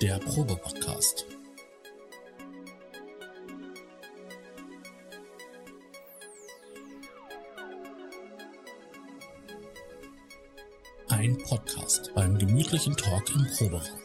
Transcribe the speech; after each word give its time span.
Der 0.00 0.16
Probe-Podcast. 0.20 1.26
Ein 11.08 11.36
Podcast 11.38 12.14
beim 12.14 12.38
gemütlichen 12.38 12.96
Talk 12.96 13.28
im 13.34 13.44
Proberaum. 13.56 13.98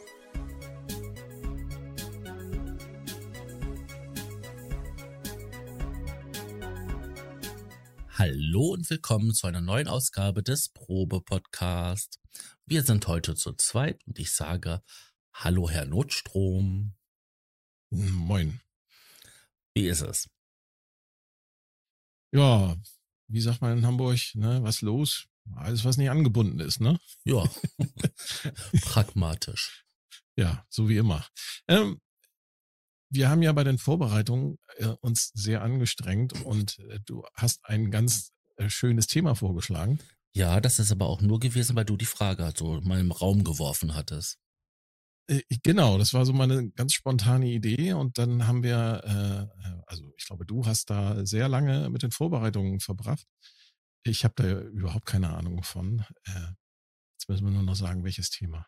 Hallo 8.18 8.72
und 8.72 8.90
willkommen 8.90 9.36
zu 9.36 9.46
einer 9.46 9.62
neuen 9.62 9.88
Ausgabe 9.88 10.42
des 10.42 10.70
Probe-Podcast. 10.70 12.20
Wir 12.66 12.82
sind 12.82 13.06
heute 13.08 13.36
zu 13.36 13.54
zweit 13.54 14.00
und 14.08 14.18
ich 14.18 14.32
sage 14.32 14.82
Hallo, 15.34 15.70
Herr 15.70 15.86
Notstrom. 15.86 16.94
Moin. 17.90 18.62
Wie 19.76 19.88
ist 19.88 20.02
es? 20.02 20.30
Ja, 22.32 22.76
wie 23.28 23.42
sagt 23.42 23.62
man 23.62 23.78
in 23.78 23.86
Hamburg, 23.86 24.20
ne, 24.36 24.64
was 24.64 24.82
los? 24.82 25.28
Alles, 25.56 25.84
was 25.84 25.98
nicht 25.98 26.10
angebunden 26.10 26.60
ist, 26.60 26.80
ne? 26.80 27.00
Ja, 27.26 27.44
pragmatisch. 28.82 29.86
Ja, 30.36 30.66
so 30.70 30.88
wie 30.88 30.98
immer. 30.98 31.26
Ähm, 31.68 32.00
wir 33.12 33.30
haben 33.30 33.42
ja 33.42 33.52
bei 33.52 33.64
den 33.64 33.78
Vorbereitungen 33.78 34.58
äh, 34.78 34.88
uns 35.02 35.32
sehr 35.34 35.62
angestrengt 35.62 36.42
und 36.46 36.80
äh, 36.80 37.00
du 37.06 37.26
hast 37.34 37.60
ein 37.66 37.92
ganz 37.92 38.32
äh, 38.56 38.70
schönes 38.70 39.08
Thema 39.08 39.36
vorgeschlagen. 39.36 40.00
Ja, 40.36 40.62
das 40.62 40.80
ist 40.80 40.92
aber 40.92 41.08
auch 41.08 41.22
nur 41.22 41.40
gewesen, 41.40 41.76
weil 41.76 41.86
du 41.86 41.98
die 41.98 42.06
Frage 42.06 42.52
so 42.56 42.82
mal 42.82 43.00
im 43.00 43.12
Raum 43.12 43.44
geworfen 43.44 43.94
hattest. 43.94 44.40
Äh, 45.28 45.42
genau, 45.64 45.98
das 45.98 46.14
war 46.14 46.26
so 46.26 46.34
meine 46.34 46.70
ganz 46.72 46.94
spontane 46.94 47.48
Idee 47.48 47.94
und 47.94 48.18
dann 48.18 48.48
haben 48.48 48.64
wir, 48.64 49.02
äh, 49.06 49.70
äh, 49.70 49.82
also 49.88 50.12
ich 50.18 50.26
glaube, 50.26 50.46
du 50.46 50.66
hast 50.66 50.90
da 50.90 51.26
sehr 51.26 51.48
lange 51.48 51.90
mit 51.90 52.04
den 52.04 52.12
Vorbereitungen 52.12 52.80
verbracht. 52.80 53.26
Ich 54.04 54.26
habe 54.26 54.34
da 54.38 54.60
überhaupt 54.62 55.06
keine 55.06 55.30
Ahnung 55.36 55.64
von. 55.64 56.06
Äh, 56.26 56.52
jetzt 57.14 57.30
müssen 57.30 57.46
wir 57.46 57.52
nur 57.52 57.64
noch 57.64 57.76
sagen, 57.76 58.04
welches 58.04 58.30
Thema. 58.30 58.68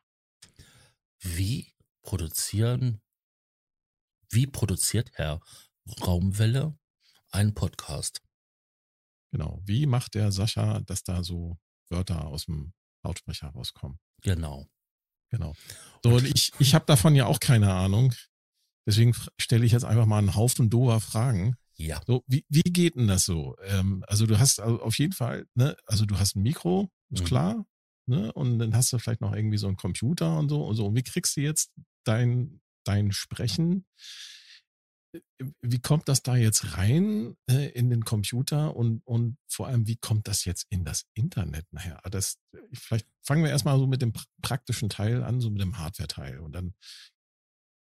Wie 1.20 1.74
produzieren 2.04 3.02
wie 4.32 4.48
produziert 4.48 5.12
Herr 5.14 5.40
Raumwelle 6.02 6.78
einen 7.32 7.54
Podcast? 7.54 8.22
Genau. 9.32 9.62
Wie 9.64 9.86
macht 9.86 10.16
der 10.16 10.32
Sascha, 10.32 10.82
dass 10.82 11.04
da 11.04 11.24
so 11.24 11.58
Wörter 11.90 12.26
aus 12.26 12.46
dem 12.46 12.74
Lautsprecher 13.04 13.48
rauskommen? 13.50 14.00
Genau. 14.22 14.68
Genau. 15.38 15.54
So, 16.04 16.12
und 16.12 16.26
ich, 16.26 16.52
ich 16.60 16.76
habe 16.76 16.86
davon 16.86 17.16
ja 17.16 17.26
auch 17.26 17.40
keine 17.40 17.74
Ahnung. 17.74 18.14
Deswegen 18.88 19.16
stelle 19.40 19.66
ich 19.66 19.72
jetzt 19.72 19.86
einfach 19.86 20.06
mal 20.06 20.20
einen 20.20 20.36
Haufen 20.36 20.70
doer 20.70 21.02
Fragen. 21.02 21.56
Ja. 21.78 22.02
So, 22.06 22.24
wie, 22.28 22.46
wie 22.50 22.62
geht 22.62 22.96
denn 22.96 23.08
das 23.08 23.26
so? 23.26 23.56
Ähm, 23.64 24.04
also 24.08 24.26
du 24.26 24.40
hast 24.40 24.60
also 24.60 24.82
auf 24.82 24.98
jeden 24.98 25.14
Fall, 25.14 25.46
ne, 25.56 25.76
also 25.88 26.06
du 26.06 26.18
hast 26.18 26.36
ein 26.36 26.44
Mikro, 26.44 26.90
ist 27.10 27.24
mhm. 27.24 27.26
klar, 27.26 27.66
ne? 28.06 28.32
Und 28.34 28.60
dann 28.60 28.76
hast 28.76 28.94
du 28.94 29.00
vielleicht 29.00 29.22
noch 29.22 29.34
irgendwie 29.34 29.58
so 29.58 29.68
einen 29.68 29.76
Computer 29.76 30.38
und 30.38 30.50
so 30.50 30.64
und 30.64 30.76
so. 30.76 30.86
Und 30.86 30.96
wie 30.96 31.04
kriegst 31.04 31.36
du 31.36 31.42
jetzt 31.42 31.72
dein, 32.06 32.62
dein 32.86 33.12
Sprechen. 33.12 33.80
Äh, 33.80 34.35
wie 35.62 35.80
kommt 35.80 36.08
das 36.08 36.24
da 36.24 36.36
jetzt 36.36 36.78
rein 36.78 37.36
äh, 37.50 37.70
in 37.70 37.90
den 37.90 38.06
Computer 38.06 38.76
und, 38.76 39.02
und 39.06 39.38
vor 39.48 39.68
allem, 39.68 39.88
wie 39.88 39.98
kommt 39.98 40.28
das 40.28 40.46
jetzt 40.46 40.66
in 40.70 40.86
das 40.86 41.06
Internet 41.14 41.66
nachher? 41.72 42.06
Ah, 42.06 42.10
das, 42.10 42.38
vielleicht 42.74 43.08
fangen 43.24 43.44
wir 43.44 43.52
erstmal 43.52 43.78
so 43.78 43.88
mit 43.88 44.02
dem 44.02 44.14
praktischen 44.42 44.90
Teil 44.90 45.24
an, 45.24 45.42
so 45.42 45.50
mit 45.50 45.62
dem 45.62 45.78
Hardware-Teil 45.78 46.40
und 46.40 46.54
dann 46.54 46.74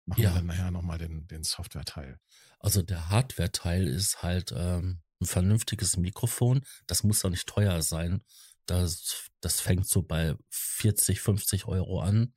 machen 0.05 0.21
ja. 0.21 0.29
wir 0.29 0.35
dann 0.35 0.45
nachher 0.47 0.71
nochmal 0.71 0.97
den, 0.97 1.27
den 1.27 1.43
Software-Teil. 1.43 2.19
Also 2.59 2.81
der 2.81 3.09
Hardware-Teil 3.09 3.87
ist 3.87 4.21
halt 4.21 4.53
ähm, 4.55 5.01
ein 5.21 5.25
vernünftiges 5.25 5.97
Mikrofon. 5.97 6.65
Das 6.87 7.03
muss 7.03 7.21
doch 7.21 7.29
nicht 7.29 7.47
teuer 7.47 7.81
sein. 7.81 8.23
Das, 8.65 9.29
das 9.41 9.61
fängt 9.61 9.87
so 9.87 10.03
bei 10.03 10.35
40, 10.49 11.21
50 11.21 11.65
Euro 11.65 12.01
an. 12.01 12.33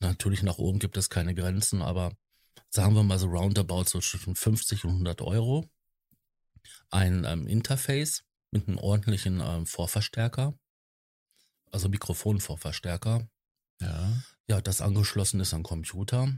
Natürlich 0.00 0.42
nach 0.42 0.58
oben 0.58 0.78
gibt 0.78 0.96
es 0.96 1.10
keine 1.10 1.34
Grenzen, 1.34 1.80
aber 1.80 2.12
sagen 2.72 2.94
wir 2.94 3.02
mal 3.02 3.18
so 3.18 3.28
roundabout 3.28 3.84
so 3.84 4.00
zwischen 4.00 4.34
50 4.34 4.84
und 4.84 4.90
100 4.90 5.20
Euro. 5.20 5.70
Ein 6.90 7.24
ähm, 7.24 7.46
Interface 7.46 8.24
mit 8.50 8.66
einem 8.66 8.78
ordentlichen 8.78 9.40
ähm, 9.40 9.66
Vorverstärker, 9.66 10.58
also 11.70 11.88
Mikrofonvorverstärker. 11.88 13.28
Ja. 13.80 14.22
Ja, 14.48 14.60
das 14.60 14.80
angeschlossen 14.80 15.40
ist 15.40 15.54
an 15.54 15.62
Computer. 15.62 16.32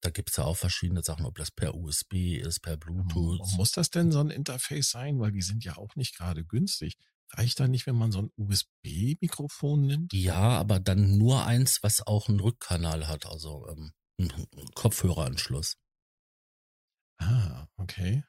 Da 0.00 0.10
gibt 0.10 0.30
es 0.30 0.36
ja 0.36 0.44
auch 0.44 0.56
verschiedene 0.56 1.02
Sachen, 1.02 1.26
ob 1.26 1.36
das 1.36 1.50
per 1.50 1.74
USB 1.74 2.36
ist, 2.36 2.60
per 2.60 2.76
Bluetooth. 2.76 3.40
Muss 3.56 3.72
das 3.72 3.90
denn 3.90 4.12
so 4.12 4.20
ein 4.20 4.30
Interface 4.30 4.90
sein? 4.90 5.18
Weil 5.18 5.32
die 5.32 5.42
sind 5.42 5.64
ja 5.64 5.76
auch 5.76 5.96
nicht 5.96 6.16
gerade 6.16 6.44
günstig. 6.44 6.96
Reicht 7.32 7.58
da 7.58 7.66
nicht, 7.66 7.86
wenn 7.86 7.96
man 7.96 8.12
so 8.12 8.22
ein 8.22 8.30
USB-Mikrofon 8.36 9.86
nimmt? 9.86 10.12
Ja, 10.12 10.36
aber 10.36 10.78
dann 10.78 11.18
nur 11.18 11.44
eins, 11.44 11.82
was 11.82 12.06
auch 12.06 12.28
einen 12.28 12.38
Rückkanal 12.38 13.08
hat, 13.08 13.26
also 13.26 13.66
ähm, 13.68 13.92
Kopfhöreranschluss. 14.74 15.76
Ah, 17.18 17.66
okay. 17.76 18.24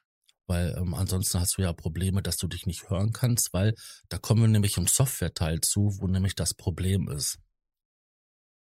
Weil 0.46 0.74
ähm, 0.78 0.94
ansonsten 0.94 1.40
hast 1.40 1.58
du 1.58 1.62
ja 1.62 1.72
Probleme, 1.72 2.22
dass 2.22 2.38
du 2.38 2.46
dich 2.46 2.66
nicht 2.66 2.88
hören 2.88 3.12
kannst, 3.12 3.52
weil 3.52 3.74
da 4.08 4.18
kommen 4.18 4.40
wir 4.40 4.48
nämlich 4.48 4.76
im 4.78 4.86
Software-Teil 4.86 5.60
zu, 5.60 5.98
wo 6.00 6.06
nämlich 6.06 6.34
das 6.34 6.54
Problem 6.54 7.08
ist. 7.08 7.38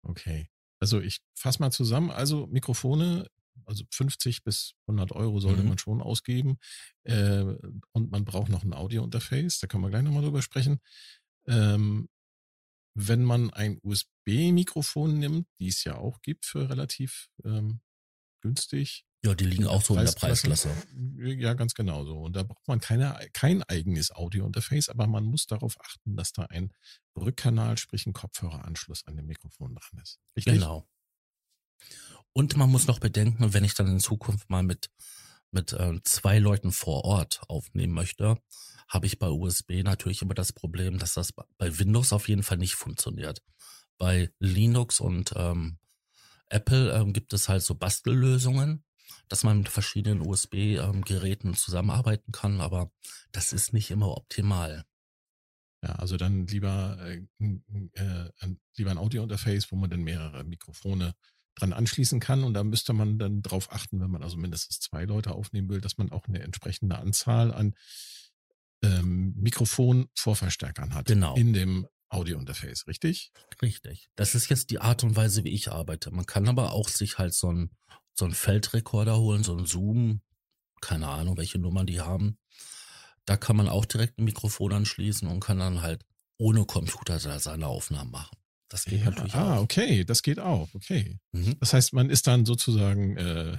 Okay. 0.02 0.50
Also 0.80 1.00
ich 1.00 1.20
fasse 1.34 1.60
mal 1.60 1.70
zusammen. 1.70 2.10
Also 2.10 2.46
Mikrofone 2.48 3.26
also 3.66 3.84
50 3.90 4.44
bis 4.44 4.74
100 4.86 5.12
Euro 5.12 5.40
sollte 5.40 5.62
mhm. 5.62 5.70
man 5.70 5.78
schon 5.78 6.00
ausgeben. 6.00 6.58
Äh, 7.04 7.44
und 7.92 8.10
man 8.10 8.24
braucht 8.24 8.50
noch 8.50 8.64
ein 8.64 8.74
Audio-Interface, 8.74 9.58
da 9.60 9.66
können 9.66 9.82
wir 9.82 9.90
gleich 9.90 10.02
nochmal 10.02 10.22
drüber 10.22 10.42
sprechen. 10.42 10.80
Ähm, 11.46 12.08
wenn 12.94 13.24
man 13.24 13.50
ein 13.50 13.78
USB-Mikrofon 14.26 15.18
nimmt, 15.18 15.48
die 15.58 15.68
es 15.68 15.84
ja 15.84 15.96
auch 15.96 16.20
gibt 16.22 16.46
für 16.46 16.68
relativ 16.68 17.28
ähm, 17.44 17.80
günstig. 18.40 19.04
Ja, 19.24 19.34
die 19.34 19.44
liegen 19.44 19.68
auch 19.68 19.82
so 19.82 19.96
in 19.96 20.04
der 20.04 20.12
Preisklasse. 20.12 20.70
Ja, 21.18 21.54
ganz 21.54 21.74
genau 21.74 22.04
so. 22.04 22.18
Und 22.18 22.34
da 22.34 22.42
braucht 22.42 22.66
man 22.66 22.80
keine, 22.80 23.16
kein 23.32 23.62
eigenes 23.62 24.10
Audio-Interface, 24.10 24.88
aber 24.88 25.06
man 25.06 25.24
muss 25.24 25.46
darauf 25.46 25.80
achten, 25.80 26.16
dass 26.16 26.32
da 26.32 26.46
ein 26.46 26.72
Rückkanal, 27.16 27.78
sprich 27.78 28.06
ein 28.06 28.14
Kopfhöreranschluss 28.14 29.06
an 29.06 29.16
dem 29.16 29.26
Mikrofon 29.26 29.76
dran 29.76 30.02
ist. 30.02 30.18
Richtig? 30.36 30.54
Genau. 30.54 30.88
Und 32.32 32.56
man 32.56 32.70
muss 32.70 32.88
noch 32.88 32.98
bedenken, 32.98 33.54
wenn 33.54 33.64
ich 33.64 33.74
dann 33.74 33.86
in 33.86 34.00
Zukunft 34.00 34.50
mal 34.50 34.64
mit, 34.64 34.90
mit 35.52 35.72
äh, 35.72 36.00
zwei 36.02 36.38
Leuten 36.40 36.72
vor 36.72 37.04
Ort 37.04 37.42
aufnehmen 37.48 37.92
möchte, 37.92 38.38
habe 38.88 39.06
ich 39.06 39.20
bei 39.20 39.28
USB 39.28 39.84
natürlich 39.84 40.22
immer 40.22 40.34
das 40.34 40.52
Problem, 40.52 40.98
dass 40.98 41.14
das 41.14 41.32
bei 41.32 41.78
Windows 41.78 42.12
auf 42.12 42.28
jeden 42.28 42.42
Fall 42.42 42.58
nicht 42.58 42.74
funktioniert. 42.74 43.40
Bei 44.02 44.32
Linux 44.40 44.98
und 44.98 45.32
ähm, 45.36 45.78
Apple 46.48 46.92
ähm, 46.92 47.12
gibt 47.12 47.32
es 47.34 47.48
halt 47.48 47.62
so 47.62 47.76
Bastellösungen, 47.76 48.82
dass 49.28 49.44
man 49.44 49.58
mit 49.58 49.68
verschiedenen 49.68 50.26
USB-Geräten 50.26 51.50
ähm, 51.50 51.56
zusammenarbeiten 51.56 52.32
kann, 52.32 52.60
aber 52.60 52.90
das 53.30 53.52
ist 53.52 53.72
nicht 53.72 53.92
immer 53.92 54.08
optimal. 54.16 54.82
Ja, 55.84 55.90
also 55.90 56.16
dann 56.16 56.48
lieber, 56.48 56.98
äh, 57.00 57.22
äh, 57.94 58.30
lieber 58.76 58.90
ein 58.90 58.98
Audio-Interface, 58.98 59.70
wo 59.70 59.76
man 59.76 59.88
dann 59.88 60.02
mehrere 60.02 60.42
Mikrofone 60.42 61.14
dran 61.54 61.72
anschließen 61.72 62.18
kann. 62.18 62.42
Und 62.42 62.54
da 62.54 62.64
müsste 62.64 62.94
man 62.94 63.20
dann 63.20 63.40
drauf 63.40 63.70
achten, 63.70 64.00
wenn 64.00 64.10
man 64.10 64.24
also 64.24 64.36
mindestens 64.36 64.80
zwei 64.80 65.04
Leute 65.04 65.30
aufnehmen 65.30 65.68
will, 65.68 65.80
dass 65.80 65.96
man 65.96 66.10
auch 66.10 66.26
eine 66.26 66.40
entsprechende 66.40 66.98
Anzahl 66.98 67.54
an 67.54 67.76
ähm, 68.82 69.34
Mikrofon-Vorverstärkern 69.36 70.92
hat. 70.92 71.06
Genau. 71.06 71.36
In 71.36 71.52
dem 71.52 71.86
Audio-Interface, 72.12 72.86
richtig? 72.86 73.32
Richtig. 73.60 74.08
Das 74.16 74.34
ist 74.34 74.48
jetzt 74.48 74.70
die 74.70 74.80
Art 74.80 75.02
und 75.04 75.16
Weise, 75.16 75.44
wie 75.44 75.50
ich 75.50 75.70
arbeite. 75.70 76.10
Man 76.10 76.26
kann 76.26 76.48
aber 76.48 76.72
auch 76.72 76.88
sich 76.88 77.18
halt 77.18 77.34
so 77.34 77.50
ein 77.50 77.70
so 78.14 78.28
Feldrekorder 78.28 79.18
holen, 79.18 79.42
so 79.42 79.56
ein 79.56 79.66
Zoom, 79.66 80.20
keine 80.80 81.08
Ahnung, 81.08 81.36
welche 81.36 81.58
Nummern 81.58 81.86
die 81.86 82.00
haben. 82.00 82.38
Da 83.24 83.36
kann 83.36 83.56
man 83.56 83.68
auch 83.68 83.86
direkt 83.86 84.18
ein 84.18 84.24
Mikrofon 84.24 84.72
anschließen 84.72 85.28
und 85.28 85.40
kann 85.40 85.58
dann 85.58 85.80
halt 85.80 86.04
ohne 86.38 86.64
Computer 86.64 87.18
seine 87.18 87.66
Aufnahmen 87.66 88.10
machen. 88.10 88.36
Das 88.68 88.84
geht 88.84 89.00
ja, 89.00 89.10
natürlich 89.10 89.34
ah, 89.34 89.42
auch. 89.42 89.58
Ah, 89.58 89.60
okay, 89.60 90.04
das 90.04 90.22
geht 90.22 90.40
auch, 90.40 90.68
okay. 90.74 91.18
Mhm. 91.32 91.56
Das 91.60 91.72
heißt, 91.72 91.92
man 91.92 92.10
ist 92.10 92.26
dann 92.26 92.44
sozusagen 92.44 93.16
äh, 93.16 93.56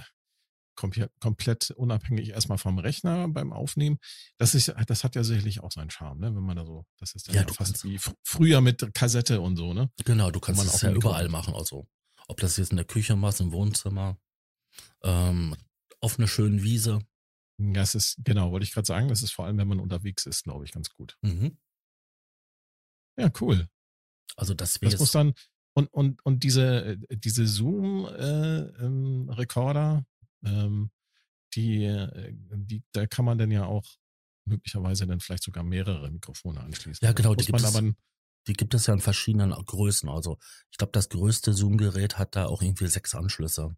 komplett, 0.76 1.70
unabhängig 1.70 2.30
erstmal 2.30 2.58
vom 2.58 2.78
Rechner 2.78 3.28
beim 3.28 3.52
Aufnehmen. 3.52 3.98
Das 4.38 4.54
ist, 4.54 4.72
das 4.86 5.04
hat 5.04 5.14
ja 5.14 5.24
sicherlich 5.24 5.60
auch 5.60 5.72
seinen 5.72 5.90
Charme, 5.90 6.20
ne? 6.20 6.34
Wenn 6.34 6.42
man 6.42 6.56
da 6.56 6.64
so, 6.64 6.86
das 6.98 7.14
ist 7.14 7.28
dann 7.28 7.34
ja, 7.34 7.42
ja 7.42 7.52
fast 7.52 7.84
wie 7.84 7.98
früher 8.22 8.60
mit 8.60 8.94
Kassette 8.94 9.40
und 9.40 9.56
so, 9.56 9.72
ne? 9.72 9.90
Genau, 10.04 10.30
du 10.30 10.40
kannst 10.40 10.64
es 10.64 10.82
ja 10.82 10.92
überall 10.92 11.28
machen, 11.28 11.54
also 11.54 11.86
ob 12.28 12.40
das 12.40 12.56
jetzt 12.56 12.70
in 12.70 12.76
der 12.76 12.86
Küche 12.86 13.16
machst, 13.16 13.40
im 13.40 13.52
Wohnzimmer, 13.52 14.18
ähm, 15.02 15.56
auf 16.00 16.18
einer 16.18 16.28
schönen 16.28 16.62
Wiese. 16.62 17.00
Ja, 17.58 17.82
es 17.82 17.94
ist, 17.94 18.16
genau, 18.24 18.50
wollte 18.50 18.64
ich 18.64 18.72
gerade 18.72 18.86
sagen, 18.86 19.08
das 19.08 19.22
ist 19.22 19.32
vor 19.32 19.46
allem, 19.46 19.58
wenn 19.58 19.68
man 19.68 19.80
unterwegs 19.80 20.26
ist, 20.26 20.44
glaube 20.44 20.64
ich, 20.64 20.72
ganz 20.72 20.90
gut. 20.90 21.16
Mhm. 21.22 21.58
Ja, 23.16 23.30
cool. 23.40 23.68
Also 24.36 24.54
das 24.54 24.80
wäre. 24.80 24.90
Das 24.90 25.00
muss 25.00 25.12
dann, 25.12 25.34
Und, 25.76 25.92
und, 25.92 26.24
und 26.24 26.44
diese, 26.44 26.98
diese 27.10 27.46
Zoom-Recorder, 27.46 29.98
äh, 29.98 30.02
ähm, 30.44 30.90
die, 31.54 31.84
äh, 31.84 32.32
die, 32.32 32.82
da 32.92 33.06
kann 33.06 33.24
man 33.24 33.38
dann 33.38 33.50
ja 33.50 33.64
auch 33.66 33.84
möglicherweise 34.46 35.06
dann 35.06 35.20
vielleicht 35.20 35.44
sogar 35.44 35.64
mehrere 35.64 36.10
Mikrofone 36.10 36.60
anschließen. 36.60 37.04
Ja, 37.04 37.12
genau. 37.12 37.34
Die 37.34 37.46
gibt, 37.46 37.60
es, 37.60 37.80
die 38.46 38.52
gibt 38.52 38.74
es 38.74 38.86
ja 38.86 38.94
in 38.94 39.00
verschiedenen 39.00 39.52
Größen. 39.52 40.08
Also 40.08 40.38
ich 40.70 40.76
glaube, 40.76 40.92
das 40.92 41.08
größte 41.08 41.52
Zoom-Gerät 41.52 42.18
hat 42.18 42.36
da 42.36 42.46
auch 42.46 42.62
irgendwie 42.62 42.86
sechs 42.86 43.14
Anschlüsse. 43.14 43.76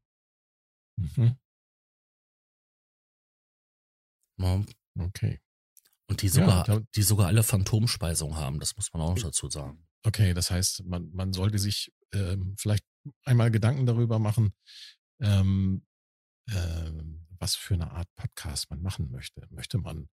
Mhm. 0.96 1.36
Ja. 4.38 4.64
Okay. 4.98 5.40
Und 6.08 6.22
die 6.22 6.28
sogar, 6.28 6.68
ja, 6.68 6.80
die 6.94 7.02
sogar 7.02 7.26
alle 7.26 7.42
Phantomspeisung 7.42 8.36
haben, 8.36 8.60
das 8.60 8.76
muss 8.76 8.92
man 8.92 9.02
auch 9.02 9.16
noch 9.16 9.22
dazu 9.22 9.50
sagen. 9.50 9.86
Okay, 10.04 10.34
das 10.34 10.50
heißt, 10.50 10.84
man, 10.84 11.10
man 11.12 11.32
sollte 11.32 11.58
sich 11.58 11.92
ähm, 12.12 12.54
vielleicht 12.58 12.84
einmal 13.24 13.50
Gedanken 13.50 13.86
darüber 13.86 14.18
machen, 14.18 14.52
ähm, 15.20 15.85
ähm, 16.50 17.26
was 17.38 17.54
für 17.54 17.74
eine 17.74 17.90
Art 17.90 18.08
Podcast 18.16 18.70
man 18.70 18.82
machen 18.82 19.10
möchte. 19.10 19.46
Möchte 19.50 19.78
man 19.78 20.08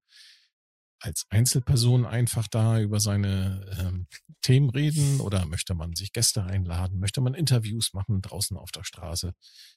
als 1.00 1.26
Einzelperson 1.30 2.06
einfach 2.06 2.48
da 2.48 2.80
über 2.80 3.00
seine 3.00 3.66
ähm, 3.78 4.08
Themen 4.42 4.70
reden 4.70 5.20
oder 5.20 5.46
möchte 5.46 5.74
man 5.76 5.96
sich 5.96 6.14
Gäste 6.14 6.44
einladen? 6.44 7.00
Möchte 7.00 7.20
man 7.22 7.34
Interviews 7.34 7.94
machen 7.94 8.22
draußen 8.22 8.56
auf 8.56 8.72
der 8.72 8.84
Straße? 8.84 9.34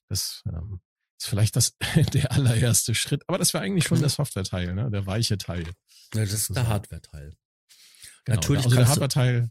Das 0.08 0.42
ähm, 0.46 0.80
ist 1.18 1.28
vielleicht 1.28 1.56
das 1.56 1.76
der 2.14 2.32
allererste 2.32 2.94
Schritt, 2.94 3.24
aber 3.26 3.38
das 3.38 3.54
wäre 3.54 3.64
eigentlich 3.64 3.86
schon 3.86 4.00
der 4.00 4.08
Software-Teil, 4.08 4.74
ne? 4.74 4.90
der 4.90 5.06
weiche 5.06 5.36
Teil. 5.36 5.64
Ja, 6.14 6.20
das 6.20 6.32
ist 6.32 6.54
der 6.54 6.68
Hardware-Teil. 6.68 7.36
Genau, 8.24 8.36
natürlich 8.36 8.64
also 8.64 8.76
der 8.76 8.88
Hardware-Teil. 8.88 9.50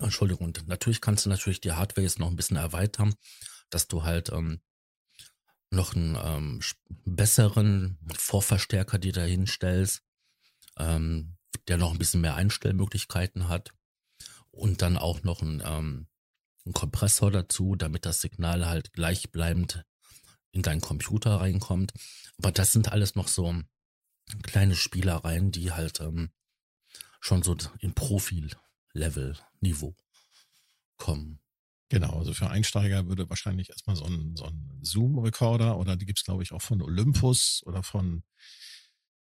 Entschuldigung, 0.00 0.56
natürlich 0.66 1.00
kannst 1.00 1.26
du 1.26 1.30
natürlich 1.30 1.60
die 1.60 1.72
Hardware 1.72 2.02
jetzt 2.02 2.18
noch 2.18 2.28
ein 2.28 2.36
bisschen 2.36 2.56
erweitern, 2.56 3.14
dass 3.70 3.88
du 3.88 4.04
halt 4.04 4.30
ähm, 4.30 4.60
noch 5.74 5.94
einen 5.94 6.16
ähm, 6.22 6.60
besseren 7.04 7.98
Vorverstärker 8.16 8.98
dir 8.98 9.12
da 9.12 9.22
hinstellst, 9.22 10.02
ähm, 10.78 11.36
der 11.68 11.76
noch 11.76 11.92
ein 11.92 11.98
bisschen 11.98 12.20
mehr 12.20 12.34
Einstellmöglichkeiten 12.34 13.48
hat 13.48 13.72
und 14.50 14.82
dann 14.82 14.96
auch 14.96 15.22
noch 15.22 15.42
ein, 15.42 15.62
ähm, 15.64 16.06
ein 16.66 16.72
Kompressor 16.72 17.30
dazu, 17.30 17.76
damit 17.76 18.06
das 18.06 18.20
Signal 18.20 18.66
halt 18.66 18.92
gleichbleibend 18.92 19.84
in 20.52 20.62
deinen 20.62 20.80
Computer 20.80 21.40
reinkommt. 21.40 21.92
Aber 22.38 22.52
das 22.52 22.72
sind 22.72 22.92
alles 22.92 23.14
noch 23.14 23.28
so 23.28 23.54
kleine 24.42 24.76
Spielereien, 24.76 25.50
die 25.50 25.72
halt 25.72 26.00
ähm, 26.00 26.30
schon 27.20 27.42
so 27.42 27.56
in 27.80 27.94
Profi-Level-Niveau 27.94 29.94
kommen. 30.96 31.40
Genau, 31.90 32.18
also 32.18 32.32
für 32.32 32.50
Einsteiger 32.50 33.06
würde 33.08 33.28
wahrscheinlich 33.28 33.70
erstmal 33.70 33.96
so 33.96 34.04
ein, 34.04 34.34
so 34.36 34.44
ein 34.44 34.78
Zoom-Recorder 34.82 35.78
oder 35.78 35.96
die 35.96 36.06
gibt's 36.06 36.24
glaube 36.24 36.42
ich, 36.42 36.52
auch 36.52 36.62
von 36.62 36.80
Olympus 36.80 37.62
oder 37.66 37.82
von 37.82 38.24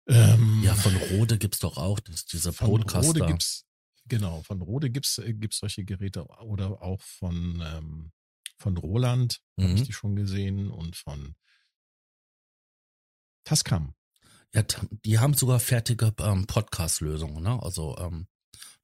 ähm, 0.07 0.61
Ja, 0.63 0.75
von 0.75 0.95
Rode 0.95 1.37
gibt's 1.37 1.59
doch 1.59 1.77
auch, 1.77 1.99
das, 1.99 2.25
diese 2.25 2.53
Podcaster. 2.53 3.01
Von 3.01 3.21
Rode 3.21 3.25
gibt's, 3.25 3.65
genau, 4.05 4.43
von 4.43 4.61
Rode 4.61 4.89
gibt's 4.91 5.17
äh, 5.17 5.33
gibt's 5.33 5.57
solche 5.57 5.83
Geräte 5.83 6.25
oder 6.25 6.81
auch 6.81 7.01
von 7.01 7.63
ähm, 7.65 8.11
von 8.57 8.77
Roland, 8.77 9.41
mhm. 9.57 9.63
habe 9.63 9.73
ich 9.73 9.83
die 9.83 9.93
schon 9.93 10.15
gesehen, 10.15 10.69
und 10.71 10.95
von 10.95 11.35
Tascam. 13.43 13.93
Ja, 14.53 14.63
die 15.03 15.19
haben 15.19 15.33
sogar 15.33 15.59
fertige 15.59 16.13
ähm, 16.19 16.47
Podcast-Lösungen, 16.47 17.43
ne? 17.43 17.61
Also 17.61 17.97
ähm, 17.97 18.27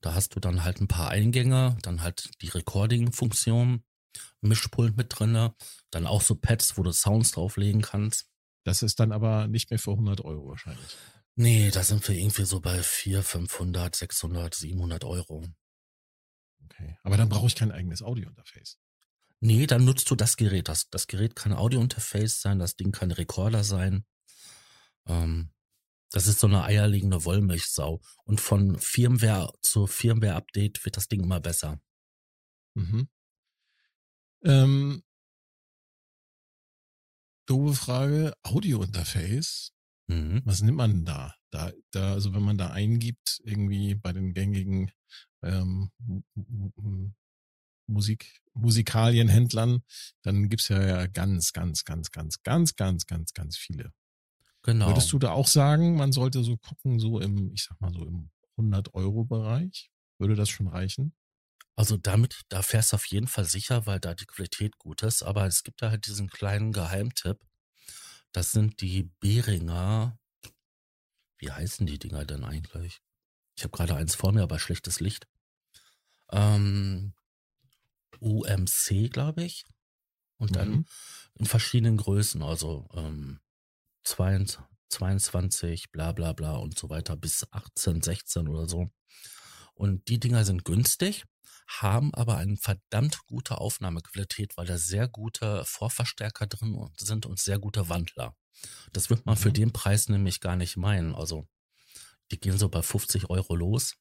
da 0.01 0.13
hast 0.15 0.35
du 0.35 0.39
dann 0.39 0.63
halt 0.63 0.81
ein 0.81 0.87
paar 0.87 1.09
Eingänge, 1.09 1.77
dann 1.83 2.01
halt 2.01 2.29
die 2.41 2.49
Recording-Funktion, 2.49 3.83
Mischpult 4.41 4.97
mit 4.97 5.07
drinne, 5.17 5.55
dann 5.91 6.07
auch 6.07 6.21
so 6.21 6.35
Pads, 6.35 6.77
wo 6.77 6.83
du 6.83 6.91
Sounds 6.91 7.31
drauflegen 7.31 7.81
kannst. 7.81 8.25
Das 8.63 8.83
ist 8.83 8.99
dann 8.99 9.11
aber 9.11 9.47
nicht 9.47 9.69
mehr 9.69 9.79
für 9.79 9.91
100 9.91 10.21
Euro 10.21 10.49
wahrscheinlich. 10.49 10.97
Nee, 11.35 11.71
da 11.71 11.83
sind 11.83 12.07
wir 12.07 12.15
irgendwie 12.15 12.45
so 12.45 12.59
bei 12.59 12.81
400, 12.83 13.25
500, 13.25 13.95
600, 13.95 14.53
700 14.53 15.03
Euro. 15.05 15.45
Okay, 16.65 16.97
aber 17.03 17.17
dann 17.17 17.29
brauche 17.29 17.47
ich 17.47 17.55
kein 17.55 17.71
eigenes 17.71 18.01
Audio-Interface. 18.01 18.77
Nee, 19.39 19.65
dann 19.65 19.85
nutzt 19.85 20.09
du 20.11 20.15
das 20.15 20.37
Gerät. 20.37 20.67
Das, 20.67 20.89
das 20.89 21.07
Gerät 21.07 21.35
kann 21.35 21.53
Audio-Interface 21.53 22.41
sein, 22.41 22.59
das 22.59 22.75
Ding 22.75 22.91
kann 22.91 23.11
Rekorder 23.11 23.63
sein. 23.63 24.05
Ähm, 25.07 25.49
das 26.11 26.27
ist 26.27 26.39
so 26.39 26.47
eine 26.47 26.63
eierlegende 26.63 27.23
Wollmilchsau. 27.23 28.01
Und 28.25 28.41
von 28.41 28.77
Firmware 28.77 29.53
zu 29.61 29.87
Firmware-Update 29.87 30.83
wird 30.85 30.97
das 30.97 31.07
Ding 31.07 31.23
immer 31.23 31.39
besser. 31.39 31.81
Mhm. 32.75 33.07
Ähm, 34.43 35.03
doofe 37.45 37.73
Frage, 37.73 38.33
Audio-Interface. 38.43 39.71
Mhm. 40.07 40.41
Was 40.45 40.61
nimmt 40.61 40.77
man 40.77 41.05
da? 41.05 41.35
Da, 41.49 41.71
da? 41.91 42.13
Also 42.13 42.33
wenn 42.33 42.43
man 42.43 42.57
da 42.57 42.71
eingibt, 42.71 43.39
irgendwie 43.43 43.95
bei 43.95 44.11
den 44.11 44.33
gängigen 44.33 44.91
ähm, 45.43 45.91
Musik, 47.87 48.41
Musikalienhändlern, 48.53 49.83
dann 50.23 50.49
gibt's 50.49 50.67
ja 50.67 51.07
ganz, 51.07 51.53
ganz, 51.53 51.83
ganz, 51.85 52.11
ganz, 52.11 52.43
ganz, 52.43 52.75
ganz, 52.75 53.05
ganz, 53.05 53.33
ganz 53.33 53.57
viele. 53.57 53.93
Genau. 54.63 54.87
Würdest 54.87 55.11
du 55.11 55.19
da 55.19 55.31
auch 55.31 55.47
sagen, 55.47 55.95
man 55.95 56.11
sollte 56.11 56.43
so 56.43 56.57
gucken, 56.57 56.99
so 56.99 57.19
im, 57.19 57.51
ich 57.53 57.63
sag 57.63 57.79
mal 57.81 57.91
so 57.91 58.05
im 58.05 58.29
100-Euro-Bereich? 58.57 59.89
Würde 60.19 60.35
das 60.35 60.49
schon 60.49 60.67
reichen? 60.67 61.15
Also 61.75 61.97
damit, 61.97 62.41
da 62.49 62.61
fährst 62.61 62.91
du 62.91 62.95
auf 62.97 63.05
jeden 63.05 63.27
Fall 63.27 63.45
sicher, 63.45 63.87
weil 63.87 63.99
da 63.99 64.13
die 64.13 64.25
Qualität 64.25 64.77
gut 64.77 65.01
ist. 65.01 65.23
Aber 65.23 65.47
es 65.47 65.63
gibt 65.63 65.81
da 65.81 65.89
halt 65.89 66.05
diesen 66.05 66.29
kleinen 66.29 66.71
Geheimtipp. 66.71 67.39
Das 68.31 68.51
sind 68.51 68.81
die 68.81 69.11
Behringer. 69.19 70.19
Wie 71.39 71.51
heißen 71.51 71.87
die 71.87 71.97
Dinger 71.97 72.23
denn 72.25 72.43
eigentlich? 72.43 73.01
Ich 73.57 73.63
habe 73.63 73.75
gerade 73.75 73.95
eins 73.95 74.13
vor 74.13 74.31
mir, 74.31 74.43
aber 74.43 74.59
schlechtes 74.59 74.99
Licht. 74.99 75.27
Ähm, 76.31 77.13
UMC, 78.19 79.09
glaube 79.11 79.43
ich. 79.43 79.65
Und 80.37 80.55
dann 80.55 80.69
mhm. 80.69 80.85
in 81.35 81.45
verschiedenen 81.45 81.97
Größen, 81.97 82.41
also 82.41 82.87
ähm, 82.93 83.39
22, 84.03 84.59
22, 84.89 85.91
bla 85.91 86.11
bla 86.11 86.33
bla 86.33 86.55
und 86.55 86.77
so 86.77 86.89
weiter, 86.89 87.15
bis 87.15 87.45
18, 87.51 88.01
16 88.01 88.47
oder 88.47 88.67
so. 88.67 88.89
Und 89.73 90.07
die 90.09 90.19
Dinger 90.19 90.45
sind 90.45 90.65
günstig, 90.65 91.25
haben 91.67 92.13
aber 92.13 92.37
eine 92.37 92.57
verdammt 92.57 93.25
gute 93.27 93.57
Aufnahmequalität, 93.59 94.57
weil 94.57 94.65
da 94.65 94.77
sehr 94.77 95.07
gute 95.07 95.63
Vorverstärker 95.65 96.47
drin 96.47 96.89
sind 96.99 97.25
und 97.25 97.39
sehr 97.39 97.59
gute 97.59 97.89
Wandler. 97.89 98.35
Das 98.91 99.09
wird 99.09 99.25
man 99.25 99.35
mhm. 99.35 99.39
für 99.39 99.51
den 99.51 99.71
Preis 99.71 100.09
nämlich 100.09 100.41
gar 100.41 100.55
nicht 100.55 100.77
meinen. 100.77 101.15
Also 101.15 101.47
die 102.31 102.39
gehen 102.39 102.57
so 102.57 102.69
bei 102.69 102.81
50 102.81 103.29
Euro 103.29 103.55
los. 103.55 103.95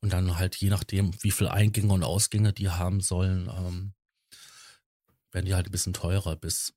Und 0.00 0.12
dann 0.12 0.36
halt 0.36 0.56
je 0.56 0.68
nachdem, 0.68 1.12
wie 1.22 1.30
viel 1.30 1.48
Eingänge 1.48 1.92
und 1.92 2.04
Ausgänge 2.04 2.52
die 2.52 2.68
haben 2.68 3.00
sollen, 3.00 3.48
ähm, 3.48 3.94
werden 5.32 5.46
die 5.46 5.54
halt 5.54 5.66
ein 5.66 5.72
bisschen 5.72 5.94
teurer 5.94 6.36
bis, 6.36 6.74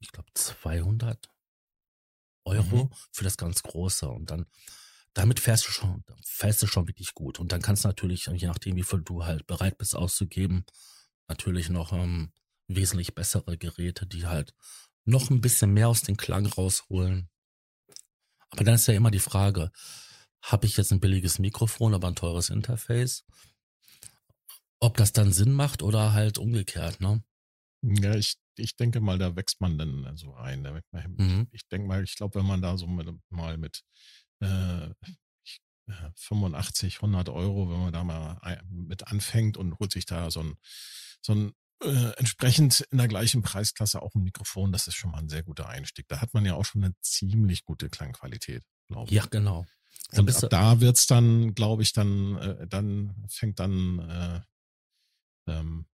ich 0.00 0.12
glaube, 0.12 0.28
200 0.34 1.28
Euro 2.44 2.84
mhm. 2.84 2.90
für 3.12 3.24
das 3.24 3.36
ganz 3.36 3.62
Große. 3.62 4.08
Und 4.08 4.30
dann, 4.30 4.46
damit 5.14 5.40
fährst 5.40 5.66
du 5.66 5.70
schon, 5.70 6.04
fährst 6.24 6.62
du 6.62 6.66
schon 6.66 6.88
wirklich 6.88 7.14
gut. 7.14 7.38
Und 7.38 7.52
dann 7.52 7.62
kannst 7.62 7.84
du 7.84 7.88
natürlich, 7.88 8.26
je 8.26 8.46
nachdem, 8.46 8.76
wie 8.76 8.82
viel 8.82 9.02
du 9.02 9.24
halt 9.24 9.46
bereit 9.46 9.78
bist 9.78 9.94
auszugeben, 9.94 10.64
natürlich 11.28 11.68
noch 11.68 11.92
ähm, 11.92 12.32
wesentlich 12.68 13.14
bessere 13.14 13.58
Geräte, 13.58 14.06
die 14.06 14.26
halt 14.26 14.54
noch 15.04 15.30
ein 15.30 15.40
bisschen 15.40 15.72
mehr 15.72 15.88
aus 15.88 16.02
dem 16.02 16.16
Klang 16.16 16.46
rausholen. 16.46 17.28
Aber 18.50 18.64
dann 18.64 18.74
ist 18.74 18.86
ja 18.86 18.94
immer 18.94 19.10
die 19.10 19.18
Frage, 19.18 19.70
habe 20.42 20.66
ich 20.66 20.76
jetzt 20.76 20.92
ein 20.92 21.00
billiges 21.00 21.38
Mikrofon, 21.38 21.94
aber 21.94 22.08
ein 22.08 22.14
teures 22.14 22.50
Interface. 22.50 23.24
Ob 24.80 24.96
das 24.96 25.12
dann 25.12 25.32
Sinn 25.32 25.52
macht 25.52 25.82
oder 25.82 26.12
halt 26.12 26.38
umgekehrt, 26.38 27.00
ne? 27.00 27.22
Ja, 27.82 28.14
ich, 28.14 28.36
ich 28.56 28.76
denke 28.76 29.00
mal, 29.00 29.18
da 29.18 29.36
wächst 29.36 29.60
man 29.60 29.78
dann 29.78 30.16
so 30.16 30.30
rein. 30.32 30.62
Mhm. 31.16 31.48
Ich 31.52 31.68
denke 31.68 31.86
mal, 31.86 32.02
ich 32.02 32.16
glaube, 32.16 32.40
wenn 32.40 32.46
man 32.46 32.60
da 32.60 32.76
so 32.76 32.86
mit, 32.86 33.08
mal 33.30 33.56
mit 33.56 33.82
äh, 34.40 34.88
85, 36.16 36.96
100 36.96 37.28
Euro, 37.28 37.70
wenn 37.70 37.80
man 37.80 37.92
da 37.92 38.04
mal 38.04 38.62
mit 38.68 39.06
anfängt 39.06 39.56
und 39.56 39.78
holt 39.78 39.92
sich 39.92 40.06
da 40.06 40.30
so 40.30 40.40
ein, 40.40 40.56
so 41.22 41.34
ein 41.34 41.52
äh, 41.82 42.12
entsprechend 42.16 42.80
in 42.90 42.98
der 42.98 43.08
gleichen 43.08 43.42
Preisklasse 43.42 44.02
auch 44.02 44.14
ein 44.14 44.24
Mikrofon, 44.24 44.72
das 44.72 44.88
ist 44.88 44.96
schon 44.96 45.12
mal 45.12 45.18
ein 45.18 45.28
sehr 45.28 45.42
guter 45.42 45.68
Einstieg. 45.68 46.08
Da 46.08 46.20
hat 46.20 46.34
man 46.34 46.44
ja 46.44 46.54
auch 46.54 46.64
schon 46.64 46.82
eine 46.82 46.94
ziemlich 47.00 47.64
gute 47.64 47.88
Klangqualität, 47.88 48.64
glaube 48.88 49.08
ich. 49.08 49.16
Ja, 49.16 49.26
genau. 49.26 49.66
Und 50.12 50.44
ab 50.44 50.50
da 50.50 50.80
wird's 50.80 51.06
dann, 51.06 51.54
glaube 51.54 51.82
ich, 51.82 51.92
dann, 51.92 52.36
äh, 52.36 52.66
dann 52.66 53.26
fängt 53.28 53.60
dann, 53.60 53.98
äh, 53.98 54.40
ähm, 55.52 55.86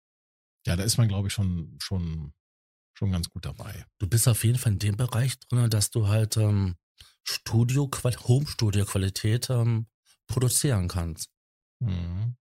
ja, 0.66 0.76
da 0.76 0.82
ist 0.82 0.96
man, 0.96 1.08
glaube 1.08 1.28
ich, 1.28 1.34
schon, 1.34 1.76
schon, 1.80 2.32
schon 2.96 3.12
ganz 3.12 3.28
gut 3.28 3.44
dabei. 3.44 3.84
Du 3.98 4.08
bist 4.08 4.28
auf 4.28 4.44
jeden 4.44 4.58
Fall 4.58 4.72
in 4.72 4.78
dem 4.78 4.96
Bereich 4.96 5.38
drin, 5.38 5.68
dass 5.70 5.90
du 5.90 6.08
halt 6.08 6.36
ähm, 6.36 6.76
Studio, 7.22 7.90
Home-Studio-Qualität 8.02 9.50
ähm, 9.50 9.86
produzieren 10.26 10.88
kannst. 10.88 11.30
Mhm. 11.80 12.36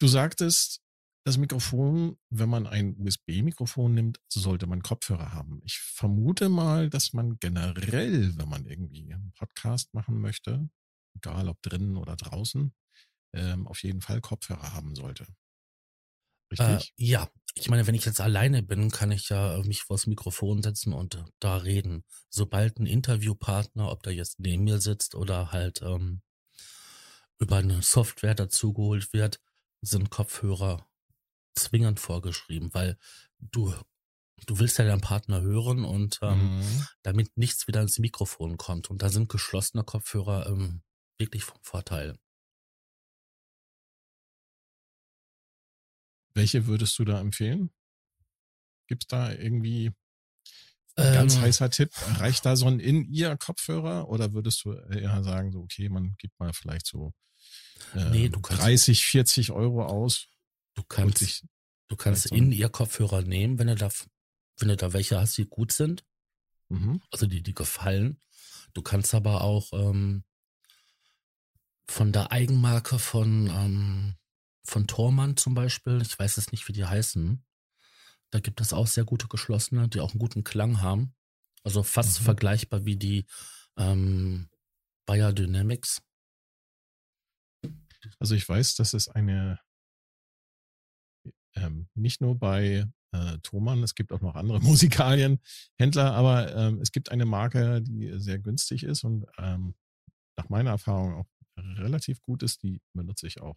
du 0.00 0.08
sagtest, 0.08 0.80
das 1.24 1.36
Mikrofon, 1.36 2.16
wenn 2.30 2.48
man 2.48 2.66
ein 2.66 2.96
USB-Mikrofon 2.98 3.92
nimmt, 3.92 4.18
sollte 4.32 4.66
man 4.66 4.82
Kopfhörer 4.82 5.32
haben. 5.32 5.60
Ich 5.62 5.78
vermute 5.78 6.48
mal, 6.48 6.88
dass 6.88 7.12
man 7.12 7.38
generell, 7.38 8.36
wenn 8.38 8.48
man 8.48 8.64
irgendwie 8.64 9.12
einen 9.12 9.32
Podcast 9.32 9.92
machen 9.92 10.20
möchte, 10.20 10.70
egal 11.14 11.48
ob 11.48 11.60
drinnen 11.60 11.98
oder 11.98 12.16
draußen, 12.16 12.72
ähm, 13.34 13.66
auf 13.66 13.82
jeden 13.82 14.00
Fall 14.00 14.22
Kopfhörer 14.22 14.72
haben 14.72 14.94
sollte. 14.94 15.26
Richtig? 16.50 16.94
Äh, 16.96 17.04
ja, 17.04 17.28
ich 17.54 17.68
meine, 17.68 17.86
wenn 17.86 17.94
ich 17.94 18.04
jetzt 18.04 18.20
alleine 18.20 18.62
bin, 18.62 18.90
kann 18.90 19.10
ich 19.10 19.28
ja 19.28 19.60
mich 19.64 19.82
vors 19.82 20.06
Mikrofon 20.06 20.62
setzen 20.62 20.92
und 20.92 21.24
da 21.40 21.56
reden. 21.56 22.04
Sobald 22.30 22.78
ein 22.78 22.86
Interviewpartner, 22.86 23.90
ob 23.90 24.02
der 24.02 24.14
jetzt 24.14 24.38
neben 24.38 24.64
mir 24.64 24.80
sitzt 24.80 25.14
oder 25.14 25.52
halt 25.52 25.82
ähm, 25.82 26.22
über 27.38 27.56
eine 27.56 27.82
Software 27.82 28.34
dazugeholt 28.34 29.12
wird, 29.12 29.40
sind 29.80 30.10
Kopfhörer 30.10 30.86
zwingend 31.54 32.00
vorgeschrieben, 32.00 32.72
weil 32.74 32.96
du 33.40 33.74
du 34.46 34.58
willst 34.58 34.78
ja 34.78 34.84
deinen 34.84 35.00
Partner 35.00 35.40
hören 35.40 35.84
und 35.84 36.20
ähm, 36.22 36.58
mhm. 36.58 36.86
damit 37.02 37.36
nichts 37.36 37.66
wieder 37.66 37.82
ins 37.82 37.98
Mikrofon 37.98 38.56
kommt. 38.56 38.90
Und 38.90 39.02
da 39.02 39.08
sind 39.08 39.28
geschlossene 39.28 39.84
Kopfhörer 39.84 40.46
ähm, 40.46 40.82
wirklich 41.18 41.44
vom 41.44 41.58
Vorteil. 41.62 42.18
Welche 46.38 46.66
würdest 46.66 46.96
du 46.98 47.04
da 47.04 47.20
empfehlen? 47.20 47.70
Gibt 48.86 49.02
es 49.02 49.08
da 49.08 49.32
irgendwie 49.32 49.90
ein 50.94 51.12
ganz 51.12 51.34
ähm, 51.34 51.42
heißer 51.42 51.68
Tipp? 51.68 51.90
Reicht 52.18 52.46
da 52.46 52.54
so 52.54 52.66
ein 52.66 52.78
In-Ear-Kopfhörer 52.78 54.08
oder 54.08 54.32
würdest 54.32 54.64
du 54.64 54.72
eher 54.72 55.22
sagen, 55.24 55.50
so, 55.50 55.60
okay, 55.60 55.88
man 55.88 56.14
gibt 56.16 56.38
mal 56.38 56.52
vielleicht 56.52 56.86
so 56.86 57.12
äh, 57.94 58.10
nee, 58.10 58.28
du 58.28 58.40
kannst, 58.40 58.62
30, 58.62 59.04
40 59.04 59.50
Euro 59.50 59.84
aus? 59.84 60.28
Du 60.74 60.84
kannst, 60.84 61.44
du 61.88 61.96
kannst 61.96 62.26
In-Ear-Kopfhörer 62.26 63.22
nehmen, 63.22 63.58
wenn 63.58 63.66
du 63.66 63.74
da, 63.74 63.90
wenn 64.58 64.68
du 64.68 64.76
da 64.76 64.92
welche 64.92 65.20
hast, 65.20 65.36
die 65.38 65.46
gut 65.46 65.72
sind. 65.72 66.04
Mhm. 66.68 67.02
Also 67.10 67.26
die, 67.26 67.42
die 67.42 67.54
gefallen. 67.54 68.20
Du 68.74 68.82
kannst 68.82 69.12
aber 69.12 69.42
auch 69.42 69.72
ähm, 69.72 70.22
von 71.88 72.12
der 72.12 72.30
Eigenmarke 72.30 73.00
von 73.00 73.48
ähm, 73.48 74.14
von 74.68 74.86
Tormann 74.86 75.36
zum 75.36 75.54
Beispiel, 75.54 76.00
ich 76.02 76.18
weiß 76.18 76.36
es 76.36 76.52
nicht, 76.52 76.68
wie 76.68 76.72
die 76.72 76.84
heißen. 76.84 77.42
Da 78.30 78.40
gibt 78.40 78.60
es 78.60 78.72
auch 78.72 78.86
sehr 78.86 79.04
gute 79.04 79.26
geschlossene, 79.26 79.88
die 79.88 80.00
auch 80.00 80.12
einen 80.12 80.18
guten 80.18 80.44
Klang 80.44 80.82
haben. 80.82 81.14
Also 81.64 81.82
fast 81.82 82.20
mhm. 82.20 82.24
vergleichbar 82.24 82.84
wie 82.84 82.96
die 82.96 83.26
ähm, 83.78 84.50
Bayer 85.06 85.32
Dynamics. 85.32 86.02
Also 88.18 88.34
ich 88.34 88.46
weiß, 88.46 88.76
dass 88.76 88.92
es 88.92 89.08
eine 89.08 89.58
ähm, 91.54 91.88
nicht 91.94 92.20
nur 92.20 92.38
bei 92.38 92.86
äh, 93.12 93.38
Thomann, 93.42 93.82
es 93.82 93.94
gibt 93.94 94.12
auch 94.12 94.20
noch 94.20 94.34
andere 94.34 94.60
Musikalienhändler, 94.62 96.12
aber 96.12 96.54
ähm, 96.54 96.80
es 96.82 96.92
gibt 96.92 97.10
eine 97.10 97.24
Marke, 97.24 97.80
die 97.80 98.18
sehr 98.20 98.38
günstig 98.38 98.82
ist 98.82 99.02
und 99.02 99.26
ähm, 99.38 99.74
nach 100.36 100.50
meiner 100.50 100.70
Erfahrung 100.70 101.14
auch 101.14 101.26
relativ 101.56 102.20
gut 102.22 102.42
ist, 102.42 102.62
die 102.62 102.80
benutze 102.92 103.26
ich 103.26 103.40
auch 103.40 103.56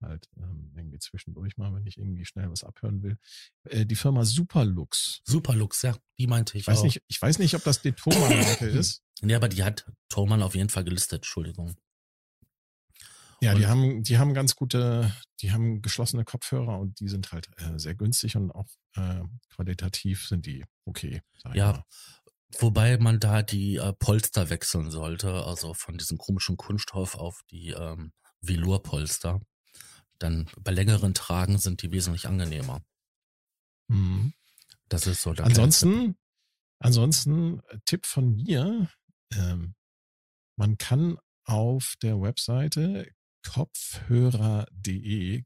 halt 0.00 0.28
ähm, 0.36 0.72
irgendwie 0.76 0.98
zwischendurch 0.98 1.56
mal, 1.56 1.72
wenn 1.74 1.86
ich 1.86 1.98
irgendwie 1.98 2.24
schnell 2.24 2.50
was 2.50 2.64
abhören 2.64 3.02
will. 3.02 3.18
Äh, 3.64 3.86
die 3.86 3.96
Firma 3.96 4.24
Superlux. 4.24 5.20
Superlux, 5.24 5.82
ja, 5.82 5.96
die 6.18 6.26
meinte 6.26 6.56
ich, 6.56 6.62
ich 6.62 6.66
weiß 6.66 6.78
auch. 6.78 6.84
Nicht, 6.84 7.02
ich 7.08 7.20
weiß 7.20 7.38
nicht, 7.38 7.54
ob 7.54 7.64
das 7.64 7.82
die 7.82 7.92
Thomann-Marke 7.92 8.66
ist. 8.66 9.02
Ja, 9.22 9.36
aber 9.36 9.48
die 9.48 9.62
hat 9.62 9.90
Thomann 10.08 10.42
auf 10.42 10.54
jeden 10.54 10.70
Fall 10.70 10.84
gelistet, 10.84 11.18
Entschuldigung. 11.18 11.76
Ja, 13.42 13.52
und 13.52 13.58
die 13.58 13.66
haben, 13.66 14.02
die 14.02 14.18
haben 14.18 14.34
ganz 14.34 14.54
gute, 14.54 15.14
die 15.40 15.50
haben 15.50 15.80
geschlossene 15.80 16.24
Kopfhörer 16.24 16.78
und 16.78 17.00
die 17.00 17.08
sind 17.08 17.32
halt 17.32 17.48
äh, 17.56 17.78
sehr 17.78 17.94
günstig 17.94 18.36
und 18.36 18.50
auch 18.50 18.68
äh, 18.96 19.22
qualitativ 19.48 20.26
sind 20.26 20.44
die 20.44 20.64
okay. 20.84 21.22
Ja, 21.54 21.84
wobei 22.58 22.98
man 22.98 23.18
da 23.18 23.42
die 23.42 23.76
äh, 23.76 23.94
Polster 23.94 24.50
wechseln 24.50 24.90
sollte, 24.90 25.46
also 25.46 25.72
von 25.72 25.96
diesem 25.96 26.18
komischen 26.18 26.58
Kunststoff 26.58 27.14
auf 27.14 27.40
die 27.50 27.70
ähm, 27.70 28.12
Velour-Polster 28.42 29.40
dann 30.20 30.48
bei 30.60 30.70
längeren 30.70 31.14
Tragen 31.14 31.58
sind 31.58 31.82
die 31.82 31.90
wesentlich 31.90 32.28
angenehmer. 32.28 32.84
Mhm. 33.88 34.34
Das 34.88 35.06
ist 35.06 35.22
so. 35.22 35.32
Der 35.32 35.46
ansonsten, 35.46 36.16
ansonsten 36.78 37.60
äh, 37.68 37.78
Tipp 37.84 38.06
von 38.06 38.36
mir: 38.36 38.88
ähm, 39.34 39.74
Man 40.56 40.78
kann 40.78 41.18
auf 41.44 41.94
der 42.02 42.20
Webseite 42.20 43.10
kopfhörer.de 43.42 45.44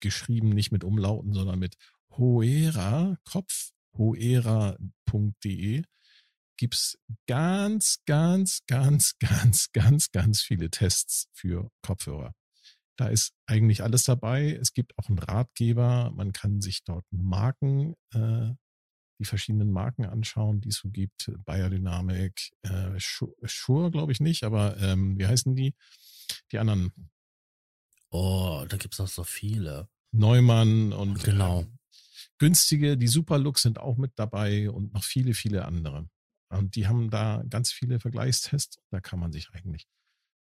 geschrieben 0.00 0.50
nicht 0.50 0.72
mit 0.72 0.84
Umlauten, 0.84 1.32
sondern 1.32 1.58
mit 1.58 1.76
hoera 2.10 3.16
kopfhoera.de 3.24 5.82
gibt's 6.58 6.98
ganz, 7.26 7.98
ganz, 8.06 8.62
ganz, 8.66 9.16
ganz, 9.20 9.72
ganz, 9.72 10.10
ganz 10.10 10.42
viele 10.42 10.70
Tests 10.70 11.28
für 11.32 11.70
Kopfhörer. 11.82 12.32
Da 12.96 13.08
ist 13.08 13.34
eigentlich 13.46 13.82
alles 13.82 14.04
dabei. 14.04 14.52
Es 14.60 14.72
gibt 14.72 14.96
auch 14.98 15.08
einen 15.08 15.18
Ratgeber. 15.18 16.10
Man 16.14 16.32
kann 16.32 16.62
sich 16.62 16.82
dort 16.82 17.04
Marken, 17.10 17.94
äh, 18.14 18.54
die 19.18 19.24
verschiedenen 19.24 19.70
Marken 19.70 20.06
anschauen, 20.06 20.60
die 20.60 20.70
es 20.70 20.76
so 20.76 20.88
gibt. 20.88 21.30
Biodynamic, 21.44 22.52
äh, 22.62 22.98
Shure 22.98 23.90
glaube 23.90 24.12
ich 24.12 24.20
nicht, 24.20 24.44
aber 24.44 24.78
ähm, 24.78 25.18
wie 25.18 25.26
heißen 25.26 25.54
die? 25.54 25.74
Die 26.52 26.58
anderen. 26.58 26.92
Oh, 28.10 28.64
da 28.68 28.76
gibt's 28.76 29.00
auch 29.00 29.08
so 29.08 29.24
viele. 29.24 29.88
Neumann 30.12 30.92
und 30.92 31.22
genau. 31.22 31.62
Äh, 31.62 31.66
günstige, 32.38 32.96
die 32.96 33.08
Superlooks 33.08 33.62
sind 33.62 33.78
auch 33.78 33.96
mit 33.98 34.12
dabei 34.16 34.70
und 34.70 34.94
noch 34.94 35.04
viele, 35.04 35.34
viele 35.34 35.66
andere. 35.66 36.08
Und 36.48 36.76
die 36.76 36.86
haben 36.86 37.10
da 37.10 37.42
ganz 37.48 37.72
viele 37.72 38.00
Vergleichstests. 38.00 38.78
Da 38.90 39.00
kann 39.00 39.18
man 39.18 39.32
sich 39.32 39.50
eigentlich 39.50 39.86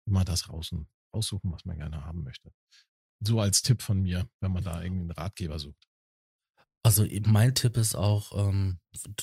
immer 0.07 0.23
das 0.23 0.49
rausnehmen 0.49 0.87
aussuchen, 1.11 1.51
was 1.51 1.65
man 1.65 1.77
gerne 1.77 2.03
haben 2.05 2.23
möchte. 2.23 2.51
So 3.21 3.39
als 3.39 3.61
Tipp 3.61 3.81
von 3.81 4.01
mir, 4.01 4.29
wenn 4.39 4.51
man 4.51 4.63
da 4.63 4.81
irgendwie 4.81 5.01
einen 5.01 5.11
Ratgeber 5.11 5.59
sucht. 5.59 5.87
Also 6.83 7.05
mein 7.25 7.55
Tipp 7.55 7.75
ist 7.77 7.95
auch, 7.95 8.31
ähm, 8.37 8.79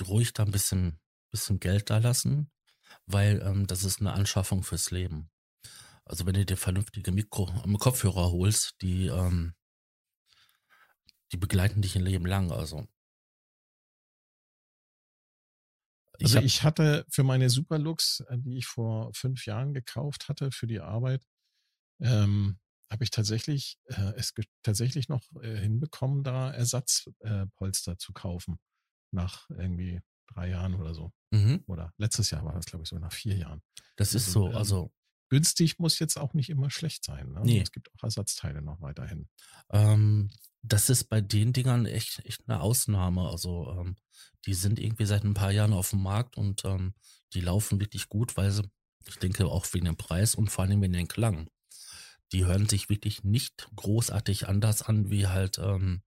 ruhig 0.06 0.34
da 0.34 0.44
ein 0.44 0.50
bisschen, 0.50 1.00
bisschen 1.30 1.58
Geld 1.58 1.88
da 1.88 1.98
lassen, 1.98 2.50
weil 3.06 3.40
ähm, 3.42 3.66
das 3.66 3.84
ist 3.84 4.00
eine 4.00 4.12
Anschaffung 4.12 4.62
fürs 4.62 4.90
Leben. 4.90 5.30
Also 6.04 6.26
wenn 6.26 6.34
du 6.34 6.44
dir 6.44 6.56
vernünftige 6.56 7.10
Mikro 7.10 7.46
Kopfhörer 7.78 8.30
holst, 8.30 8.76
die, 8.82 9.06
ähm, 9.06 9.54
die 11.32 11.36
begleiten 11.38 11.82
dich 11.82 11.96
ein 11.96 12.04
Leben 12.04 12.26
lang. 12.26 12.52
Also 12.52 12.86
ich, 16.18 16.36
also 16.36 16.40
ich 16.40 16.62
hatte 16.62 17.04
für 17.10 17.24
meine 17.24 17.50
Superlux, 17.50 18.20
äh, 18.28 18.38
die 18.38 18.58
ich 18.58 18.66
vor 18.66 19.12
fünf 19.14 19.46
Jahren 19.46 19.74
gekauft 19.74 20.28
hatte 20.28 20.50
für 20.50 20.66
die 20.66 20.80
Arbeit, 20.80 21.24
ähm, 22.00 22.58
habe 22.90 23.04
ich 23.04 23.10
tatsächlich 23.10 23.78
äh, 23.86 24.12
es 24.16 24.32
tatsächlich 24.62 25.08
noch 25.08 25.22
äh, 25.42 25.56
hinbekommen, 25.58 26.22
da 26.22 26.50
Ersatzpolster 26.52 27.92
äh, 27.92 27.98
zu 27.98 28.12
kaufen. 28.12 28.58
Nach 29.12 29.48
irgendwie 29.50 30.00
drei 30.28 30.50
Jahren 30.50 30.74
oder 30.74 30.94
so. 30.94 31.12
Mhm. 31.30 31.64
Oder 31.66 31.92
letztes 31.96 32.30
Jahr 32.30 32.44
war 32.44 32.54
das, 32.54 32.66
glaube 32.66 32.84
ich, 32.84 32.88
so 32.88 32.98
nach 32.98 33.12
vier 33.12 33.36
Jahren. 33.36 33.62
Das 33.96 34.14
ist 34.14 34.28
also, 34.28 34.40
so. 34.40 34.48
Ähm, 34.50 34.56
also 34.56 34.92
günstig 35.28 35.78
muss 35.78 35.98
jetzt 35.98 36.16
auch 36.16 36.34
nicht 36.34 36.50
immer 36.50 36.70
schlecht 36.70 37.04
sein. 37.04 37.32
Ne? 37.32 37.40
Nee. 37.44 37.60
Es 37.60 37.72
gibt 37.72 37.92
auch 37.92 38.02
Ersatzteile 38.02 38.62
noch 38.62 38.80
weiterhin. 38.80 39.28
Ähm, 39.70 40.30
das 40.62 40.90
ist 40.90 41.04
bei 41.04 41.20
den 41.20 41.52
Dingern 41.52 41.86
echt, 41.86 42.24
echt 42.24 42.48
eine 42.48 42.60
Ausnahme. 42.60 43.28
Also 43.28 43.70
ähm, 43.72 43.96
die 44.46 44.54
sind 44.54 44.78
irgendwie 44.78 45.06
seit 45.06 45.24
ein 45.24 45.34
paar 45.34 45.52
Jahren 45.52 45.72
auf 45.72 45.90
dem 45.90 46.02
Markt 46.02 46.36
und 46.36 46.64
ähm, 46.64 46.94
die 47.34 47.40
laufen 47.40 47.80
wirklich 47.80 48.08
gut, 48.08 48.36
weil 48.36 48.50
sie, 48.50 48.68
ich 49.06 49.16
denke, 49.16 49.46
auch 49.46 49.66
wegen 49.72 49.86
dem 49.86 49.96
Preis 49.96 50.34
und 50.34 50.50
vor 50.50 50.64
allem 50.64 50.82
wegen 50.82 50.92
dem 50.92 51.08
Klang 51.08 51.48
die 52.32 52.44
hören 52.44 52.68
sich 52.68 52.88
wirklich 52.88 53.24
nicht 53.24 53.68
großartig 53.76 54.48
anders 54.48 54.82
an 54.82 55.10
wie 55.10 55.26
halt 55.26 55.58
ähm, 55.58 56.02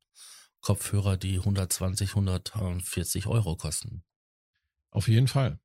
Kopfhörer, 0.62 1.18
die 1.18 1.38
120, 1.38 2.10
140 2.10 3.28
Euro 3.28 3.56
kosten. 3.56 4.04
Auf 4.92 5.08
jeden 5.08 5.28
Fall. 5.28 5.60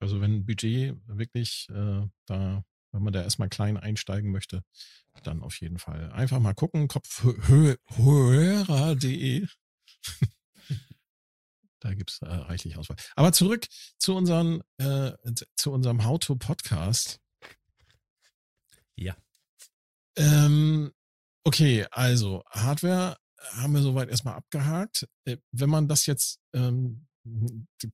Also 0.00 0.20
wenn 0.20 0.46
Budget 0.46 0.96
wirklich 1.06 1.68
äh, 1.70 2.06
da, 2.26 2.64
wenn 2.92 3.02
man 3.02 3.12
da 3.12 3.22
erstmal 3.22 3.48
klein 3.48 3.76
einsteigen 3.76 4.30
möchte, 4.30 4.62
dann 5.22 5.42
auf 5.42 5.60
jeden 5.60 5.78
Fall 5.78 6.10
einfach 6.12 6.40
mal 6.40 6.54
gucken, 6.54 6.88
kopfhörer.de. 6.88 9.46
da 11.80 11.94
gibt's 11.94 12.20
äh, 12.22 12.26
reichlich 12.26 12.76
Auswahl. 12.76 12.96
Aber 13.14 13.32
zurück 13.32 13.66
zu, 13.98 14.14
unseren, 14.14 14.62
äh, 14.78 15.12
zu 15.56 15.72
unserem 15.72 16.04
How-to-Podcast. 16.04 17.20
Ja. 18.96 19.16
Ähm, 20.16 20.92
okay, 21.44 21.86
also 21.90 22.42
Hardware 22.50 23.16
haben 23.52 23.74
wir 23.74 23.82
soweit 23.82 24.08
erstmal 24.08 24.34
abgehakt. 24.34 25.06
Äh, 25.24 25.38
wenn 25.52 25.70
man 25.70 25.88
das 25.88 26.06
jetzt, 26.06 26.40
ähm, 26.52 27.06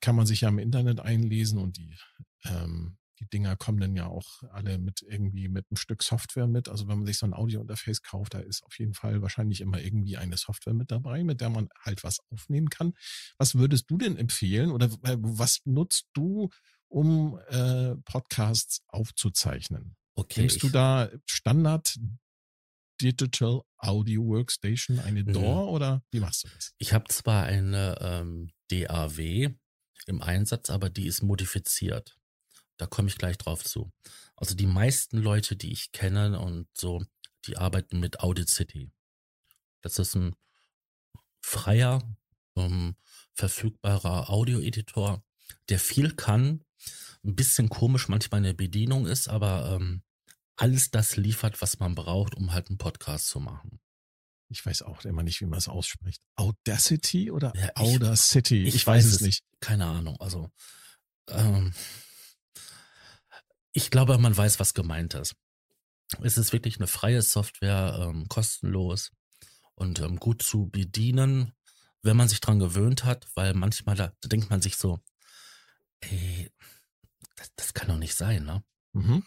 kann 0.00 0.16
man 0.16 0.26
sich 0.26 0.42
ja 0.42 0.48
im 0.48 0.58
Internet 0.58 1.00
einlesen 1.00 1.58
und 1.58 1.76
die, 1.78 1.96
ähm, 2.44 2.98
die 3.20 3.28
Dinger 3.28 3.56
kommen 3.56 3.78
dann 3.78 3.94
ja 3.94 4.06
auch 4.06 4.42
alle 4.50 4.78
mit 4.78 5.02
irgendwie 5.02 5.48
mit 5.48 5.66
einem 5.70 5.76
Stück 5.76 6.02
Software 6.02 6.46
mit. 6.46 6.68
Also 6.68 6.88
wenn 6.88 6.98
man 6.98 7.06
sich 7.06 7.18
so 7.18 7.26
ein 7.26 7.34
Audio-Interface 7.34 8.02
kauft, 8.02 8.34
da 8.34 8.40
ist 8.40 8.64
auf 8.64 8.78
jeden 8.78 8.94
Fall 8.94 9.22
wahrscheinlich 9.22 9.60
immer 9.60 9.80
irgendwie 9.80 10.16
eine 10.16 10.36
Software 10.36 10.74
mit 10.74 10.90
dabei, 10.90 11.22
mit 11.22 11.40
der 11.40 11.50
man 11.50 11.68
halt 11.80 12.02
was 12.02 12.18
aufnehmen 12.30 12.70
kann. 12.70 12.94
Was 13.38 13.54
würdest 13.56 13.90
du 13.90 13.98
denn 13.98 14.16
empfehlen 14.16 14.70
oder 14.70 14.88
was 14.90 15.60
nutzt 15.64 16.06
du, 16.14 16.48
um 16.88 17.38
äh, 17.48 17.94
Podcasts 18.04 18.82
aufzuzeichnen? 18.88 19.96
Okay. 20.14 20.40
Nimmst 20.40 20.62
du 20.62 20.68
da 20.68 21.10
Standard 21.26 21.98
Digital 23.00 23.62
Audio 23.78 24.26
Workstation, 24.26 24.98
eine 25.00 25.24
DAW 25.24 25.40
mhm. 25.40 25.68
oder 25.68 26.02
wie 26.10 26.20
machst 26.20 26.44
du 26.44 26.48
das? 26.48 26.74
Ich 26.78 26.92
habe 26.92 27.06
zwar 27.08 27.44
eine 27.44 27.96
ähm, 28.00 28.50
DAW 28.70 29.48
im 30.06 30.22
Einsatz, 30.22 30.70
aber 30.70 30.90
die 30.90 31.06
ist 31.06 31.22
modifiziert. 31.22 32.18
Da 32.76 32.86
komme 32.86 33.08
ich 33.08 33.18
gleich 33.18 33.38
drauf 33.38 33.64
zu. 33.64 33.92
Also 34.36 34.54
die 34.54 34.66
meisten 34.66 35.18
Leute, 35.18 35.56
die 35.56 35.72
ich 35.72 35.92
kenne 35.92 36.40
und 36.40 36.66
so, 36.74 37.02
die 37.46 37.56
arbeiten 37.56 38.00
mit 38.00 38.20
Audacity. 38.20 38.90
Das 39.82 39.98
ist 39.98 40.14
ein 40.14 40.34
freier, 41.42 42.02
ähm, 42.56 42.96
verfügbarer 43.34 44.30
Audio-Editor, 44.30 45.22
der 45.68 45.78
viel 45.78 46.14
kann, 46.14 46.64
ein 47.24 47.34
bisschen 47.34 47.68
komisch 47.68 48.08
manchmal 48.08 48.38
in 48.38 48.44
der 48.44 48.52
Bedienung 48.54 49.06
ist, 49.06 49.28
aber 49.28 49.76
ähm, 49.76 50.02
alles 50.56 50.90
das 50.90 51.16
liefert, 51.16 51.60
was 51.62 51.78
man 51.78 51.94
braucht, 51.94 52.34
um 52.34 52.52
halt 52.52 52.68
einen 52.68 52.78
Podcast 52.78 53.28
zu 53.28 53.40
machen. 53.40 53.80
Ich 54.48 54.64
weiß 54.66 54.82
auch 54.82 55.04
immer 55.04 55.22
nicht, 55.22 55.40
wie 55.40 55.46
man 55.46 55.58
es 55.58 55.68
ausspricht. 55.68 56.22
Audacity 56.36 57.30
oder 57.30 57.52
ja, 57.56 57.66
ich, 57.66 57.76
Audacity? 57.76 58.64
Ich, 58.64 58.74
ich 58.74 58.86
weiß, 58.86 59.04
weiß, 59.04 59.12
es 59.14 59.20
nicht. 59.20 59.44
Keine 59.60 59.86
Ahnung. 59.86 60.16
Also 60.20 60.50
ähm, 61.28 61.72
ich 63.72 63.90
glaube, 63.90 64.18
man 64.18 64.36
weiß, 64.36 64.58
was 64.58 64.74
gemeint 64.74 65.14
ist. 65.14 65.36
Es 66.22 66.36
ist 66.36 66.52
wirklich 66.52 66.76
eine 66.76 66.88
freie 66.88 67.22
Software, 67.22 67.98
ähm, 68.02 68.26
kostenlos 68.28 69.12
und 69.74 70.00
ähm, 70.00 70.16
gut 70.16 70.42
zu 70.42 70.68
bedienen, 70.68 71.52
wenn 72.02 72.16
man 72.16 72.28
sich 72.28 72.40
dran 72.40 72.58
gewöhnt 72.58 73.04
hat, 73.04 73.28
weil 73.34 73.54
manchmal 73.54 73.94
da, 73.94 74.12
da 74.20 74.28
denkt 74.28 74.50
man 74.50 74.60
sich 74.60 74.76
so, 74.76 75.00
ey, 76.00 76.50
das, 77.36 77.52
das 77.56 77.74
kann 77.74 77.88
doch 77.88 77.96
nicht 77.96 78.14
sein, 78.14 78.44
ne? 78.44 78.62
Mhm. 78.92 79.24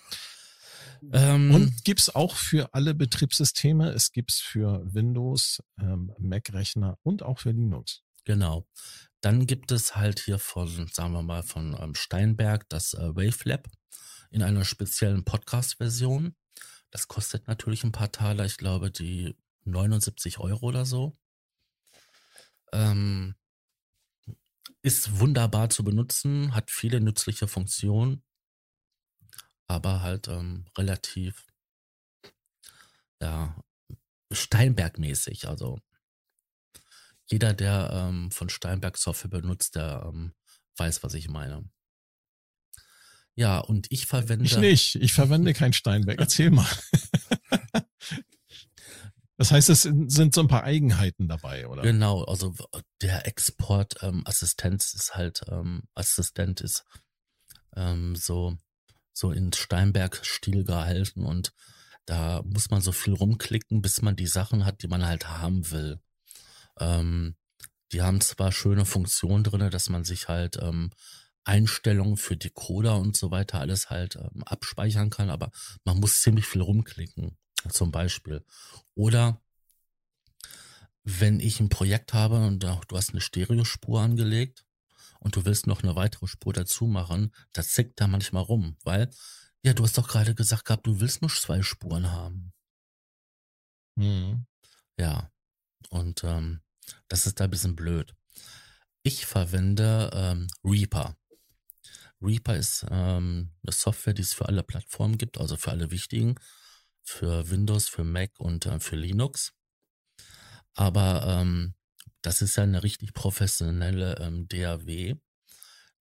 Ähm, 1.11 1.53
und 1.53 1.83
gibt's 1.83 2.13
auch 2.13 2.35
für 2.35 2.73
alle 2.73 2.93
Betriebssysteme. 2.93 3.89
Es 3.91 4.11
gibt's 4.11 4.39
für 4.39 4.81
Windows, 4.93 5.61
ähm, 5.79 6.13
Mac-Rechner 6.17 6.97
und 7.03 7.23
auch 7.23 7.39
für 7.39 7.51
Linux. 7.51 8.03
Genau. 8.25 8.67
Dann 9.21 9.45
gibt 9.45 9.71
es 9.71 9.95
halt 9.95 10.19
hier 10.19 10.39
von, 10.39 10.87
sagen 10.91 11.13
wir 11.13 11.21
mal, 11.21 11.43
von 11.43 11.77
ähm, 11.79 11.95
Steinberg 11.95 12.67
das 12.69 12.93
äh, 12.93 13.15
Wavelab 13.15 13.67
in 14.31 14.43
einer 14.43 14.65
speziellen 14.65 15.23
Podcast-Version. 15.23 16.35
Das 16.89 17.07
kostet 17.07 17.47
natürlich 17.47 17.83
ein 17.83 17.91
paar 17.91 18.11
Taler. 18.11 18.45
Ich 18.45 18.57
glaube, 18.57 18.91
die 18.91 19.35
79 19.65 20.39
Euro 20.39 20.67
oder 20.67 20.85
so. 20.85 21.17
Ähm, 22.71 23.35
ist 24.81 25.19
wunderbar 25.19 25.69
zu 25.69 25.83
benutzen, 25.83 26.53
hat 26.53 26.71
viele 26.71 27.01
nützliche 27.01 27.47
Funktionen 27.47 28.23
aber 29.67 30.01
halt 30.01 30.27
ähm, 30.27 30.65
relativ 30.77 31.47
ja 33.21 33.55
Steinberg-mäßig. 34.31 35.47
Also 35.47 35.79
jeder, 37.29 37.53
der 37.53 37.89
ähm, 37.91 38.31
von 38.31 38.49
Steinberg 38.49 38.97
Software 38.97 39.29
benutzt, 39.29 39.75
der 39.75 40.03
ähm, 40.07 40.33
weiß, 40.77 41.03
was 41.03 41.13
ich 41.13 41.29
meine. 41.29 41.69
Ja, 43.35 43.59
und 43.59 43.91
ich 43.91 44.05
verwende. 44.05 44.45
Ich 44.45 44.57
nicht. 44.57 44.95
Ich 44.95 45.13
verwende 45.13 45.53
kein 45.53 45.73
Steinberg. 45.73 46.19
Erzähl 46.19 46.51
mal. 46.51 46.69
Das 49.43 49.51
heißt, 49.51 49.69
es 49.71 49.81
sind 49.81 50.33
so 50.33 50.39
ein 50.39 50.47
paar 50.47 50.63
Eigenheiten 50.63 51.27
dabei, 51.27 51.67
oder? 51.67 51.81
Genau, 51.81 52.23
also 52.23 52.55
der 53.01 53.27
Export-Assistent 53.27 54.81
ähm, 54.81 54.97
ist 54.97 55.15
halt, 55.15 55.41
ähm, 55.49 55.83
Assistent 55.95 56.61
ist 56.61 56.85
ähm, 57.75 58.15
so 58.15 58.55
so 59.11 59.31
in 59.31 59.51
Steinberg-Stil 59.51 60.63
gehalten 60.63 61.25
und 61.25 61.51
da 62.05 62.41
muss 62.45 62.69
man 62.69 62.79
so 62.79 62.93
viel 62.93 63.11
rumklicken, 63.15 63.81
bis 63.81 64.01
man 64.01 64.15
die 64.15 64.27
Sachen 64.27 64.63
hat, 64.63 64.81
die 64.81 64.87
man 64.87 65.05
halt 65.05 65.27
haben 65.27 65.69
will. 65.71 65.99
Ähm, 66.79 67.35
die 67.91 68.01
haben 68.01 68.21
zwar 68.21 68.53
schöne 68.53 68.85
Funktionen 68.85 69.43
drinne, 69.43 69.69
dass 69.69 69.89
man 69.89 70.05
sich 70.05 70.29
halt 70.29 70.55
ähm, 70.61 70.91
Einstellungen 71.43 72.15
für 72.15 72.37
Decoder 72.37 72.95
und 72.95 73.17
so 73.17 73.29
weiter 73.29 73.59
alles 73.59 73.89
halt 73.89 74.15
ähm, 74.15 74.41
abspeichern 74.45 75.09
kann, 75.09 75.29
aber 75.29 75.51
man 75.83 75.99
muss 75.99 76.21
ziemlich 76.21 76.45
viel 76.45 76.61
rumklicken, 76.61 77.37
zum 77.69 77.91
Beispiel. 77.91 78.45
Oder 78.95 79.41
wenn 81.03 81.39
ich 81.39 81.59
ein 81.59 81.69
Projekt 81.69 82.13
habe 82.13 82.45
und 82.45 82.63
du 82.63 82.97
hast 82.97 83.11
eine 83.11 83.21
Stereospur 83.21 84.01
angelegt 84.01 84.65
und 85.19 85.35
du 85.35 85.45
willst 85.45 85.67
noch 85.67 85.83
eine 85.83 85.95
weitere 85.95 86.27
Spur 86.27 86.53
dazu 86.53 86.87
machen, 86.87 87.33
das 87.51 87.69
zickt 87.69 87.99
da 87.99 88.07
manchmal 88.07 88.43
rum, 88.43 88.77
weil, 88.83 89.09
ja, 89.63 89.73
du 89.73 89.83
hast 89.83 89.97
doch 89.97 90.07
gerade 90.07 90.35
gesagt 90.35 90.65
gehabt, 90.65 90.87
du 90.87 90.99
willst 90.99 91.21
nur 91.21 91.31
zwei 91.31 91.61
Spuren 91.61 92.11
haben. 92.11 92.53
Mhm. 93.95 94.45
Ja, 94.97 95.31
und 95.89 96.23
ähm, 96.23 96.61
das 97.07 97.25
ist 97.25 97.39
da 97.39 97.45
ein 97.45 97.49
bisschen 97.49 97.75
blöd. 97.75 98.13
Ich 99.03 99.25
verwende 99.25 100.09
ähm, 100.13 100.47
Reaper. 100.63 101.17
Reaper 102.21 102.55
ist 102.55 102.85
ähm, 102.89 103.51
eine 103.63 103.73
Software, 103.73 104.13
die 104.13 104.21
es 104.21 104.33
für 104.33 104.47
alle 104.47 104.63
Plattformen 104.63 105.17
gibt, 105.17 105.37
also 105.37 105.57
für 105.57 105.71
alle 105.71 105.91
wichtigen, 105.91 106.35
für 107.03 107.49
Windows, 107.49 107.87
für 107.87 108.03
Mac 108.03 108.31
und 108.39 108.65
äh, 108.65 108.79
für 108.79 108.95
Linux. 108.95 109.53
Aber 110.73 111.25
ähm, 111.27 111.75
das 112.21 112.41
ist 112.41 112.55
ja 112.55 112.63
eine 112.63 112.83
richtig 112.83 113.13
professionelle 113.13 114.17
ähm, 114.19 114.47
DAW, 114.47 115.15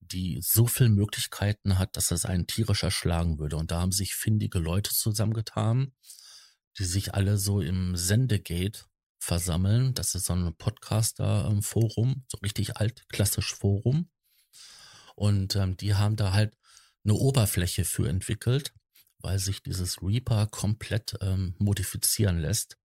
die 0.01 0.41
so 0.43 0.67
viele 0.67 0.91
Möglichkeiten 0.91 1.79
hat, 1.79 1.97
dass 1.97 2.09
das 2.09 2.25
einen 2.25 2.47
tierisch 2.47 2.83
erschlagen 2.83 3.39
würde. 3.39 3.57
Und 3.57 3.71
da 3.71 3.81
haben 3.81 3.93
sich 3.93 4.15
findige 4.15 4.59
Leute 4.59 4.93
zusammengetan, 4.93 5.93
die 6.79 6.85
sich 6.85 7.15
alle 7.15 7.39
so 7.39 7.61
im 7.61 7.97
Sendegate 7.97 8.85
versammeln. 9.19 9.95
Das 9.95 10.15
ist 10.15 10.27
so 10.27 10.33
ein 10.33 10.55
Podcaster-Forum, 10.57 12.25
so 12.29 12.39
richtig 12.39 12.77
altklassisch 12.77 13.55
Forum. 13.55 14.11
Und 15.15 15.57
ähm, 15.57 15.77
die 15.77 15.95
haben 15.95 16.17
da 16.17 16.33
halt 16.33 16.57
eine 17.05 17.15
Oberfläche 17.15 17.85
für 17.85 18.09
entwickelt, 18.09 18.73
weil 19.23 19.39
sich 19.39 19.63
dieses 19.63 20.03
Reaper 20.03 20.47
komplett 20.47 21.17
ähm, 21.21 21.55
modifizieren 21.59 22.39
lässt. 22.39 22.77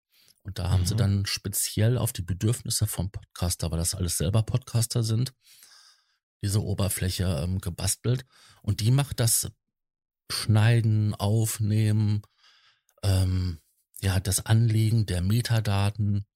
Und 0.43 0.59
da 0.59 0.71
haben 0.71 0.83
mhm. 0.83 0.87
sie 0.87 0.97
dann 0.97 1.27
speziell 1.27 1.99
auf 1.99 2.13
die 2.13 2.23
Bedürfnisse 2.23 2.87
vom 2.87 3.11
Podcaster, 3.11 3.71
weil 3.71 3.79
das 3.79 3.95
alles 3.95 4.17
selber 4.17 4.43
Podcaster 4.43 5.03
sind, 5.03 5.33
diese 6.43 6.63
Oberfläche 6.63 7.25
ähm, 7.43 7.61
gebastelt. 7.61 8.25
Und 8.63 8.81
die 8.81 8.91
macht 8.91 9.19
das 9.21 9.51
Schneiden, 10.31 11.15
Aufnehmen, 11.15 12.23
ähm, 13.03 13.61
ja, 14.01 14.21
das 14.21 14.45
Anlegen 14.47 15.07
der 15.07 15.23
Metadaten 15.23 16.27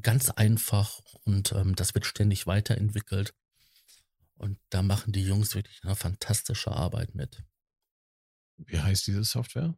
ganz 0.00 0.30
einfach 0.30 1.00
und 1.24 1.52
ähm, 1.52 1.76
das 1.76 1.94
wird 1.94 2.06
ständig 2.06 2.46
weiterentwickelt. 2.46 3.34
Und 4.36 4.58
da 4.70 4.82
machen 4.82 5.12
die 5.12 5.22
Jungs 5.22 5.54
wirklich 5.54 5.80
eine 5.84 5.94
fantastische 5.94 6.72
Arbeit 6.72 7.14
mit. 7.14 7.44
Wie 8.56 8.80
heißt 8.80 9.06
diese 9.06 9.24
Software? 9.24 9.76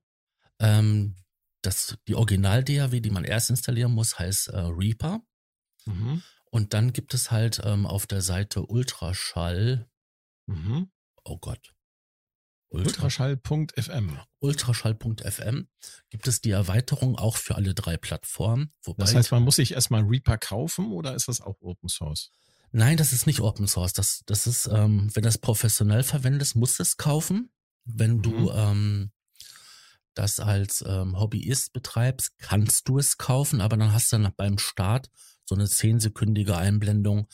Ähm, 0.58 1.16
das, 1.62 1.96
die 2.06 2.14
Original-DAW, 2.14 3.00
die 3.00 3.10
man 3.10 3.24
erst 3.24 3.50
installieren 3.50 3.92
muss, 3.92 4.18
heißt 4.18 4.48
äh, 4.48 4.58
Reaper. 4.58 5.22
Mhm. 5.84 6.22
Und 6.50 6.74
dann 6.74 6.92
gibt 6.92 7.12
es 7.14 7.30
halt 7.30 7.60
ähm, 7.64 7.86
auf 7.86 8.06
der 8.06 8.22
Seite 8.22 8.64
Ultraschall. 8.66 9.88
Mhm. 10.46 10.90
Oh 11.24 11.38
Gott. 11.38 11.74
Ultraschall.fm. 12.68 14.18
Ultraschall.fm 14.40 15.68
gibt 16.10 16.26
es 16.26 16.40
die 16.40 16.50
Erweiterung 16.50 17.16
auch 17.16 17.36
für 17.36 17.54
alle 17.54 17.74
drei 17.74 17.96
Plattformen. 17.96 18.72
das 18.96 19.14
heißt, 19.14 19.30
man 19.30 19.42
muss 19.42 19.56
sich 19.56 19.72
erstmal 19.72 20.02
Reaper 20.02 20.36
kaufen 20.36 20.92
oder 20.92 21.14
ist 21.14 21.28
das 21.28 21.40
auch 21.40 21.60
Open 21.60 21.88
Source? 21.88 22.32
Nein, 22.72 22.96
das 22.96 23.12
ist 23.12 23.26
nicht 23.26 23.40
Open 23.40 23.68
Source. 23.68 23.92
Das, 23.92 24.22
das 24.26 24.46
ist, 24.46 24.66
ähm, 24.66 25.10
wenn 25.14 25.22
das 25.22 25.38
professionell 25.38 26.02
verwendest, 26.02 26.56
musst 26.56 26.78
du 26.78 26.82
es 26.82 26.96
kaufen. 26.96 27.50
Wenn 27.86 28.20
du 28.20 28.30
mhm. 28.30 28.50
ähm, 28.52 29.12
das 30.14 30.40
als 30.40 30.84
ähm, 30.86 31.18
Hobbyist 31.18 31.72
betreibst, 31.72 32.36
kannst 32.38 32.88
du 32.88 32.98
es 32.98 33.16
kaufen, 33.16 33.60
aber 33.60 33.76
dann 33.76 33.92
hast 33.92 34.12
du 34.12 34.18
dann 34.18 34.32
beim 34.36 34.58
Start 34.58 35.10
so 35.44 35.54
eine 35.54 35.68
zehnsekündige 35.68 36.56
Einblendung, 36.56 37.28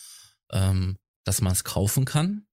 ähm, 0.51 0.99
dass 1.25 1.41
man 1.41 1.53
es 1.53 1.65
kaufen 1.65 2.05
kann. 2.05 2.47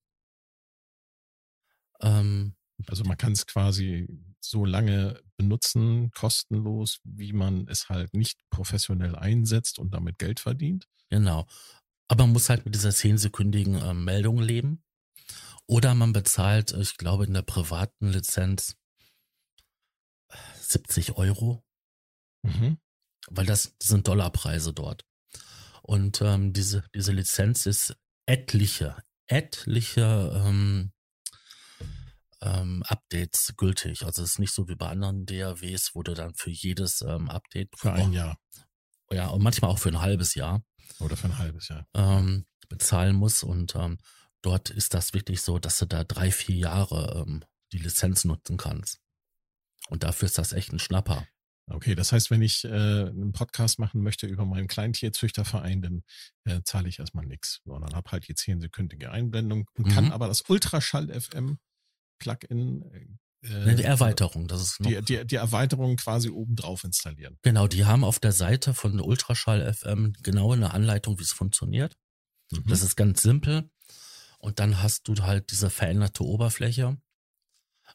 Ähm, 2.01 2.55
also 2.87 3.03
man 3.03 3.17
kann 3.17 3.33
es 3.33 3.45
quasi 3.45 4.07
so 4.39 4.65
lange 4.65 5.21
benutzen, 5.37 6.11
kostenlos, 6.11 6.99
wie 7.03 7.33
man 7.33 7.67
es 7.67 7.89
halt 7.89 8.13
nicht 8.13 8.39
professionell 8.49 9.15
einsetzt 9.15 9.79
und 9.79 9.93
damit 9.93 10.17
Geld 10.17 10.39
verdient. 10.39 10.87
Genau. 11.09 11.47
Aber 12.07 12.23
man 12.23 12.33
muss 12.33 12.49
halt 12.49 12.65
mit 12.65 12.75
dieser 12.75 12.91
zehnsekündigen 12.91 13.75
äh, 13.75 13.93
Meldung 13.93 14.39
leben. 14.39 14.83
Oder 15.69 15.93
man 15.93 16.13
bezahlt, 16.13 16.71
ich 16.71 16.97
glaube, 16.97 17.25
in 17.25 17.33
der 17.35 17.43
privaten 17.43 18.07
Lizenz 18.09 18.75
70 20.61 21.15
Euro, 21.17 21.63
Mhm. 22.41 22.79
weil 23.29 23.45
das 23.45 23.75
sind 23.79 24.07
Dollarpreise 24.07 24.73
dort. 24.73 25.05
Und 25.83 26.21
ähm, 26.21 26.53
diese, 26.53 26.83
diese 26.95 27.11
Lizenz 27.11 27.67
ist 27.67 27.95
etliche, 28.25 28.97
etliche 29.27 30.41
ähm, 30.43 30.91
ähm, 32.41 32.81
Updates 32.87 33.53
gültig. 33.55 34.05
Also 34.05 34.23
es 34.23 34.31
ist 34.31 34.39
nicht 34.39 34.53
so 34.53 34.67
wie 34.69 34.75
bei 34.75 34.87
anderen 34.87 35.27
DAWs, 35.27 35.91
wo 35.93 36.01
du 36.01 36.15
dann 36.15 36.33
für 36.33 36.49
jedes 36.49 37.01
ähm, 37.01 37.29
Update 37.29 37.69
Für 37.77 37.93
ein 37.93 38.11
Jahr 38.13 38.39
ja 39.11 39.27
und 39.27 39.43
manchmal 39.43 39.69
auch 39.69 39.79
für 39.79 39.89
ein 39.89 40.01
halbes 40.01 40.33
Jahr 40.33 40.63
oder 40.99 41.15
für 41.15 41.27
ein 41.27 41.37
halbes 41.37 41.67
Jahr. 41.67 41.87
ähm, 41.93 42.45
bezahlen 42.69 43.15
muss. 43.15 43.43
Und 43.43 43.75
ähm, 43.75 43.99
dort 44.41 44.69
ist 44.69 44.93
das 44.93 45.13
wirklich 45.13 45.41
so, 45.41 45.59
dass 45.59 45.77
du 45.79 45.85
da 45.85 46.03
drei, 46.03 46.31
vier 46.31 46.55
Jahre 46.55 47.25
ähm, 47.27 47.43
die 47.71 47.77
Lizenz 47.79 48.25
nutzen 48.25 48.57
kannst. 48.57 48.99
Und 49.89 50.03
dafür 50.03 50.25
ist 50.27 50.37
das 50.37 50.53
echt 50.53 50.71
ein 50.73 50.79
Schnapper. 50.79 51.27
Okay, 51.71 51.93
das 51.93 52.11
heißt, 52.11 52.31
wenn 52.31 52.41
ich 52.41 52.63
äh, 52.65 52.69
einen 52.69 53.31
Podcast 53.31 53.77
machen 53.77 54.01
möchte 54.01 54.25
über 54.25 54.43
meinen 54.43 54.67
Kleintierzüchterverein, 54.67 55.81
dann 55.83 56.03
äh, 56.45 56.61
zahle 56.63 56.89
ich 56.89 56.97
erstmal 56.99 57.25
nichts, 57.27 57.61
sondern 57.63 57.93
habe 57.95 58.09
halt 58.11 58.27
die 58.27 58.33
10-sekündige 58.33 59.09
Einblendung 59.11 59.69
und 59.75 59.85
Mhm. 59.87 59.91
kann 59.91 60.11
aber 60.11 60.27
das 60.27 60.41
Ultraschall 60.49 61.09
FM 61.19 61.59
Plugin 62.19 63.19
äh, 63.43 63.53
Eine 63.53 63.83
Erweiterung, 63.83 64.47
das 64.47 64.61
ist 64.61 64.77
die, 64.79 65.01
die, 65.03 65.25
die 65.25 65.35
Erweiterung 65.35 65.95
quasi 65.95 66.29
obendrauf 66.29 66.83
installieren. 66.83 67.37
genau, 67.43 67.67
die 67.67 67.85
haben 67.85 68.03
auf 68.03 68.19
der 68.19 68.31
Seite 68.33 68.73
von 68.73 68.99
Ultraschall 68.99 69.71
FM 69.73 70.13
genau 70.23 70.51
eine 70.53 70.73
Anleitung, 70.73 71.19
wie 71.19 71.23
es 71.23 71.31
funktioniert. 71.31 71.95
Mhm. 72.51 72.63
Das 72.67 72.81
ist 72.81 72.95
ganz 72.95 73.21
simpel. 73.21 73.69
Und 74.39 74.59
dann 74.59 74.81
hast 74.81 75.07
du 75.07 75.15
halt 75.21 75.51
diese 75.51 75.69
veränderte 75.69 76.23
Oberfläche 76.23 76.97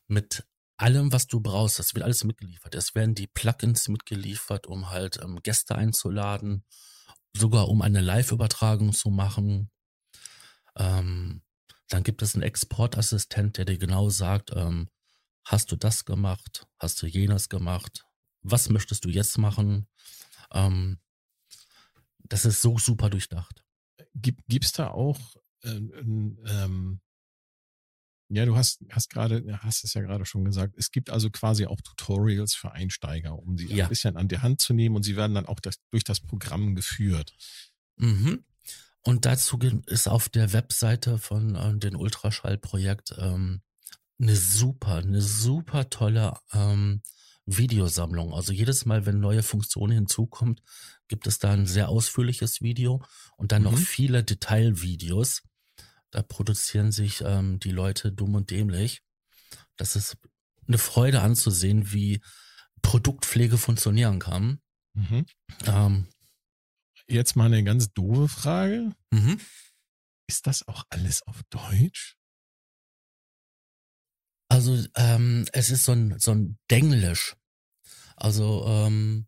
mit 0.07 0.47
allem, 0.77 1.13
was 1.13 1.27
du 1.27 1.41
brauchst. 1.41 1.79
Das 1.79 1.95
wird 1.95 2.05
alles 2.05 2.23
mitgeliefert. 2.25 2.75
Es 2.75 2.95
werden 2.95 3.15
die 3.15 3.27
Plugins 3.27 3.89
mitgeliefert, 3.89 4.67
um 4.67 4.91
halt 4.91 5.19
ähm, 5.23 5.41
Gäste 5.43 5.75
einzuladen, 5.75 6.65
sogar 7.35 7.69
um 7.69 7.83
eine 7.83 8.01
Live-Übertragung 8.01 8.93
zu 8.93 9.11
machen. 9.11 9.71
Ähm, 10.77 11.43
dann 11.89 12.03
gibt 12.03 12.23
es 12.23 12.35
einen 12.35 12.43
Exportassistent, 12.43 13.57
der 13.57 13.65
dir 13.65 13.79
genau 13.79 14.11
sagt, 14.11 14.51
ähm, 14.55 14.91
hast 15.45 15.73
du 15.73 15.77
das 15.77 16.05
gemacht, 16.05 16.67
hast 16.79 17.01
du 17.03 17.07
jenes 17.07 17.49
gemacht, 17.49 18.07
was 18.43 18.69
möchtest 18.69 19.05
du 19.05 19.09
jetzt 19.09 19.39
machen? 19.39 19.89
Ähm, 20.53 20.99
das 22.19 22.45
ist 22.45 22.63
so 22.63 22.79
super 22.79 23.11
durchdacht. 23.11 23.65
Gibt 24.15 24.43
gibt's 24.49 24.73
da 24.73 24.89
auch 24.91 25.19
ähm, 25.65 26.39
ähm, 26.47 27.01
ja, 28.29 28.47
du 28.47 28.57
hast 28.57 28.81
hast 28.91 29.11
gerade 29.11 29.45
hast 29.63 29.85
es 29.85 29.95
ja 29.95 30.01
gerade 30.01 30.25
schon 30.25 30.45
gesagt. 30.45 30.75
Es 30.79 30.91
gibt 30.91 31.11
also 31.11 31.31
quasi 31.31 31.67
auch 31.67 31.81
Tutorials 31.83 32.55
für 32.55 32.73
Einsteiger, 32.73 33.39
um 33.39 33.59
sie 33.59 33.67
Ja. 33.73 33.85
ein 33.85 33.89
bisschen 33.91 34.17
an 34.17 34.29
die 34.29 34.39
Hand 34.39 34.61
zu 34.61 34.73
nehmen 34.73 34.97
und 34.97 35.03
sie 35.03 35.17
werden 35.17 35.35
dann 35.35 35.47
auch 35.47 35.61
das, 35.61 35.77
durch 35.91 36.05
das 36.05 36.21
Programm 36.21 36.75
geführt. 36.75 37.35
Mhm. 37.97 38.45
Und 39.03 39.27
dazu 39.27 39.59
ist 39.87 40.09
auf 40.09 40.31
der 40.31 40.53
Webseite 40.55 41.19
von 41.19 41.55
äh, 41.55 41.77
dem 41.79 41.97
Ultraschallprojekt 41.97 43.15
ähm, 43.19 43.61
eine 44.19 44.35
super, 44.37 44.97
eine 44.97 45.21
super 45.21 45.91
tolle 45.91 46.35
ähm, 46.53 47.03
Videosammlung. 47.45 48.33
Also 48.33 48.53
jedes 48.55 48.87
Mal, 48.87 49.05
wenn 49.05 49.21
neue 49.21 49.43
Funktionen 49.43 49.93
hinzukommt, 49.93 50.63
gibt 51.09 51.27
es 51.27 51.39
da 51.39 51.51
ein 51.53 51.67
sehr 51.67 51.91
ausführliches 51.91 52.63
Video 52.63 53.05
und 53.37 53.53
dann 53.53 53.65
noch 53.65 53.73
Mhm. 53.73 53.77
viele 53.77 54.25
Detailvideos. 54.25 55.43
Da 56.15 56.23
produzieren 56.23 56.93
sich 56.93 57.23
ähm, 57.23 57.59
die 57.59 57.73
Leute 57.73 58.13
dumm 58.13 58.37
und 58.37 58.51
dämlich. 58.51 59.03
Das 59.77 59.97
ist 59.97 60.17
eine 60.69 60.79
Freude 60.79 61.21
anzusehen, 61.23 61.93
wie 61.93 62.23
Produktpflege 62.83 63.59
funktionieren 63.59 64.21
kann. 64.21 64.61
Mhm. 64.95 65.27
Ähm, 65.67 66.09
Jetzt 67.09 67.35
mal 67.35 67.47
eine 67.47 67.65
ganz 67.65 67.93
doofe 67.93 68.29
Frage. 68.29 68.95
mhm. 69.11 69.41
Ist 70.27 70.47
das 70.47 70.67
auch 70.69 70.85
alles 70.89 71.23
auf 71.23 71.43
Deutsch? 71.51 72.17
Also 74.49 74.87
ähm, 74.95 75.47
es 75.53 75.69
ist 75.71 75.85
so 75.85 75.93
ein, 75.93 76.19
so 76.19 76.31
ein 76.31 76.59
Denglisch. 76.71 77.35
Also 78.17 78.65
ähm, 78.67 79.27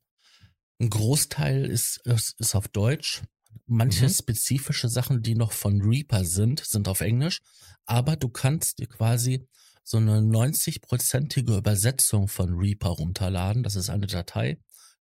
ein 0.80 0.88
Großteil 0.88 1.66
ist, 1.66 2.00
ist, 2.06 2.38
ist 2.40 2.54
auf 2.54 2.68
Deutsch. 2.68 3.22
Manche 3.66 4.04
Mhm. 4.06 4.10
spezifische 4.10 4.88
Sachen, 4.88 5.22
die 5.22 5.34
noch 5.34 5.52
von 5.52 5.80
Reaper 5.82 6.24
sind, 6.24 6.60
sind 6.64 6.88
auf 6.88 7.00
Englisch. 7.00 7.40
Aber 7.84 8.16
du 8.16 8.28
kannst 8.28 8.78
dir 8.78 8.86
quasi 8.86 9.46
so 9.82 9.96
eine 9.98 10.20
90-prozentige 10.20 11.56
Übersetzung 11.56 12.28
von 12.28 12.54
Reaper 12.54 12.90
runterladen. 12.90 13.62
Das 13.62 13.76
ist 13.76 13.90
eine 13.90 14.06
Datei. 14.06 14.58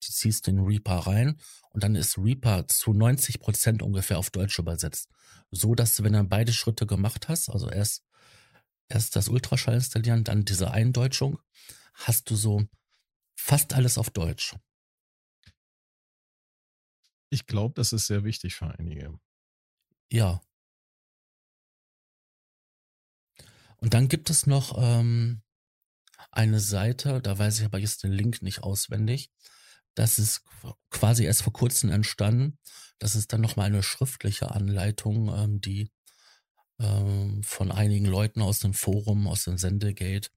Die 0.03 0.11
ziehst 0.11 0.47
du 0.47 0.51
in 0.51 0.59
Reaper 0.59 0.99
rein 1.07 1.37
und 1.71 1.83
dann 1.83 1.95
ist 1.95 2.17
Reaper 2.17 2.67
zu 2.67 2.93
90 2.93 3.39
Prozent 3.39 3.83
ungefähr 3.83 4.17
auf 4.17 4.31
Deutsch 4.31 4.57
übersetzt. 4.57 5.09
So 5.51 5.75
dass 5.75 5.95
du, 5.95 6.03
wenn 6.03 6.13
du 6.13 6.19
dann 6.19 6.29
beide 6.29 6.53
Schritte 6.53 6.87
gemacht 6.87 7.27
hast, 7.29 7.49
also 7.49 7.69
erst 7.69 8.03
erst 8.89 9.15
das 9.15 9.29
Ultraschall 9.29 9.75
installieren, 9.75 10.23
dann 10.23 10.43
diese 10.45 10.71
Eindeutschung, 10.71 11.39
hast 11.93 12.29
du 12.29 12.35
so 12.35 12.63
fast 13.35 13.73
alles 13.73 13.97
auf 13.97 14.09
Deutsch. 14.09 14.55
Ich 17.31 17.47
glaube, 17.47 17.73
das 17.75 17.93
ist 17.93 18.05
sehr 18.05 18.23
wichtig 18.23 18.53
für 18.55 18.67
einige. 18.67 19.19
Ja. 20.11 20.41
Und 23.77 23.93
dann 23.93 24.07
gibt 24.07 24.29
es 24.29 24.45
noch 24.45 24.77
ähm, 24.77 25.41
eine 26.31 26.59
Seite, 26.59 27.21
da 27.21 27.37
weiß 27.37 27.59
ich 27.59 27.65
aber 27.65 27.79
jetzt 27.79 28.03
den 28.03 28.11
Link 28.11 28.41
nicht 28.41 28.63
auswendig. 28.63 29.31
Das 29.95 30.19
ist 30.19 30.43
qu- 30.61 30.75
quasi 30.91 31.25
erst 31.25 31.43
vor 31.43 31.53
kurzem 31.53 31.91
entstanden. 31.91 32.59
Das 32.99 33.15
ist 33.15 33.33
dann 33.33 33.41
nochmal 33.41 33.67
eine 33.67 33.83
schriftliche 33.83 34.51
Anleitung, 34.51 35.29
ähm, 35.35 35.61
die 35.61 35.91
ähm, 36.79 37.43
von 37.43 37.71
einigen 37.71 38.05
Leuten 38.05 38.41
aus 38.41 38.59
dem 38.59 38.73
Forum, 38.73 39.27
aus 39.27 39.45
dem 39.45 39.57
Sendegate 39.57 40.29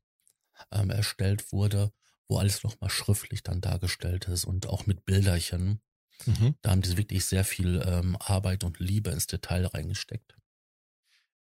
ähm, 0.73 0.91
erstellt 0.91 1.53
wurde, 1.53 1.93
wo 2.29 2.39
alles 2.39 2.63
nochmal 2.65 2.91
schriftlich 2.91 3.43
dann 3.43 3.61
dargestellt 3.61 4.29
ist 4.29 4.45
und 4.45 4.67
auch 4.69 4.87
mit 4.87 5.05
Bilderchen. 5.05 5.83
Mhm. 6.27 6.55
Da 6.63 6.71
haben 6.71 6.83
die 6.83 6.97
wirklich 6.97 7.25
sehr 7.25 7.45
viel 7.45 7.83
ähm, 7.85 8.17
Arbeit 8.21 8.65
und 8.65 8.81
Liebe 8.81 9.11
ins 9.11 9.27
Detail 9.27 9.67
reingesteckt. 9.67 10.37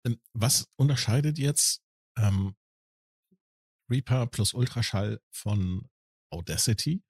Ähm, 0.05 0.19
Was 0.33 0.69
unterscheidet 0.75 1.37
jetzt 1.37 1.81
ähm, 2.17 2.55
Reaper 3.89 4.27
plus 4.27 4.53
Ultraschall 4.53 5.21
von 5.31 5.89
Audacity? 6.29 7.03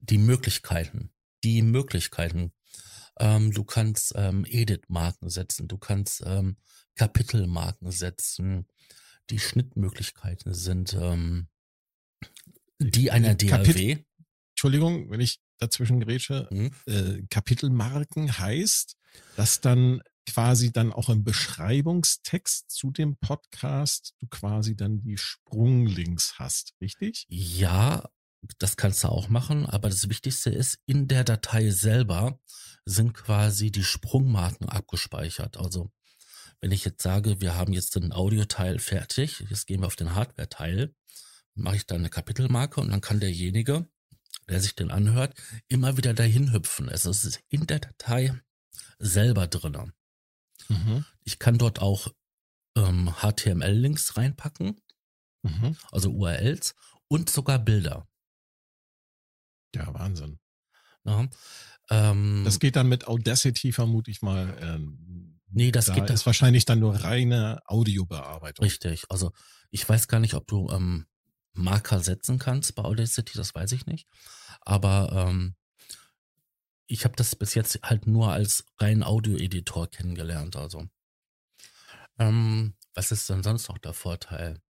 Die 0.00 0.18
Möglichkeiten, 0.18 1.12
die 1.44 1.62
Möglichkeiten. 1.62 2.52
Ähm, 3.18 3.50
du 3.50 3.64
kannst 3.64 4.12
ähm, 4.14 4.46
Edit-Marken 4.48 5.28
setzen, 5.28 5.66
du 5.66 5.76
kannst 5.76 6.22
ähm, 6.24 6.56
Kapitelmarken 6.94 7.90
setzen. 7.90 8.68
Die 9.30 9.40
Schnittmöglichkeiten 9.40 10.54
sind 10.54 10.94
ähm, 10.94 11.48
die 12.78 13.10
einer 13.10 13.34
Kapit- 13.34 13.74
DAW. 13.74 14.04
Entschuldigung, 14.52 15.10
wenn 15.10 15.20
ich 15.20 15.40
dazwischen 15.58 16.00
grätsche. 16.00 16.48
Hm? 16.50 16.70
Äh, 16.86 17.22
Kapitelmarken 17.30 18.38
heißt, 18.38 18.96
dass 19.36 19.60
dann 19.60 20.02
quasi 20.28 20.72
dann 20.72 20.92
auch 20.92 21.08
im 21.08 21.24
Beschreibungstext 21.24 22.70
zu 22.70 22.90
dem 22.90 23.16
Podcast 23.16 24.14
du 24.20 24.26
quasi 24.26 24.76
dann 24.76 25.00
die 25.00 25.16
Sprunglinks 25.16 26.38
hast, 26.38 26.74
richtig? 26.80 27.26
Ja, 27.28 28.08
das 28.58 28.76
kannst 28.76 29.04
du 29.04 29.08
auch 29.08 29.28
machen, 29.28 29.66
aber 29.66 29.88
das 29.88 30.08
Wichtigste 30.08 30.50
ist, 30.50 30.78
in 30.86 31.08
der 31.08 31.24
Datei 31.24 31.70
selber 31.70 32.38
sind 32.84 33.14
quasi 33.14 33.70
die 33.70 33.84
Sprungmarken 33.84 34.68
abgespeichert. 34.68 35.56
Also 35.56 35.90
wenn 36.60 36.72
ich 36.72 36.84
jetzt 36.84 37.02
sage, 37.02 37.40
wir 37.40 37.54
haben 37.54 37.72
jetzt 37.72 37.94
den 37.96 38.12
Audioteil 38.12 38.78
fertig, 38.78 39.44
jetzt 39.48 39.66
gehen 39.66 39.80
wir 39.80 39.86
auf 39.86 39.96
den 39.96 40.14
Hardware-Teil, 40.14 40.94
mache 41.54 41.76
ich 41.76 41.86
da 41.86 41.94
eine 41.94 42.10
Kapitelmarke 42.10 42.80
und 42.80 42.90
dann 42.90 43.00
kann 43.00 43.20
derjenige, 43.20 43.88
der 44.48 44.60
sich 44.60 44.74
den 44.74 44.90
anhört, 44.90 45.34
immer 45.68 45.96
wieder 45.96 46.14
dahin 46.14 46.52
hüpfen. 46.52 46.88
Es 46.88 47.04
ist 47.06 47.40
in 47.48 47.66
der 47.66 47.80
Datei 47.80 48.40
selber 48.98 49.46
drinne. 49.46 49.92
Mhm. 50.68 51.04
Ich 51.24 51.38
kann 51.38 51.58
dort 51.58 51.80
auch 51.80 52.08
ähm, 52.76 53.12
HTML-Links 53.20 54.16
reinpacken, 54.16 54.80
Mhm. 55.42 55.76
also 55.92 56.10
URLs 56.10 56.74
und 57.08 57.30
sogar 57.30 57.58
Bilder. 57.60 58.08
Ja, 59.74 59.92
Wahnsinn. 59.94 60.38
Ja. 61.04 61.28
Ähm, 61.90 62.42
Das 62.44 62.58
geht 62.58 62.76
dann 62.76 62.88
mit 62.88 63.06
Audacity 63.06 63.72
vermute 63.72 64.10
ich 64.10 64.20
mal. 64.22 64.56
Ähm, 64.60 65.40
nee, 65.48 65.70
das 65.70 65.86
da 65.86 65.94
geht 65.94 66.10
ist 66.10 66.26
wahrscheinlich 66.26 66.64
dann 66.64 66.80
nur 66.80 66.94
reine 66.96 67.60
Audiobearbeitung. 67.66 68.64
richtig. 68.64 69.04
Also 69.08 69.32
ich 69.70 69.88
weiß 69.88 70.08
gar 70.08 70.20
nicht, 70.20 70.34
ob 70.34 70.46
du 70.46 70.68
ähm, 70.70 71.06
Marker 71.58 72.00
setzen 72.00 72.38
kannst 72.38 72.74
bei 72.74 72.82
Audacity, 72.82 73.32
das 73.36 73.54
weiß 73.54 73.72
ich 73.72 73.86
nicht. 73.86 74.08
Aber 74.60 75.10
ähm, 75.12 75.56
ich 76.86 77.04
habe 77.04 77.16
das 77.16 77.36
bis 77.36 77.54
jetzt 77.54 77.80
halt 77.82 78.06
nur 78.06 78.32
als 78.32 78.64
rein 78.78 79.02
Audio-Editor 79.02 79.88
kennengelernt. 79.90 80.56
Also 80.56 80.88
ähm, 82.18 82.74
Was 82.94 83.12
ist 83.12 83.28
denn 83.28 83.42
sonst 83.42 83.68
noch 83.68 83.78
der 83.78 83.92
Vorteil? 83.92 84.60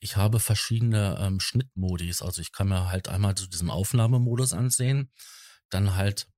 Ich 0.00 0.16
habe 0.16 0.38
verschiedene 0.38 1.18
ähm, 1.20 1.40
Schnittmodis. 1.40 2.22
Also 2.22 2.40
ich 2.40 2.52
kann 2.52 2.68
mir 2.68 2.88
halt 2.88 3.08
einmal 3.08 3.34
zu 3.34 3.48
diesem 3.48 3.70
Aufnahmemodus 3.70 4.52
ansehen, 4.52 5.10
dann 5.70 5.96
halt 5.96 6.28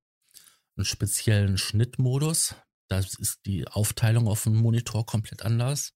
einen 0.77 0.85
speziellen 0.87 1.59
Schnittmodus. 1.59 2.55
Da 2.89 2.99
ist 2.99 3.41
die 3.45 3.69
Aufteilung 3.69 4.29
auf 4.29 4.45
dem 4.45 4.57
Monitor 4.57 5.05
komplett 5.05 5.43
anders. 5.43 5.93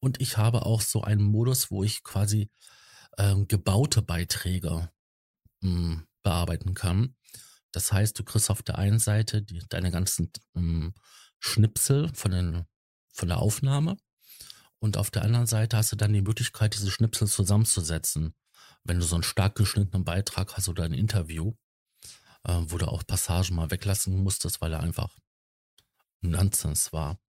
Und 0.00 0.20
ich 0.20 0.38
habe 0.38 0.64
auch 0.64 0.80
so 0.80 1.02
einen 1.02 1.22
Modus, 1.22 1.70
wo 1.70 1.84
ich 1.84 2.02
quasi 2.04 2.50
ähm, 3.18 3.48
gebaute 3.48 4.02
Beiträge 4.02 4.90
mh, 5.60 5.70
hm, 5.70 6.06
bearbeiten 6.22 6.74
kann. 6.74 7.14
Das 7.72 7.92
heißt, 7.92 8.18
du 8.18 8.24
kriegst 8.24 8.50
auf 8.50 8.62
der 8.62 8.78
einen 8.78 8.98
Seite 8.98 9.42
die, 9.42 9.62
deine 9.68 9.90
ganzen 9.90 10.32
mh, 10.54 10.62
hm, 10.62 10.94
Schnipsel 11.40 12.12
von, 12.14 12.30
den, 12.30 12.64
von 13.12 13.28
der 13.28 13.38
Aufnahme 13.38 13.96
und 14.80 14.96
auf 14.96 15.10
der 15.10 15.22
anderen 15.22 15.46
Seite 15.46 15.76
hast 15.76 15.92
du 15.92 15.96
dann 15.96 16.12
die 16.12 16.22
Möglichkeit, 16.22 16.74
diese 16.74 16.90
Schnipsel 16.90 17.28
zusammenzusetzen. 17.28 18.34
Wenn 18.84 19.00
du 19.00 19.04
so 19.04 19.16
einen 19.16 19.24
stark 19.24 19.56
geschnittenen 19.56 20.04
Beitrag 20.04 20.56
hast 20.56 20.68
oder 20.68 20.84
ein 20.84 20.94
Interview, 20.94 21.54
äh, 22.44 22.60
wo 22.66 22.78
du 22.78 22.86
auch 22.86 23.04
Passagen 23.06 23.56
mal 23.56 23.70
weglassen 23.70 24.22
musstest, 24.22 24.60
weil 24.60 24.72
er 24.72 24.80
einfach 24.80 25.16
Nonsens 26.20 26.92
war. 26.92 27.20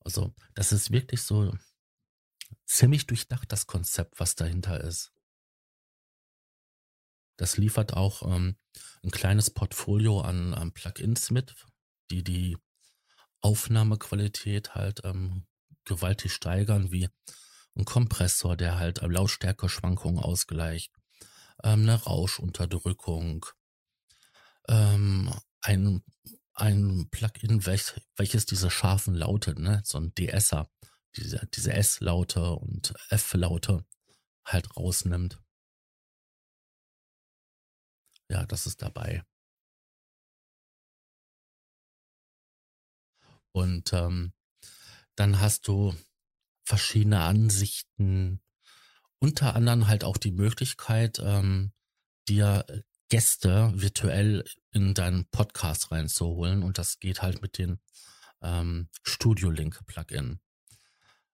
Also, 0.00 0.34
das 0.54 0.72
ist 0.72 0.92
wirklich 0.92 1.22
so 1.22 1.52
ziemlich 2.64 3.06
durchdacht, 3.06 3.50
das 3.50 3.66
Konzept, 3.66 4.20
was 4.20 4.36
dahinter 4.36 4.80
ist. 4.80 5.12
Das 7.36 7.56
liefert 7.56 7.94
auch 7.94 8.22
ähm, 8.22 8.56
ein 9.02 9.10
kleines 9.10 9.50
Portfolio 9.50 10.20
an, 10.20 10.54
an 10.54 10.72
Plugins 10.72 11.30
mit, 11.30 11.54
die 12.10 12.24
die 12.24 12.56
Aufnahmequalität 13.40 14.74
halt 14.74 15.02
ähm, 15.04 15.46
gewaltig 15.84 16.32
steigern, 16.32 16.90
wie 16.90 17.08
ein 17.76 17.84
Kompressor, 17.84 18.56
der 18.56 18.78
halt 18.78 19.02
ähm, 19.02 19.10
Lautstärke-Schwankungen 19.10 20.18
ausgleicht, 20.18 20.92
ähm, 21.62 21.82
eine 21.82 21.94
Rauschunterdrückung, 21.94 23.46
ähm, 24.68 25.32
ein, 25.60 26.02
ein 26.54 27.08
Plugin, 27.10 27.66
welch, 27.66 27.92
welches 28.16 28.46
diese 28.46 28.70
scharfen 28.70 29.14
Laute, 29.14 29.60
ne, 29.60 29.82
so 29.84 29.98
ein 29.98 30.12
DSer, 30.14 30.68
diese, 31.16 31.46
diese 31.54 31.72
S-Laute 31.72 32.52
und 32.52 32.94
F-Laute 33.10 33.84
halt 34.44 34.76
rausnimmt. 34.76 35.38
Ja, 38.28 38.44
das 38.44 38.66
ist 38.66 38.82
dabei. 38.82 39.24
Und 43.52 43.92
ähm, 43.92 44.32
dann 45.14 45.40
hast 45.40 45.66
du 45.68 45.94
verschiedene 46.64 47.20
Ansichten, 47.22 48.42
unter 49.18 49.54
anderem 49.54 49.86
halt 49.86 50.04
auch 50.04 50.18
die 50.18 50.32
Möglichkeit, 50.32 51.18
ähm, 51.20 51.72
dir 52.28 52.66
Gäste 53.08 53.72
virtuell 53.74 54.44
in 54.72 54.92
deinen 54.94 55.26
Podcast 55.30 55.92
reinzuholen. 55.92 56.62
Und 56.62 56.78
das 56.78 56.98
geht 56.98 57.22
halt 57.22 57.40
mit 57.40 57.56
dem 57.56 57.78
ähm, 58.42 58.88
Studio 59.02 59.48
Link 59.50 59.80
Plugin. 59.86 60.40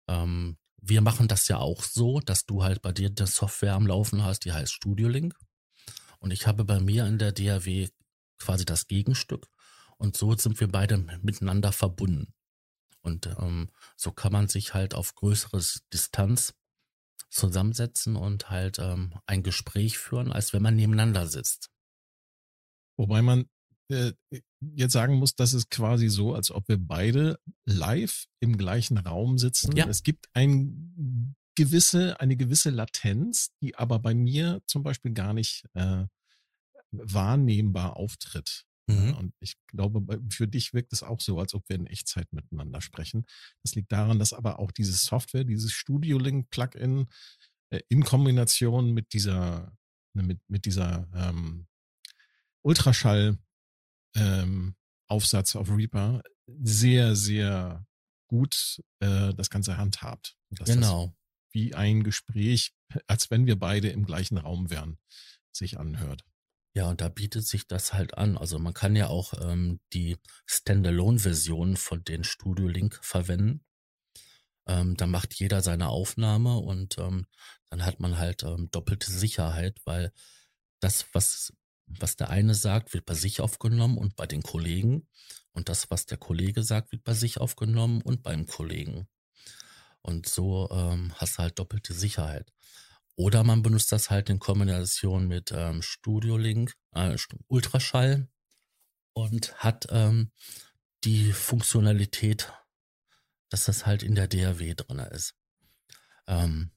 Ähm, 0.09 0.59
wir 0.83 1.01
machen 1.01 1.29
das 1.29 1.49
ja 1.49 1.59
auch 1.59 1.83
so, 1.83 2.21
dass 2.21 2.45
du 2.47 2.63
halt 2.63 2.83
bei 2.83 2.93
dir 2.93 3.11
eine 3.17 3.27
Software 3.27 3.75
am 3.75 3.87
Laufen 3.87 4.25
hast, 4.25 4.41
die 4.41 4.53
heißt 4.53 4.73
Studio 4.73 5.09
Link. 5.09 5.35
Und 6.21 6.33
ich 6.33 6.47
habe 6.47 6.65
bei 6.65 6.81
mir 6.81 7.07
in 7.07 7.19
der 7.19 7.33
DAW 7.33 7.89
quasi 8.39 8.65
das 8.65 8.87
Gegenstück. 8.87 9.49
Und 9.97 10.17
so 10.17 10.35
sind 10.37 10.61
wir 10.61 10.69
beide 10.69 10.99
miteinander 11.23 11.73
verbunden. 11.73 12.33
Und 13.03 13.27
ähm, 13.39 13.71
so 13.97 14.13
kann 14.13 14.33
man 14.33 14.49
sich 14.49 14.75
halt 14.75 14.95
auf 14.95 15.15
größeres 15.15 15.83
Distanz 15.93 16.55
zusammensetzen 17.31 18.17
und 18.17 18.51
halt 18.51 18.79
ähm, 18.79 19.15
ein 19.27 19.43
Gespräch 19.43 19.99
führen, 19.99 20.33
als 20.33 20.53
wenn 20.53 20.63
man 20.63 20.77
nebeneinander 20.77 21.27
sitzt. 21.27 21.71
Wobei 22.97 23.23
man 23.23 23.47
äh, 23.89 24.13
jetzt 24.61 24.93
sagen 24.93 25.15
muss, 25.15 25.35
das 25.35 25.55
ist 25.55 25.71
quasi 25.71 26.09
so, 26.09 26.35
als 26.35 26.51
ob 26.51 26.69
wir 26.69 26.79
beide 26.79 27.39
live 27.65 28.27
im 28.41 28.59
gleichen 28.59 28.99
Raum 28.99 29.39
sitzen. 29.39 29.75
Ja. 29.77 29.87
Es 29.87 30.03
gibt 30.03 30.29
ein 30.35 31.35
gewisse, 31.57 32.21
eine 32.21 32.37
gewisse 32.37 32.71
Latenz, 32.71 33.51
die 33.61 33.77
aber 33.77 33.99
bei 33.99 34.15
mir 34.15 34.63
zum 34.67 34.83
Beispiel 34.83 35.13
gar 35.13 35.35
nicht 35.35 35.65
äh, 35.75 36.05
wahrnehmbar 36.91 37.97
auftritt. 37.97 38.65
Mhm. 38.87 39.15
Und 39.15 39.35
ich 39.41 39.57
glaube, 39.67 40.21
für 40.31 40.49
dich 40.49 40.75
wirkt 40.75 40.93
es 40.93 41.03
auch 41.03 41.21
so, 41.21 41.39
als 41.39 41.55
ob 41.55 41.69
wir 41.69 41.77
in 41.77 41.87
Echtzeit 41.87 42.33
miteinander 42.33 42.81
sprechen. 42.81 43.27
Das 43.63 43.75
liegt 43.75 43.93
daran, 43.93 44.19
dass 44.19 44.33
aber 44.33 44.59
auch 44.59 44.73
diese 44.73 44.93
Software, 44.93 45.45
dieses 45.45 45.73
Studio 45.73 46.19
Link 46.19 46.51
Plugin 46.51 47.07
äh, 47.71 47.81
in 47.89 48.05
Kombination 48.05 48.93
mit 48.93 49.13
dieser, 49.13 49.73
ne, 50.15 50.23
mit, 50.23 50.41
mit 50.49 50.65
dieser 50.65 51.09
ähm, 51.15 51.67
Ultraschall 52.63 53.39
ähm, 54.17 54.75
Aufsatz 55.09 55.57
auf 55.57 55.71
Reaper 55.71 56.23
sehr, 56.47 57.15
sehr 57.17 57.87
gut 58.29 58.83
äh, 59.01 59.35
das 59.35 59.51
Ganze 59.51 59.77
handhabt. 59.77 60.37
genau. 60.51 61.15
Wie 61.53 61.75
ein 61.75 62.03
Gespräch, 62.03 62.73
als 63.07 63.31
wenn 63.31 63.47
wir 63.47 63.59
beide 63.59 63.89
im 63.89 64.05
gleichen 64.05 64.39
Raum 64.39 64.71
wären, 64.71 64.99
sich 65.53 65.79
anhört. 65.79 66.25
Ja, 66.75 66.89
und 66.89 67.01
da 67.01 67.09
bietet 67.09 67.47
sich 67.47 67.67
das 67.67 67.93
halt 67.93 68.17
an. 68.17 68.39
Also 68.39 68.59
man 68.59 68.75
kann 68.75 68.95
ja 68.95 69.09
auch 69.09 69.35
ähm, 69.43 69.81
die 69.93 70.17
Standalone-Version 70.47 71.77
von 71.77 72.05
den 72.05 72.23
Studio 72.23 72.69
Link 72.69 73.01
verwenden. 73.03 73.65
Ähm, 74.69 74.97
da 74.97 75.07
macht 75.09 75.35
jeder 75.35 75.63
seine 75.63 75.89
Aufnahme 75.89 76.59
und 76.59 76.97
ähm, 76.99 77.27
dann 77.71 77.85
hat 77.85 77.99
man 77.99 78.19
halt 78.19 78.45
ähm, 78.45 78.71
doppelte 78.71 79.11
Sicherheit, 79.11 79.81
weil 79.85 80.13
das, 80.81 81.07
was, 81.13 81.53
was 81.87 82.17
der 82.17 82.31
eine 82.31 82.55
sagt, 82.55 82.95
wird 82.95 83.05
bei 83.05 83.15
sich 83.15 83.41
aufgenommen 83.41 83.99
und 83.99 84.15
bei 84.15 84.27
den 84.27 84.43
Kollegen. 84.43 85.09
Und 85.53 85.69
das, 85.69 85.91
was 85.91 86.07
der 86.07 86.19
Kollege 86.19 86.63
sagt, 86.63 86.93
wird 86.93 87.03
bei 87.03 87.15
sich 87.15 87.39
aufgenommen 87.39 88.01
und 88.03 88.23
beim 88.23 88.47
Kollegen. 88.47 89.09
Und 90.03 90.29
so 90.29 90.69
ähm, 90.71 91.13
hast 91.17 91.39
du 91.39 91.43
halt 91.43 91.59
doppelte 91.59 91.93
Sicherheit. 91.93 92.53
Oder 93.17 93.45
man 93.45 93.63
benutzt 93.63 93.93
das 93.93 94.09
halt 94.09 94.31
in 94.31 94.39
Kombination 94.39 95.29
mit 95.29 95.53
ähm, 95.53 95.83
Studio 95.83 96.37
Link, 96.39 96.75
äh, 96.93 97.17
Ultraschall 97.49 98.29
und 99.13 99.55
hat 99.57 99.87
ähm, 99.91 100.33
die 101.05 101.33
Funktionalität, 101.33 102.53
dass 103.51 103.67
das 103.67 103.85
halt 103.85 104.03
in 104.03 104.15
der 104.15 104.29
DAW 104.29 104.75
drin 104.75 105.01
ist. 105.01 105.35
Ähm, 106.27 106.71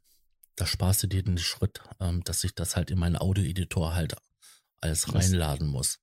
da 0.56 0.66
sparst 0.66 1.04
du 1.04 1.08
dir 1.08 1.24
den 1.24 1.38
Schritt, 1.38 1.82
ähm, 2.00 2.24
dass 2.24 2.44
ich 2.44 2.54
das 2.56 2.76
halt 2.76 2.92
in 2.92 3.00
meinen 3.00 3.18
Audio-Editor 3.18 3.96
halt 3.96 4.16
alles 4.82 5.02
das, 5.02 5.16
reinladen 5.16 5.68
muss. 5.68 6.00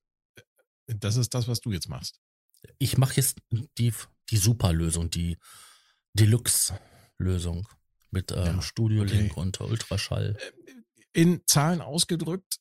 Das 0.87 1.17
ist 1.17 1.35
das, 1.35 1.49
was 1.49 1.61
du 1.61 1.73
jetzt 1.73 1.89
machst. 1.89 2.21
Ich 2.79 2.99
mache 2.99 3.15
jetzt 3.17 3.39
die, 3.79 3.93
die 4.31 4.37
Super-Lösung, 4.37 5.11
die 5.11 5.39
Deluxe-Lösung 7.21 7.69
mit 8.11 8.33
ähm, 8.33 8.57
ja, 8.57 8.63
Studio 8.63 9.05
Link 9.05 9.33
okay. 9.33 9.41
und 9.41 9.61
Ultraschall. 9.61 10.37
Äh, 10.37 10.73
in 11.13 11.43
Zahlen 11.47 11.81
ausgedrückt, 11.81 12.59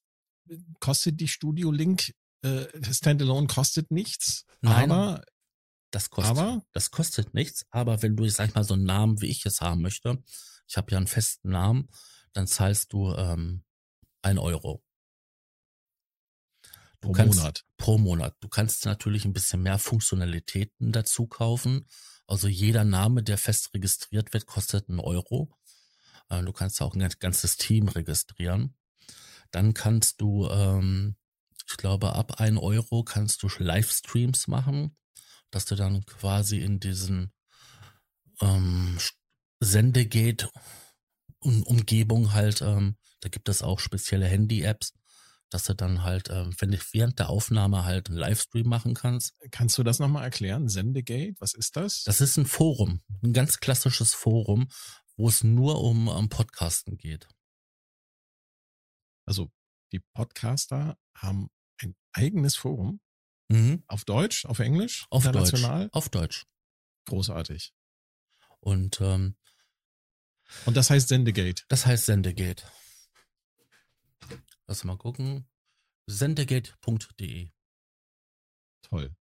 kostet 0.80 1.20
die 1.20 1.28
Studio 1.28 1.72
Link 1.72 2.14
äh, 2.42 2.66
Standalone 2.92 3.48
kostet 3.48 3.92
nichts. 3.92 4.46
Nein, 4.62 4.92
aber 4.92 5.24
das 5.92 6.10
kostet, 6.10 6.38
aber, 6.38 6.64
das 6.72 6.92
kostet 6.92 7.34
nichts. 7.34 7.66
Aber 7.70 8.02
wenn 8.02 8.16
du, 8.16 8.28
sag 8.30 8.50
ich 8.50 8.56
mal, 8.56 8.64
so 8.64 8.76
einen 8.76 8.86
Namen 8.86 9.22
wie 9.22 9.28
ich 9.28 9.46
es 9.46 9.62
haben 9.62 9.82
möchte, 9.82 10.24
ich 10.68 10.78
habe 10.78 10.92
ja 10.92 10.98
einen 10.98 11.08
festen 11.08 11.50
Namen, 11.50 11.90
dann 12.34 12.48
zahlst 12.48 12.94
du 12.94 13.14
ähm, 13.14 13.64
ein 14.22 14.38
Euro. 14.38 14.84
Du 17.02 17.10
pro 17.10 17.12
kannst, 17.14 17.40
Monat. 17.40 17.66
Pro 17.78 17.98
Monat. 17.98 18.36
Du 18.40 18.50
kannst 18.50 18.86
natürlich 18.86 19.26
ein 19.26 19.34
bisschen 19.34 19.62
mehr 19.62 19.80
Funktionalitäten 19.80 20.92
dazu 20.92 21.28
kaufen. 21.28 21.88
Also 22.30 22.48
jeder 22.48 22.84
Name, 22.84 23.24
der 23.24 23.40
fest 23.40 23.74
registriert 23.74 24.34
wird, 24.34 24.46
kostet 24.46 24.88
einen 24.88 25.00
Euro. 25.00 25.52
Äh, 26.30 26.44
du 26.44 26.54
kannst 26.54 26.80
auch 26.82 26.94
ein 26.94 27.10
ganzes 27.20 27.58
Team 27.58 27.88
registrieren. 27.88 28.76
Dann 29.50 29.74
kannst 29.74 30.22
du, 30.22 30.48
ähm, 30.48 31.16
ich 31.68 31.78
glaube, 31.78 32.14
ab 32.14 32.40
ein 32.40 32.60
Euro 32.60 33.04
kannst 33.04 33.42
du 33.42 33.50
Livestreams 33.58 34.48
machen, 34.48 34.96
dass 35.50 35.66
du 35.66 35.76
dann 35.76 36.06
quasi 36.06 36.60
in 36.60 36.80
diesen 36.80 37.34
ähm, 38.42 39.00
Sendegate 39.60 40.52
Umgebung 41.40 42.34
halt, 42.34 42.62
ähm, 42.62 42.96
da 43.22 43.30
gibt 43.30 43.50
es 43.50 43.64
auch 43.64 43.80
spezielle 43.80 44.28
Handy-Apps, 44.28 44.94
dass 45.50 45.64
du 45.64 45.74
dann 45.74 46.04
halt, 46.04 46.30
äh, 46.30 46.46
wenn 46.60 46.72
du 46.72 46.78
während 46.92 47.20
der 47.20 47.30
Aufnahme 47.30 47.84
halt 47.86 48.10
einen 48.10 48.18
Livestream 48.18 48.68
machen 48.68 48.94
kannst. 48.94 49.36
Kannst 49.52 49.78
du 49.78 49.84
das 49.84 50.00
nochmal 50.00 50.24
erklären? 50.24 50.70
Sendegate, 50.70 51.36
was 51.40 51.54
ist 51.54 51.76
das? 51.76 52.04
Das 52.04 52.22
ist 52.22 52.38
ein 52.38 52.46
Forum, 52.46 53.02
ein 53.24 53.34
ganz 53.34 53.60
klassisches 53.60 54.14
Forum, 54.14 54.70
wo 55.18 55.28
es 55.28 55.44
nur 55.44 55.82
um, 55.82 56.08
um 56.08 56.30
Podcasten 56.30 56.98
geht. 56.98 57.28
Also 59.26 59.52
die 59.92 60.00
Podcaster 60.14 60.98
haben 61.16 61.50
ein 61.82 61.96
eigenes 62.14 62.56
Forum. 62.56 63.00
Mhm. 63.50 63.84
Auf 63.88 64.06
Deutsch, 64.06 64.46
auf 64.46 64.60
Englisch, 64.60 65.08
auf 65.10 65.26
international? 65.26 65.84
Deutsch. 65.86 65.94
Auf 65.94 66.10
Deutsch. 66.10 66.46
Großartig. 67.06 67.74
Und 68.60 69.02
ähm, 69.02 69.36
Und 70.66 70.78
das 70.78 70.90
heißt 70.90 71.08
Sendegate. 71.08 71.64
Das 71.68 71.86
heißt 71.86 72.06
Sendegate. 72.06 72.64
Lass 74.70 74.84
mal 74.84 74.98
gucken. 74.98 75.48
Sendegate.de. 76.06 77.50
Toll. 78.84 79.16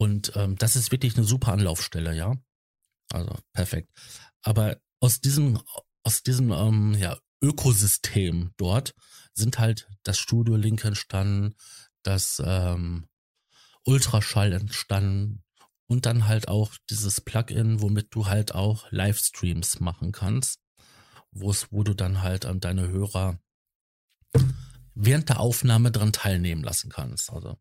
Und 0.00 0.32
ähm, 0.34 0.56
das 0.56 0.74
ist 0.74 0.90
wirklich 0.90 1.16
eine 1.16 1.24
super 1.24 1.52
Anlaufstelle, 1.52 2.12
ja. 2.12 2.34
Also 3.12 3.38
perfekt. 3.52 3.88
Aber 4.42 4.80
aus 4.98 5.20
diesem, 5.20 5.62
aus 6.02 6.24
diesem 6.24 6.50
ähm, 6.50 6.96
ja, 6.98 7.16
Ökosystem 7.40 8.50
dort 8.56 8.96
sind 9.32 9.60
halt 9.60 9.88
das 10.02 10.18
Studio 10.18 10.56
Link 10.56 10.84
entstanden, 10.84 11.54
das 12.02 12.42
ähm, 12.44 13.06
Ultraschall 13.84 14.52
entstanden 14.52 15.44
und 15.86 16.04
dann 16.04 16.26
halt 16.26 16.48
auch 16.48 16.74
dieses 16.90 17.20
Plugin, 17.20 17.80
womit 17.80 18.12
du 18.12 18.26
halt 18.26 18.56
auch 18.56 18.90
Livestreams 18.90 19.78
machen 19.78 20.10
kannst, 20.10 20.60
wo 21.30 21.52
es, 21.52 21.70
wo 21.70 21.84
du 21.84 21.94
dann 21.94 22.22
halt 22.22 22.44
an 22.44 22.58
deine 22.58 22.88
Hörer 22.88 23.38
während 24.96 25.28
der 25.28 25.38
Aufnahme 25.38 25.92
dran 25.92 26.12
teilnehmen 26.12 26.64
lassen 26.64 26.90
kannst. 26.90 27.30
Also 27.30 27.56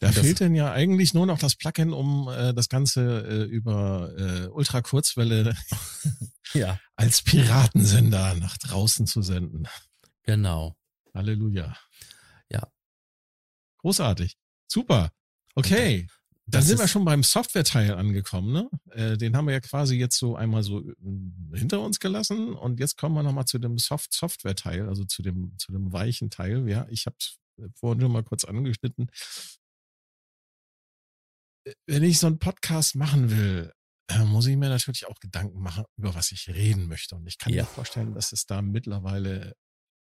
da 0.00 0.12
fehlt 0.12 0.40
denn 0.40 0.54
ja 0.54 0.72
eigentlich 0.72 1.14
nur 1.14 1.26
noch 1.26 1.38
das 1.38 1.54
Plugin, 1.54 1.92
um 1.92 2.28
äh, 2.28 2.52
das 2.52 2.68
Ganze 2.68 3.26
äh, 3.26 3.44
über 3.44 4.12
äh, 4.18 4.46
Ultrakurzwelle 4.48 5.56
ja. 6.52 6.78
als 6.96 7.22
Piratensender 7.22 8.34
nach 8.34 8.58
draußen 8.58 9.06
zu 9.06 9.22
senden. 9.22 9.66
Genau. 10.22 10.76
Halleluja. 11.14 11.76
Ja. 12.50 12.70
Großartig. 13.78 14.36
Super. 14.66 15.12
Okay. 15.54 16.06
Dann 16.48 16.62
sind 16.62 16.78
wir 16.78 16.86
schon 16.86 17.04
beim 17.04 17.24
Software-Teil 17.24 17.94
angekommen, 17.94 18.52
ne? 18.52 18.70
Äh, 18.92 19.16
den 19.16 19.36
haben 19.36 19.46
wir 19.46 19.52
ja 19.52 19.60
quasi 19.60 19.96
jetzt 19.96 20.16
so 20.16 20.36
einmal 20.36 20.62
so 20.62 20.80
äh, 20.80 20.94
hinter 21.54 21.80
uns 21.80 21.98
gelassen 21.98 22.54
und 22.54 22.78
jetzt 22.78 22.96
kommen 22.96 23.16
wir 23.16 23.24
nochmal 23.24 23.46
zu 23.46 23.58
dem 23.58 23.78
Soft-Software-Teil, 23.78 24.88
also 24.88 25.04
zu 25.04 25.22
dem, 25.22 25.54
zu 25.58 25.72
dem 25.72 25.92
weichen 25.92 26.30
Teil. 26.30 26.68
Ja, 26.68 26.86
ich 26.88 27.06
habe 27.06 27.16
vorhin 27.74 28.00
schon 28.00 28.12
mal 28.12 28.22
kurz 28.22 28.44
angeschnitten 28.44 29.08
wenn 31.86 32.02
ich 32.02 32.18
so 32.18 32.26
einen 32.26 32.38
Podcast 32.38 32.94
machen 32.94 33.30
will, 33.30 33.72
äh, 34.08 34.24
muss 34.24 34.46
ich 34.46 34.56
mir 34.56 34.68
natürlich 34.68 35.06
auch 35.06 35.18
Gedanken 35.18 35.60
machen, 35.60 35.84
über 35.96 36.14
was 36.14 36.30
ich 36.32 36.48
reden 36.48 36.86
möchte. 36.86 37.16
Und 37.16 37.26
ich 37.26 37.38
kann 37.38 37.52
ja. 37.52 37.62
mir 37.62 37.68
vorstellen, 37.68 38.14
dass 38.14 38.32
es 38.32 38.46
da 38.46 38.62
mittlerweile 38.62 39.54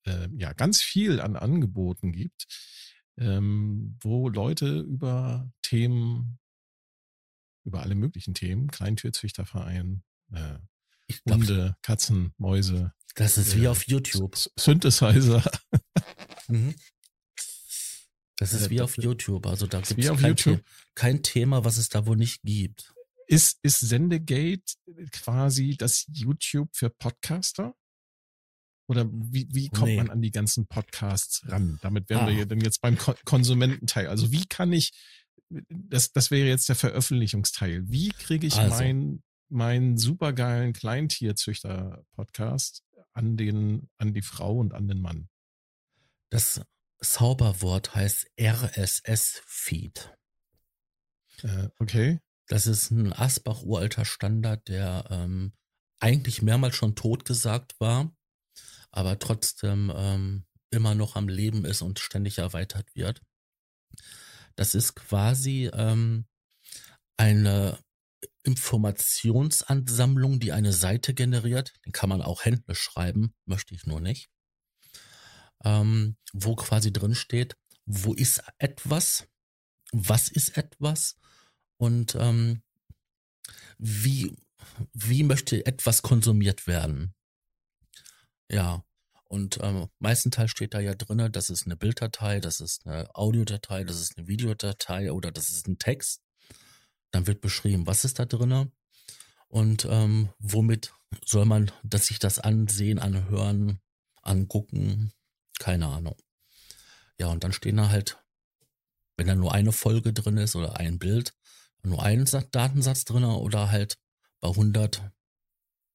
äh, 0.06 0.27
ja 0.36 0.53
ganz 0.53 0.82
viel 0.82 1.21
an 1.21 1.36
Angeboten 1.36 2.12
gibt, 2.12 2.45
ähm, 3.17 3.97
wo 4.02 4.30
Leute 4.30 4.80
über 4.80 5.52
Themen, 5.62 6.39
über 7.65 7.82
alle 7.82 7.95
möglichen 7.95 8.34
Themen, 8.34 8.67
Kleintierzüchterverein, 8.67 10.04
äh, 10.32 10.58
Hunde, 11.30 11.76
Katzen, 11.82 12.34
Mäuse. 12.38 12.93
Das 13.15 13.38
ist 13.38 13.56
wie 13.56 13.65
äh, 13.65 13.67
auf 13.67 13.88
YouTube. 13.88 14.36
Synthesizer. 14.58 15.43
mhm. 16.47 16.76
Das 18.38 18.54
ist 18.54 18.67
äh, 18.67 18.69
wie 18.71 18.82
auf 18.82 18.97
YouTube. 18.97 19.45
Also 19.45 19.67
da 19.67 19.82
gibt 19.82 19.99
es 19.99 20.19
kein, 20.19 20.38
The 20.38 20.60
kein 20.95 21.23
Thema, 21.23 21.63
was 21.63 21.78
es 21.78 21.89
da 21.89 22.06
wohl 22.06 22.17
nicht 22.17 22.41
gibt. 22.43 22.93
Ist, 23.28 23.60
ist 23.62 23.80
Sendegate 23.80 24.73
quasi 25.12 25.78
das 25.78 26.06
YouTube 26.12 26.76
für 26.76 26.89
Podcaster? 26.89 27.76
Oder 28.88 29.08
wie, 29.12 29.48
wie 29.52 29.69
kommt 29.69 29.86
nee. 29.86 29.98
man 29.98 30.10
an 30.10 30.22
die 30.22 30.32
ganzen 30.32 30.65
Podcasts 30.67 31.41
ran? 31.48 31.78
Damit 31.82 32.10
wären 32.10 32.26
ah. 32.26 32.28
wir 32.28 32.36
ja 32.36 32.46
dann 32.46 32.62
jetzt 32.62 32.82
beim 32.82 32.98
Ko 32.98 33.13
Konsumententeil. 33.24 34.08
Also 34.08 34.32
wie 34.32 34.46
kann 34.46 34.74
ich, 34.74 34.91
das, 35.50 36.12
das 36.12 36.32
wäre 36.32 36.48
jetzt 36.48 36.69
der 36.69 36.76
Veröffentlichungsteil. 36.76 37.84
Wie 37.88 38.10
kriege 38.10 38.48
ich 38.48 38.58
also. 38.58 38.76
meinen 38.76 39.24
mein 39.50 39.98
supergeilen 39.98 40.74
Kleintierzüchter-Podcast 40.74 42.84
an 43.13 43.38
den, 43.38 43.89
an 43.98 44.13
die 44.13 44.24
Frau 44.24 44.58
und 44.58 44.74
an 44.74 44.88
den 44.88 45.00
Mann? 45.00 45.30
Das 46.30 46.62
Zauberwort 47.00 47.96
heißt 47.96 48.28
RSS-Feed. 48.39 50.15
Äh, 51.43 51.69
okay. 51.80 52.19
Das 52.48 52.67
ist 52.67 52.91
ein 52.91 53.13
Asbach-uralter 53.13 54.06
Standard, 54.06 54.67
der 54.67 55.06
ähm, 55.10 55.54
eigentlich 56.00 56.41
mehrmals 56.41 56.76
schon 56.76 56.96
totgesagt 56.96 57.80
war, 57.80 58.13
aber 58.93 59.19
trotzdem 59.19 59.91
ähm, 59.93 60.45
immer 60.71 60.95
noch 60.95 61.17
am 61.17 61.27
Leben 61.27 61.65
ist 61.65 61.82
und 61.82 61.99
ständig 61.99 62.38
erweitert 62.38 62.95
wird. 62.95 63.21
Das 64.56 64.75
ist 64.75 64.95
quasi 64.95 65.69
ähm, 65.73 66.25
eine 67.17 67.77
Informationsansammlung, 68.43 70.39
die 70.39 70.53
eine 70.53 70.71
Seite 70.73 71.13
generiert. 71.13 71.73
Den 71.86 71.91
kann 71.91 72.10
man 72.10 72.21
auch 72.21 72.45
händisch 72.45 72.79
schreiben, 72.79 73.34
möchte 73.45 73.75
ich 73.75 73.86
nur 73.86 73.99
nicht 73.99 74.29
ähm, 75.63 76.17
wo 76.34 76.56
quasi 76.56 76.91
drin 76.91 77.15
steht, 77.15 77.58
wo 77.86 78.13
ist 78.13 78.43
etwas, 78.58 79.27
was 79.91 80.29
ist 80.29 80.58
etwas 80.58 81.17
und 81.77 82.15
ähm, 82.15 82.62
wie, 83.77 84.36
wie 84.93 85.23
möchte 85.23 85.65
etwas 85.65 86.01
konsumiert 86.01 86.67
werden. 86.67 87.13
Ja, 88.49 88.84
und 89.25 89.60
ähm, 89.63 89.88
meistenteils 89.99 90.51
steht 90.51 90.73
da 90.73 90.79
ja 90.79 90.93
drinne, 90.93 91.32
das 91.32 91.49
ist 91.49 91.65
eine 91.65 91.75
Bilddatei, 91.75 92.39
das 92.39 92.60
ist 92.60 92.86
eine 92.86 93.15
Audiodatei, 93.15 93.84
das 93.84 93.99
ist 93.99 94.17
eine 94.17 94.27
Videodatei 94.27 95.12
oder 95.12 95.32
das 95.32 95.49
ist 95.49 95.67
ein 95.67 95.79
Text. 95.79 96.21
Dann 97.12 97.25
wird 97.25 97.41
beschrieben, 97.41 97.88
was 97.88 98.06
ist 98.06 98.19
da 98.19 98.25
drinne 98.25 98.71
und 99.47 99.86
ähm, 99.89 100.29
womit 100.39 100.93
soll 101.25 101.45
man, 101.45 101.71
dass 101.84 102.08
sich 102.08 102.19
das 102.19 102.39
ansehen, 102.39 102.99
anhören, 102.99 103.79
angucken, 104.21 105.13
keine 105.60 105.88
Ahnung. 105.88 106.17
Ja, 107.19 107.27
und 107.27 107.43
dann 107.43 107.53
stehen 107.53 107.77
da 107.77 107.89
halt, 107.89 108.17
wenn 109.17 109.27
da 109.27 109.36
nur 109.36 109.53
eine 109.53 109.71
Folge 109.71 110.13
drin 110.13 110.38
ist 110.38 110.56
oder 110.56 110.77
ein 110.77 110.99
Bild, 110.99 111.34
nur 111.84 112.03
ein 112.03 112.25
Datensatz 112.51 113.06
drin 113.06 113.23
oder 113.23 113.71
halt 113.71 113.97
bei 114.41 114.49
100, 114.49 115.12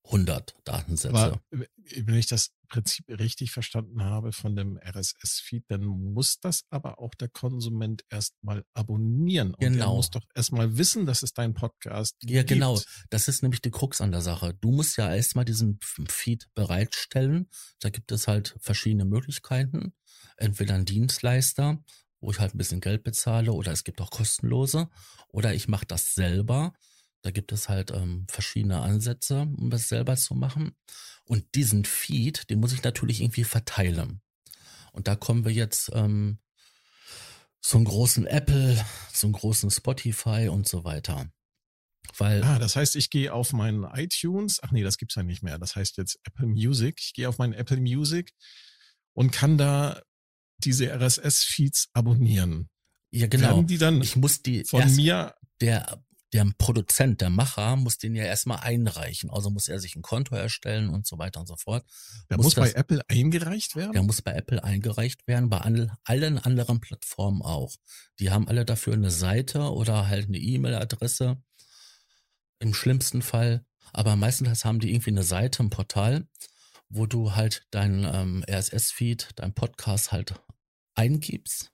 100 0.09 0.55
Datensätze. 0.64 1.14
Aber 1.14 1.40
wenn 1.51 2.14
ich 2.14 2.27
das 2.27 2.51
Prinzip 2.68 3.07
richtig 3.09 3.51
verstanden 3.51 4.03
habe 4.03 4.33
von 4.33 4.57
dem 4.57 4.79
RSS-Feed, 4.79 5.64
dann 5.68 5.85
muss 5.85 6.40
das 6.40 6.64
aber 6.71 6.99
auch 6.99 7.14
der 7.14 7.29
Konsument 7.29 8.05
erstmal 8.11 8.64
abonnieren. 8.75 9.55
Und 9.55 9.61
genau. 9.61 9.92
er 9.92 9.97
muss 9.97 10.11
doch 10.11 10.25
erstmal 10.35 10.77
wissen, 10.77 11.07
dass 11.07 11.23
es 11.23 11.33
dein 11.33 11.55
Podcast 11.55 12.16
Ja, 12.23 12.40
gibt. 12.40 12.51
genau. 12.51 12.81
Das 13.11 13.29
ist 13.29 13.42
nämlich 13.42 13.61
die 13.61 13.71
Krux 13.71 14.01
an 14.01 14.12
der 14.12 14.23
Sache. 14.23 14.55
Du 14.61 14.71
musst 14.71 14.97
ja 14.97 15.14
erstmal 15.14 15.44
diesen 15.44 15.79
Feed 16.09 16.49
bereitstellen. 16.55 17.49
Da 17.81 17.90
gibt 17.90 18.11
es 18.11 18.29
halt 18.29 18.57
verschiedene 18.61 19.05
Möglichkeiten. 19.05 19.92
Entweder 20.37 20.75
ein 20.75 20.85
Dienstleister, 20.85 21.83
wo 22.21 22.31
ich 22.31 22.40
halt 22.40 22.55
ein 22.55 22.59
bisschen 22.59 22.81
Geld 22.81 23.03
bezahle, 23.05 23.53
oder 23.53 23.73
es 23.73 23.85
gibt 23.85 24.01
auch 24.01 24.11
kostenlose, 24.11 24.88
oder 25.29 25.55
ich 25.55 25.68
mache 25.68 25.87
das 25.87 26.14
selber. 26.14 26.73
Da 27.22 27.31
gibt 27.31 27.52
es 27.52 27.68
halt 27.68 27.90
ähm, 27.90 28.26
verschiedene 28.28 28.81
Ansätze, 28.81 29.42
um 29.57 29.70
das 29.70 29.88
selber 29.88 30.16
zu 30.16 30.35
machen. 30.35 30.76
Und 31.24 31.54
diesen 31.54 31.85
Feed, 31.85 32.48
den 32.48 32.61
muss 32.61 32.72
ich 32.72 32.83
natürlich 32.83 33.20
irgendwie 33.20 33.44
verteilen. 33.44 34.20
Und 34.92 35.09
da 35.09 35.16
kommen 35.16 35.44
wir 35.44 35.52
jetzt 35.52 35.90
ähm, 35.94 36.38
zum 37.61 37.85
großen 37.85 38.26
Apple, 38.26 38.83
zum 39.12 39.33
großen 39.33 39.70
Spotify 39.70 40.48
und 40.48 40.68
so 40.68 40.85
weiter. 40.85 41.31
Weil 42.16 42.42
ah, 42.42 42.59
das 42.59 42.76
heißt, 42.76 42.96
ich 42.96 43.11
gehe 43.11 43.33
auf 43.33 43.52
meinen 43.52 43.85
iTunes, 43.85 44.61
ach 44.62 44.70
nee, 44.70 44.83
das 44.83 44.96
gibt's 44.96 45.16
ja 45.16 45.22
nicht 45.22 45.42
mehr. 45.42 45.59
Das 45.59 45.76
heißt 45.76 45.98
jetzt 45.98 46.18
Apple 46.24 46.46
Music. 46.46 46.98
Ich 47.00 47.12
gehe 47.12 47.28
auf 47.28 47.38
meinen 47.38 47.52
Apple 47.52 47.76
Music 47.78 48.33
und 49.12 49.31
kann 49.31 49.59
da 49.59 50.00
diese 50.59 50.90
RSS-Feeds 50.90 51.88
abonnieren. 51.92 52.70
Ja, 53.11 53.26
genau. 53.26 53.48
Werden 53.48 53.66
die 53.66 53.78
dann 53.78 54.02
ich 54.02 54.16
muss 54.16 54.42
die 54.42 54.64
von 54.64 54.94
mir 54.96 55.35
der 55.61 56.02
der 56.32 56.46
Produzent, 56.58 57.20
der 57.20 57.30
Macher, 57.30 57.76
muss 57.76 57.98
den 57.98 58.14
ja 58.14 58.24
erstmal 58.24 58.60
einreichen. 58.60 59.30
Also 59.30 59.50
muss 59.50 59.68
er 59.68 59.80
sich 59.80 59.96
ein 59.96 60.02
Konto 60.02 60.34
erstellen 60.34 60.90
und 60.90 61.06
so 61.06 61.18
weiter 61.18 61.40
und 61.40 61.46
so 61.46 61.56
fort. 61.56 61.85
Der 62.29 62.37
muss, 62.37 62.46
muss 62.46 62.54
das, 62.54 62.72
bei 62.72 62.79
Apple 62.79 63.02
eingereicht 63.08 63.76
werden? 63.76 63.92
Der 63.92 64.02
muss 64.02 64.20
bei 64.20 64.33
Apple 64.33 64.62
eingereicht 64.62 65.26
werden, 65.26 65.48
bei 65.48 65.58
allen 66.04 66.38
anderen 66.38 66.81
Plattformen 66.81 67.42
auch. 67.42 67.76
Die 68.18 68.31
haben 68.31 68.46
alle 68.48 68.64
dafür 68.64 68.94
eine 68.94 69.10
Seite 69.10 69.72
oder 69.72 70.08
halt 70.08 70.29
eine 70.29 70.38
E-Mail-Adresse. 70.38 71.42
Im 72.60 72.74
schlimmsten 72.74 73.22
Fall. 73.22 73.64
Aber 73.92 74.16
meistens 74.16 74.64
haben 74.64 74.81
die 74.81 74.92
irgendwie 74.92 75.10
eine 75.10 75.22
Seite, 75.22 75.62
ein 75.62 75.70
Portal, 75.70 76.29
wo 76.90 77.06
du 77.06 77.35
halt 77.35 77.66
dein 77.70 78.04
ähm, 78.04 78.44
RSS-Feed, 78.48 79.31
dein 79.37 79.54
Podcast 79.54 80.12
halt 80.12 80.35
eingibst 80.94 81.72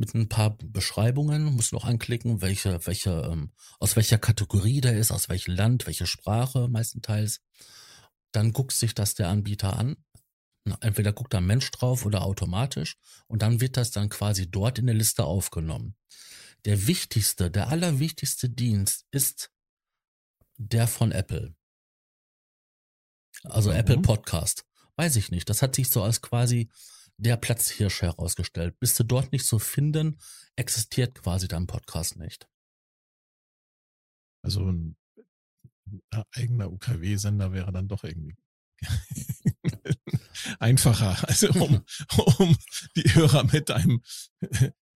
mit 0.00 0.14
ein 0.14 0.30
paar 0.30 0.56
Beschreibungen, 0.56 1.44
musst 1.44 1.74
noch 1.74 1.84
anklicken, 1.84 2.40
welche, 2.40 2.86
welche, 2.86 3.10
ähm, 3.30 3.52
aus 3.78 3.96
welcher 3.96 4.16
Kategorie 4.16 4.80
der 4.80 4.96
ist, 4.96 5.10
aus 5.10 5.28
welchem 5.28 5.54
Land, 5.54 5.86
welche 5.86 6.06
Sprache 6.06 6.68
meistenteils. 6.68 7.42
Dann 8.32 8.52
guckt 8.52 8.72
sich 8.72 8.94
das 8.94 9.14
der 9.14 9.28
Anbieter 9.28 9.76
an. 9.76 9.96
Entweder 10.80 11.12
guckt 11.12 11.34
da 11.34 11.38
ein 11.38 11.46
Mensch 11.46 11.70
drauf 11.70 12.06
oder 12.06 12.22
automatisch 12.22 12.96
und 13.26 13.42
dann 13.42 13.60
wird 13.60 13.76
das 13.76 13.90
dann 13.90 14.08
quasi 14.08 14.50
dort 14.50 14.78
in 14.78 14.86
der 14.86 14.94
Liste 14.94 15.24
aufgenommen. 15.24 15.96
Der 16.64 16.86
wichtigste, 16.86 17.50
der 17.50 17.68
allerwichtigste 17.68 18.48
Dienst 18.48 19.04
ist 19.10 19.50
der 20.56 20.88
von 20.88 21.12
Apple. 21.12 21.54
Also 23.42 23.70
Apple 23.70 23.98
Podcast. 24.00 24.64
Weiß 24.96 25.16
ich 25.16 25.30
nicht. 25.30 25.50
Das 25.50 25.60
hat 25.60 25.74
sich 25.74 25.90
so 25.90 26.02
als 26.02 26.22
quasi 26.22 26.70
der 27.20 27.36
Platzhirsch 27.36 28.02
herausgestellt. 28.02 28.78
Bist 28.80 28.98
du 28.98 29.04
dort 29.04 29.32
nicht 29.32 29.44
zu 29.44 29.58
finden, 29.58 30.18
existiert 30.56 31.22
quasi 31.22 31.48
dein 31.48 31.66
Podcast 31.66 32.16
nicht. 32.16 32.48
Also 34.42 34.64
ein, 34.64 34.96
ein 36.10 36.24
eigener 36.32 36.72
UKW-Sender 36.72 37.52
wäre 37.52 37.72
dann 37.72 37.88
doch 37.88 38.04
irgendwie 38.04 38.36
einfacher, 40.58 41.28
also 41.28 41.50
um, 41.50 41.84
um 42.38 42.56
die 42.96 43.14
Hörer 43.14 43.44
mit 43.44 43.70
einem 43.70 44.02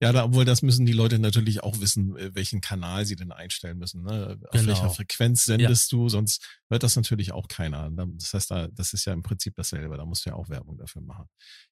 ja, 0.02 0.12
da, 0.12 0.24
obwohl 0.24 0.44
das 0.44 0.62
müssen 0.62 0.84
die 0.84 0.92
Leute 0.92 1.20
natürlich 1.20 1.62
auch 1.62 1.78
wissen, 1.78 2.16
äh, 2.16 2.34
welchen 2.34 2.60
Kanal 2.60 3.06
sie 3.06 3.14
denn 3.14 3.30
einstellen 3.30 3.78
müssen. 3.78 4.02
Ne? 4.02 4.36
Auf 4.42 4.50
genau. 4.50 4.66
welcher 4.66 4.90
Frequenz 4.90 5.44
sendest 5.44 5.92
ja. 5.92 5.98
du, 5.98 6.08
sonst 6.08 6.44
hört 6.68 6.82
das 6.82 6.96
natürlich 6.96 7.30
auch 7.30 7.46
keiner. 7.46 7.88
Das 7.90 8.34
heißt, 8.34 8.50
da, 8.50 8.66
das 8.66 8.94
ist 8.94 9.04
ja 9.04 9.12
im 9.12 9.22
Prinzip 9.22 9.54
dasselbe. 9.54 9.96
Da 9.96 10.04
musst 10.04 10.26
du 10.26 10.30
ja 10.30 10.36
auch 10.36 10.48
Werbung 10.48 10.76
dafür 10.76 11.02
machen. 11.02 11.26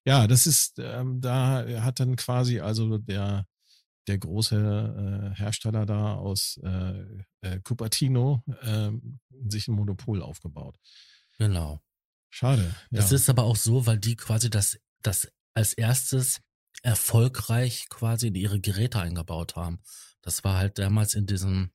Ja, 0.05 0.27
das 0.27 0.47
ist, 0.47 0.79
ähm, 0.79 1.19
da 1.19 1.65
hat 1.83 1.99
dann 1.99 2.15
quasi 2.15 2.61
also 2.61 2.97
der 2.97 3.45
der 4.07 4.17
große 4.17 5.33
äh, 5.33 5.37
Hersteller 5.37 5.85
da 5.85 6.15
aus 6.15 6.59
äh, 6.63 7.03
äh, 7.41 7.59
Cupertino 7.63 8.43
äh, 8.61 8.91
sich 9.47 9.67
ein 9.67 9.75
Monopol 9.75 10.21
aufgebaut. 10.21 10.75
Genau. 11.37 11.81
Schade. 12.29 12.63
Ja. 12.63 12.99
Das 12.99 13.11
ist 13.11 13.29
aber 13.29 13.43
auch 13.43 13.57
so, 13.57 13.85
weil 13.85 13.99
die 13.99 14.15
quasi 14.15 14.49
das, 14.49 14.79
das 15.01 15.31
als 15.53 15.73
erstes 15.73 16.41
erfolgreich 16.83 17.87
quasi 17.89 18.27
in 18.27 18.35
ihre 18.35 18.59
Geräte 18.59 18.99
eingebaut 18.99 19.55
haben. 19.55 19.81
Das 20.21 20.43
war 20.43 20.57
halt 20.57 20.79
damals 20.79 21.13
in 21.13 21.25
diesem, 21.25 21.71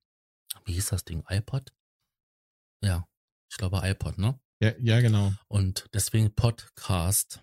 wie 0.65 0.75
hieß 0.75 0.89
das 0.89 1.05
Ding, 1.05 1.25
iPod? 1.29 1.73
Ja, 2.83 3.07
ich 3.51 3.57
glaube 3.57 3.81
iPod, 3.83 4.19
ne? 4.19 4.39
Ja, 4.61 4.73
ja 4.79 5.01
genau. 5.01 5.33
Und 5.49 5.89
deswegen 5.93 6.35
Podcast. 6.35 7.43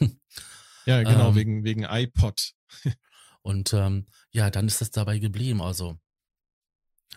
ja, 0.86 1.02
genau, 1.02 1.30
ähm, 1.30 1.34
wegen, 1.34 1.64
wegen 1.64 1.84
iPod. 1.84 2.52
und 3.42 3.72
ähm, 3.72 4.06
ja, 4.30 4.50
dann 4.50 4.66
ist 4.66 4.82
es 4.82 4.90
dabei 4.90 5.18
geblieben. 5.18 5.60
Also 5.60 5.98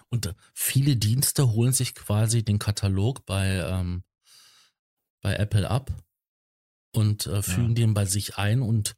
und 0.10 0.28
äh, 0.28 0.34
viele 0.54 0.96
Dienste 0.96 1.52
holen 1.52 1.74
sich 1.74 1.96
quasi 1.96 2.44
den 2.44 2.60
Katalog 2.60 3.26
bei, 3.26 3.48
ähm, 3.48 4.04
bei 5.22 5.36
Apple 5.36 5.70
ab 5.70 5.92
und 6.94 7.28
äh, 7.28 7.42
fügen 7.42 7.70
ja. 7.70 7.76
den 7.76 7.94
bei 7.94 8.06
sich 8.06 8.38
ein 8.38 8.62
und 8.62 8.96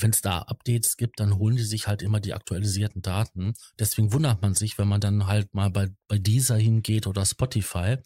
wenn 0.00 0.10
es 0.10 0.20
da 0.20 0.40
Updates 0.40 0.96
gibt, 0.96 1.20
dann 1.20 1.38
holen 1.38 1.56
die 1.56 1.64
sich 1.64 1.86
halt 1.86 2.02
immer 2.02 2.20
die 2.20 2.34
aktualisierten 2.34 3.02
Daten. 3.02 3.54
Deswegen 3.78 4.12
wundert 4.12 4.42
man 4.42 4.54
sich, 4.54 4.78
wenn 4.78 4.88
man 4.88 5.00
dann 5.00 5.26
halt 5.26 5.54
mal 5.54 5.70
bei, 5.70 5.88
bei 6.08 6.18
dieser 6.18 6.56
hingeht 6.56 7.06
oder 7.06 7.24
Spotify, 7.24 7.96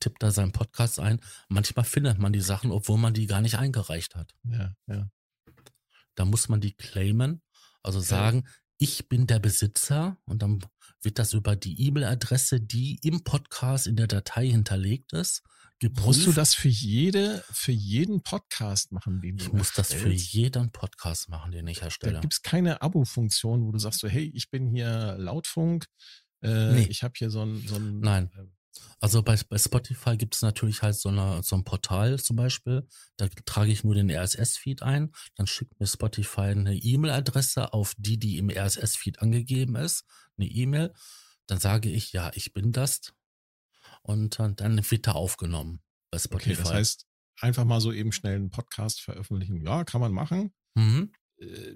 tippt 0.00 0.22
da 0.22 0.30
seinen 0.30 0.52
Podcast 0.52 1.00
ein. 1.00 1.20
Manchmal 1.48 1.84
findet 1.84 2.18
man 2.18 2.32
die 2.32 2.40
Sachen, 2.40 2.70
obwohl 2.70 2.98
man 2.98 3.14
die 3.14 3.26
gar 3.26 3.40
nicht 3.40 3.58
eingereicht 3.58 4.14
hat. 4.14 4.34
Ja, 4.44 4.74
ja. 4.86 5.10
Da 6.14 6.24
muss 6.24 6.48
man 6.48 6.60
die 6.60 6.74
claimen, 6.74 7.42
also 7.82 8.00
sagen, 8.00 8.42
ja. 8.44 8.50
ich 8.78 9.08
bin 9.08 9.26
der 9.26 9.38
Besitzer 9.38 10.18
und 10.24 10.42
dann 10.42 10.60
wird 11.00 11.18
das 11.18 11.32
über 11.32 11.56
die 11.56 11.86
E-Mail-Adresse, 11.86 12.60
die 12.60 12.98
im 13.02 13.24
Podcast 13.24 13.86
in 13.86 13.96
der 13.96 14.06
Datei 14.06 14.48
hinterlegt 14.48 15.12
ist, 15.14 15.42
geprüft. 15.82 16.06
Musst 16.06 16.26
du 16.26 16.32
das 16.32 16.54
für 16.54 16.68
jede, 16.68 17.44
für 17.50 17.72
jeden 17.72 18.22
Podcast 18.22 18.92
machen, 18.92 19.20
den 19.20 19.36
du 19.36 19.44
Ich 19.44 19.52
muss 19.52 19.72
das 19.72 19.92
für 19.92 20.12
jeden 20.12 20.70
Podcast 20.70 21.28
machen, 21.28 21.50
den 21.50 21.66
ich 21.66 21.82
erstelle. 21.82 22.14
Da 22.14 22.20
gibt 22.20 22.34
es 22.34 22.42
keine 22.42 22.82
Abo-Funktion, 22.82 23.66
wo 23.66 23.72
du 23.72 23.78
sagst 23.78 23.98
so, 23.98 24.08
hey, 24.08 24.30
ich 24.32 24.48
bin 24.48 24.68
hier 24.68 25.16
Lautfunk, 25.18 25.86
äh, 26.40 26.72
nee. 26.72 26.86
ich 26.88 27.02
habe 27.02 27.14
hier 27.16 27.30
so 27.30 27.42
ein, 27.42 27.66
so 27.66 27.74
ein 27.76 27.98
Nein. 27.98 28.30
Äh, 28.36 28.44
also 29.00 29.22
bei, 29.22 29.36
bei 29.48 29.58
Spotify 29.58 30.16
gibt 30.16 30.36
es 30.36 30.42
natürlich 30.42 30.82
halt 30.82 30.94
so, 30.94 31.08
eine, 31.08 31.42
so 31.42 31.56
ein 31.56 31.64
Portal 31.64 32.20
zum 32.20 32.36
Beispiel. 32.36 32.86
Da 33.16 33.28
trage 33.44 33.72
ich 33.72 33.82
nur 33.82 33.94
den 33.94 34.10
RSS-Feed 34.10 34.82
ein. 34.82 35.12
Dann 35.34 35.48
schickt 35.48 35.78
mir 35.80 35.86
Spotify 35.86 36.52
eine 36.52 36.76
E-Mail-Adresse 36.76 37.72
auf 37.72 37.94
die, 37.98 38.18
die 38.18 38.38
im 38.38 38.50
RSS-Feed 38.50 39.20
angegeben 39.20 39.74
ist. 39.74 40.04
Eine 40.38 40.46
E-Mail. 40.46 40.94
Dann 41.48 41.58
sage 41.58 41.90
ich, 41.90 42.12
ja, 42.12 42.30
ich 42.34 42.52
bin 42.52 42.70
das 42.70 43.12
und 44.02 44.38
dann 44.38 44.90
wird 44.90 45.06
er 45.06 45.14
aufgenommen 45.14 45.80
bei 46.10 46.18
Spotify. 46.18 46.52
Okay, 46.52 46.62
das 46.62 46.72
heißt, 46.72 47.06
einfach 47.40 47.64
mal 47.64 47.80
so 47.80 47.92
eben 47.92 48.12
schnell 48.12 48.36
einen 48.36 48.50
Podcast 48.50 49.00
veröffentlichen. 49.00 49.64
Ja, 49.64 49.84
kann 49.84 50.00
man 50.00 50.12
machen. 50.12 50.52
Mhm. 50.74 51.12
Äh, 51.38 51.74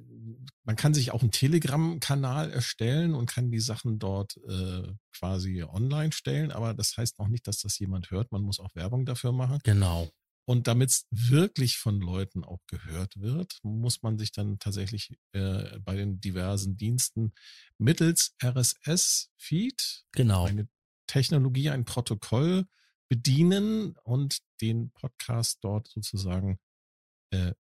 man 0.65 0.77
kann 0.77 0.95
sich 0.95 1.13
auch 1.13 1.23
einen 1.23 1.31
Telegram-Kanal 1.31 2.51
erstellen 2.51 3.15
und 3.15 3.27
kann 3.27 3.51
die 3.51 3.61
Sachen 3.61 3.99
dort 3.99 4.37
äh, 4.49 4.93
quasi 5.17 5.63
online 5.63 6.13
stellen, 6.13 6.53
aber 6.53 6.75
das 6.75 6.97
heißt 6.97 7.19
noch 7.19 7.29
nicht, 7.29 7.47
dass 7.47 7.59
das 7.59 7.79
jemand 7.79 8.11
hört. 8.11 8.33
Man 8.33 8.43
muss 8.43 8.61
auch 8.61 8.75
Werbung 8.75 9.07
dafür 9.07 9.33
machen. 9.33 9.59
Genau. 9.65 10.11
Und 10.49 10.69
damit 10.69 10.91
es 10.91 11.07
wirklich 11.11 11.77
von 11.77 12.01
Leuten 12.01 12.45
auch 12.45 12.61
gehört 12.69 13.21
wird, 13.21 13.59
muss 13.63 14.03
man 14.03 14.17
sich 14.17 14.31
dann 14.31 14.61
tatsächlich 14.61 15.19
äh, 15.33 15.81
bei 15.81 15.97
den 15.97 16.21
diversen 16.21 16.77
Diensten 16.77 17.33
mittels 17.79 18.37
RSS-Feed 18.41 20.05
genau. 20.13 20.45
eine 20.45 20.69
Technologie, 21.07 21.71
ein 21.71 21.85
Protokoll 21.85 22.67
bedienen 23.09 23.97
und 24.03 24.39
den 24.61 24.91
Podcast 24.91 25.59
dort 25.63 25.89
sozusagen, 25.89 26.59
äh, 27.31 27.53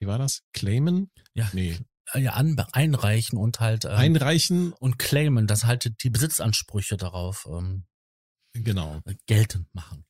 wie 0.00 0.06
war 0.06 0.18
das? 0.18 0.42
Claimen? 0.52 1.10
Ja. 1.34 1.50
Nee. 1.52 1.78
Ja, 2.12 2.32
an, 2.32 2.58
einreichen 2.72 3.38
und 3.38 3.60
halt 3.60 3.86
ähm, 3.86 3.92
einreichen 3.92 4.72
und 4.72 4.98
claimen, 4.98 5.46
dass 5.46 5.64
halt 5.64 6.02
die 6.02 6.10
Besitzansprüche 6.10 6.98
darauf 6.98 7.46
ähm, 7.50 7.86
genau 8.52 9.00
geltend 9.26 9.74
machen. 9.74 10.04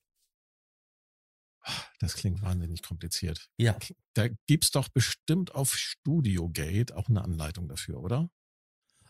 Das 1.99 2.15
klingt 2.15 2.43
wahnsinnig 2.43 2.83
kompliziert. 2.83 3.49
Ja. 3.57 3.79
Da 4.15 4.29
gibt's 4.47 4.71
doch 4.71 4.89
bestimmt 4.89 5.55
auf 5.55 5.75
StudioGate 5.77 6.95
auch 6.97 7.09
eine 7.09 7.23
Anleitung 7.23 7.69
dafür, 7.69 8.01
oder? 8.01 8.29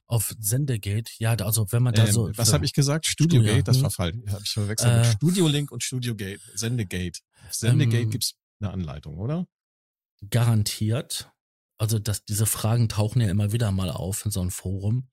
Auf 0.07 0.35
Sendegate, 0.39 1.11
ja, 1.19 1.35
also 1.35 1.67
wenn 1.71 1.83
man 1.83 1.95
da 1.95 2.07
ähm, 2.07 2.13
so. 2.13 2.31
Was 2.37 2.53
habe 2.53 2.65
ich 2.65 2.73
gesagt? 2.73 3.07
StudioGate, 3.07 3.49
Studio, 3.49 3.63
das 3.63 3.77
hm. 3.77 3.83
war 3.85 3.91
falsch. 3.91 4.17
Habe 4.29 4.43
ich 4.45 4.51
verwechselt. 4.51 4.93
Äh, 4.93 5.13
Studio 5.13 5.49
Link 5.49 5.73
und 5.73 5.83
StudioGate, 5.83 6.41
Sendegate. 6.55 7.21
Auf 7.47 7.55
Sendegate 7.55 8.03
ähm, 8.03 8.11
gibt's 8.11 8.35
eine 8.61 8.73
Anleitung, 8.73 9.19
oder? 9.19 9.47
Garantiert. 10.29 11.31
Also 11.79 11.99
dass 11.99 12.25
diese 12.25 12.47
Fragen 12.47 12.89
tauchen 12.89 13.21
ja 13.21 13.29
immer 13.29 13.53
wieder 13.53 13.73
mal 13.73 13.91
auf 13.91 14.25
in 14.25 14.31
so 14.31 14.41
einem 14.41 14.51
Forum. 14.51 15.09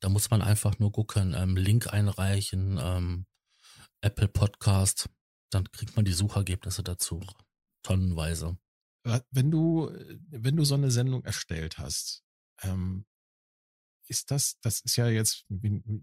Da 0.00 0.08
muss 0.08 0.30
man 0.30 0.42
einfach 0.42 0.78
nur 0.78 0.92
gucken, 0.92 1.34
ähm, 1.36 1.56
Link 1.56 1.92
einreichen, 1.92 2.78
ähm, 2.80 3.26
Apple 4.00 4.28
Podcast, 4.28 5.08
dann 5.50 5.70
kriegt 5.70 5.96
man 5.96 6.04
die 6.04 6.12
Suchergebnisse 6.12 6.82
dazu. 6.82 7.20
Tonnenweise. 7.82 8.58
Wenn 9.30 9.50
du, 9.50 9.90
wenn 10.30 10.56
du 10.56 10.64
so 10.64 10.74
eine 10.74 10.90
Sendung 10.90 11.24
erstellt 11.24 11.78
hast, 11.78 12.24
ähm, 12.62 13.06
ist 14.08 14.30
das, 14.30 14.58
das 14.60 14.80
ist 14.80 14.96
ja 14.96 15.08
jetzt, 15.08 15.44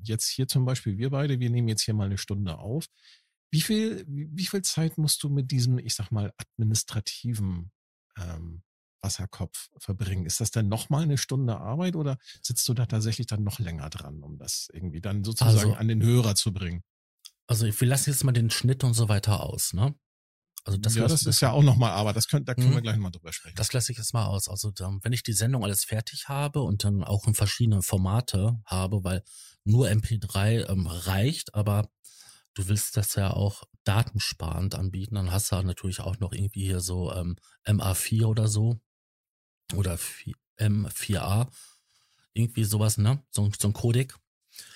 jetzt 0.03 0.27
hier 0.27 0.47
zum 0.47 0.65
Beispiel, 0.65 0.97
wir 0.97 1.09
beide, 1.09 1.39
wir 1.39 1.49
nehmen 1.49 1.67
jetzt 1.67 1.83
hier 1.83 1.93
mal 1.93 2.05
eine 2.05 2.17
Stunde 2.17 2.57
auf. 2.57 2.87
Wie 3.51 3.61
viel, 3.61 4.03
wie 4.07 4.45
viel 4.45 4.63
Zeit 4.63 4.97
musst 4.97 5.21
du 5.23 5.29
mit 5.29 5.51
diesem, 5.51 5.77
ich 5.77 5.95
sag 5.95 6.11
mal, 6.11 6.33
administrativen 6.37 7.71
ähm, 8.17 8.63
Wasserkopf 9.03 9.69
verbringen? 9.77 10.25
Ist 10.25 10.41
das 10.41 10.51
dann 10.51 10.69
nochmal 10.69 11.03
eine 11.03 11.17
Stunde 11.17 11.57
Arbeit 11.57 11.95
oder 11.95 12.17
sitzt 12.41 12.67
du 12.67 12.73
da 12.73 12.85
tatsächlich 12.85 13.27
dann 13.27 13.43
noch 13.43 13.59
länger 13.59 13.89
dran, 13.89 14.23
um 14.23 14.37
das 14.37 14.69
irgendwie 14.73 15.01
dann 15.01 15.23
sozusagen 15.23 15.57
also, 15.57 15.73
an 15.73 15.87
den 15.87 16.01
Hörer 16.01 16.35
zu 16.35 16.53
bringen? 16.53 16.83
Also 17.45 17.67
wir 17.67 17.87
lassen 17.87 18.09
jetzt 18.09 18.23
mal 18.23 18.31
den 18.31 18.49
Schnitt 18.49 18.83
und 18.83 18.93
so 18.93 19.09
weiter 19.09 19.43
aus, 19.43 19.73
ne? 19.73 19.93
Also 20.65 20.77
das 20.77 20.95
ja, 20.95 21.07
das 21.07 21.25
ist 21.25 21.41
ja 21.41 21.51
auch 21.51 21.61
nochmal, 21.61 21.91
aber 21.91 22.13
das 22.13 22.27
können, 22.27 22.45
da 22.45 22.53
können 22.55 22.71
wir 22.71 22.77
mhm. 22.77 22.83
gleich 22.83 22.97
mal 22.97 23.09
drüber 23.09 23.33
sprechen. 23.33 23.55
Das 23.57 23.73
lasse 23.73 23.91
ich 23.91 23.97
jetzt 23.97 24.13
mal 24.13 24.25
aus. 24.25 24.47
Also 24.47 24.71
dann, 24.71 25.03
wenn 25.03 25.11
ich 25.11 25.23
die 25.23 25.33
Sendung 25.33 25.63
alles 25.63 25.83
fertig 25.83 26.29
habe 26.29 26.61
und 26.61 26.85
dann 26.85 27.03
auch 27.03 27.27
in 27.27 27.33
verschiedenen 27.33 27.81
Formate 27.81 28.61
habe, 28.65 29.03
weil 29.03 29.23
nur 29.65 29.87
MP3 29.87 30.69
ähm, 30.69 30.87
reicht, 30.87 31.53
aber 31.53 31.89
du 32.53 32.67
willst 32.67 32.95
das 32.95 33.15
ja 33.15 33.31
auch 33.31 33.63
datensparend 33.83 34.75
anbieten, 34.75 35.15
dann 35.15 35.31
hast 35.31 35.51
du 35.51 35.61
natürlich 35.61 35.99
auch 35.99 36.19
noch 36.19 36.31
irgendwie 36.31 36.63
hier 36.63 36.79
so 36.79 37.11
ähm, 37.11 37.35
MA4 37.65 38.25
oder 38.25 38.47
so 38.47 38.79
oder 39.75 39.97
M4A, 40.57 41.51
irgendwie 42.33 42.63
sowas, 42.63 42.97
ne? 42.97 43.23
So, 43.31 43.51
so 43.59 43.67
ein 43.67 43.73
Codec, 43.73 44.15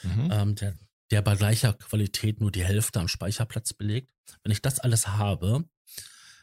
mhm. 0.04 0.30
ähm, 0.32 0.56
der, 0.56 0.78
der 1.12 1.22
bei 1.22 1.36
gleicher 1.36 1.74
Qualität 1.74 2.42
nur 2.42 2.52
die 2.52 2.66
Hälfte 2.66 3.00
am 3.00 3.08
Speicherplatz 3.08 3.74
belegt. 3.74 4.12
Wenn 4.44 4.52
ich 4.52 4.62
das 4.62 4.80
alles 4.80 5.08
habe, 5.08 5.64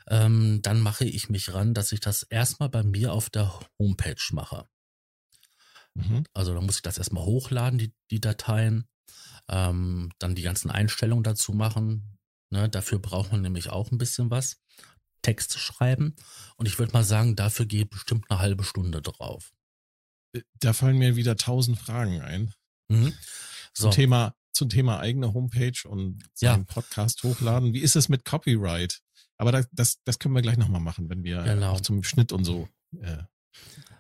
ähm, 0.09 0.61
dann 0.63 0.81
mache 0.81 1.05
ich 1.05 1.29
mich 1.29 1.53
ran, 1.55 1.75
dass 1.75 1.93
ich 1.93 2.01
das 2.01 2.23
erstmal 2.25 2.69
bei 2.69 2.83
mir 2.83 3.13
auf 3.13 3.31
der 3.31 3.59
Homepage 3.79 4.23
mache. 4.33 4.69
Mhm. 5.95 6.25
Also 6.33 6.55
da 6.55 6.61
muss 6.61 6.77
ich 6.77 6.83
das 6.83 6.99
erstmal 6.99 7.25
hochladen, 7.25 7.79
die, 7.79 7.93
die 8.11 8.21
Dateien, 8.21 8.87
ähm, 9.49 10.11
dann 10.19 10.35
die 10.35 10.43
ganzen 10.43 10.71
Einstellungen 10.71 11.25
dazu 11.25 11.53
machen. 11.53 12.19
Ne, 12.51 12.69
dafür 12.69 12.99
braucht 12.99 13.33
man 13.33 13.43
nämlich 13.43 13.71
auch 13.71 13.91
ein 13.91 13.99
bisschen 13.99 14.31
was. 14.31 14.61
Text 15.23 15.59
schreiben. 15.59 16.15
Und 16.57 16.67
ich 16.67 16.79
würde 16.79 16.93
mal 16.93 17.05
sagen, 17.05 17.35
dafür 17.37 17.67
geht 17.67 17.91
bestimmt 17.91 18.27
eine 18.29 18.41
halbe 18.41 18.65
Stunde 18.65 19.01
drauf. 19.01 19.53
Äh, 20.33 20.43
da 20.61 20.73
fallen 20.73 20.99
mir 20.99 21.17
wieder 21.17 21.37
tausend 21.37 21.79
Fragen 21.79 22.21
ein. 22.21 22.53
Mhm. 22.89 23.15
So. 23.73 23.85
Zum 23.85 23.91
Thema 23.93 24.35
zum 24.55 24.69
Thema 24.69 25.01
eigene 25.01 25.35
Homepage 25.35 25.89
und 25.89 26.23
Ja. 26.41 26.57
Podcast 26.59 27.23
hochladen. 27.25 27.73
Wie 27.73 27.81
ist 27.81 27.97
es 27.97 28.09
mit 28.09 28.25
Copyright? 28.25 29.03
Aber 29.39 29.53
das, 29.53 29.69
das, 29.73 30.03
das 30.05 30.19
können 30.19 30.35
wir 30.35 30.43
gleich 30.43 30.57
nochmal 30.59 30.81
machen, 30.81 31.09
wenn 31.11 31.23
wir 31.25 31.43
Genau. 31.43 31.73
auch 31.73 31.81
zum 31.81 32.03
Schnitt 32.05 32.33
und 32.33 32.45
so. 32.45 32.69
Äh, 33.01 33.25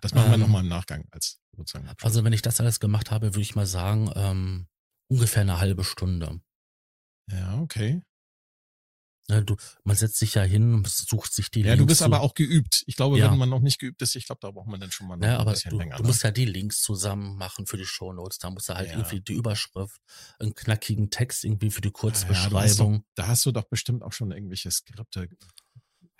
das 0.00 0.14
machen 0.14 0.28
wir 0.28 0.34
Ähm, 0.34 0.40
nochmal 0.40 0.62
im 0.62 0.68
Nachgang 0.68 1.06
als 1.10 1.40
sozusagen 1.56 1.88
Abschluss. 1.88 2.10
Also 2.10 2.24
wenn 2.24 2.32
ich 2.32 2.42
das 2.42 2.60
alles 2.60 2.80
gemacht 2.80 3.10
habe, 3.10 3.26
würde 3.34 3.40
ich 3.40 3.54
mal 3.56 3.66
sagen, 3.66 4.10
ähm, 4.14 4.66
ungefähr 5.10 5.42
eine 5.42 5.58
halbe 5.58 5.84
Stunde. 5.84 6.40
ja, 7.30 7.58
okay. 7.60 8.02
Ja, 9.28 9.40
du, 9.40 9.56
man 9.84 9.96
setzt 9.96 10.18
sich 10.18 10.34
ja 10.34 10.42
hin, 10.42 10.84
sucht 10.86 11.32
sich 11.32 11.50
die 11.50 11.60
Ja, 11.60 11.72
du 11.72 11.78
Links 11.78 11.86
bist 11.92 11.98
zu- 12.00 12.04
aber 12.04 12.20
auch 12.20 12.34
geübt. 12.34 12.84
Ich 12.86 12.94
glaube, 12.96 13.18
Ja. 13.18 13.30
wenn 13.30 13.38
man 13.38 13.48
noch 13.48 13.60
nicht 13.60 13.78
geübt 13.78 14.02
ist, 14.02 14.14
ich 14.16 14.26
glaube, 14.26 14.40
da 14.42 14.50
braucht 14.50 14.66
man 14.66 14.78
dann 14.80 14.90
schon 14.90 15.06
mal 15.08 15.16
noch 15.16 15.26
Ja, 15.26 15.36
ein 15.36 15.40
aber 15.40 15.52
bisschen 15.52 15.70
du, 15.70 15.78
länger. 15.78 15.96
du 15.96 16.02
ne? 16.02 16.08
musst 16.08 16.22
ja 16.24 16.30
die 16.30 16.44
Links 16.44 16.82
zusammen 16.82 17.36
machen 17.38 17.66
für 17.66 17.78
die 17.78 17.86
Shownotes. 17.86 18.38
Da 18.38 18.50
musst 18.50 18.68
du 18.68 18.74
halt 18.74 18.88
Ja. 18.90 18.96
irgendwie 18.98 19.20
die 19.22 19.32
Überschrift, 19.32 19.98
einen 20.38 20.54
knackigen 20.54 21.08
Text 21.08 21.42
irgendwie 21.44 21.70
für 21.70 21.80
die 21.80 21.88
Ja, 21.88 21.92
du 21.92 21.96
hast 21.96 22.00
Kurzbeschreibung. 22.00 22.98
doch, 22.98 23.04
da 23.14 23.26
hast 23.28 23.46
du 23.46 23.52
doch 23.52 23.64
bestimmt 23.64 24.02
auch 24.02 24.12
schon 24.12 24.30
irgendwelche 24.30 24.70
Skripte 24.70 25.28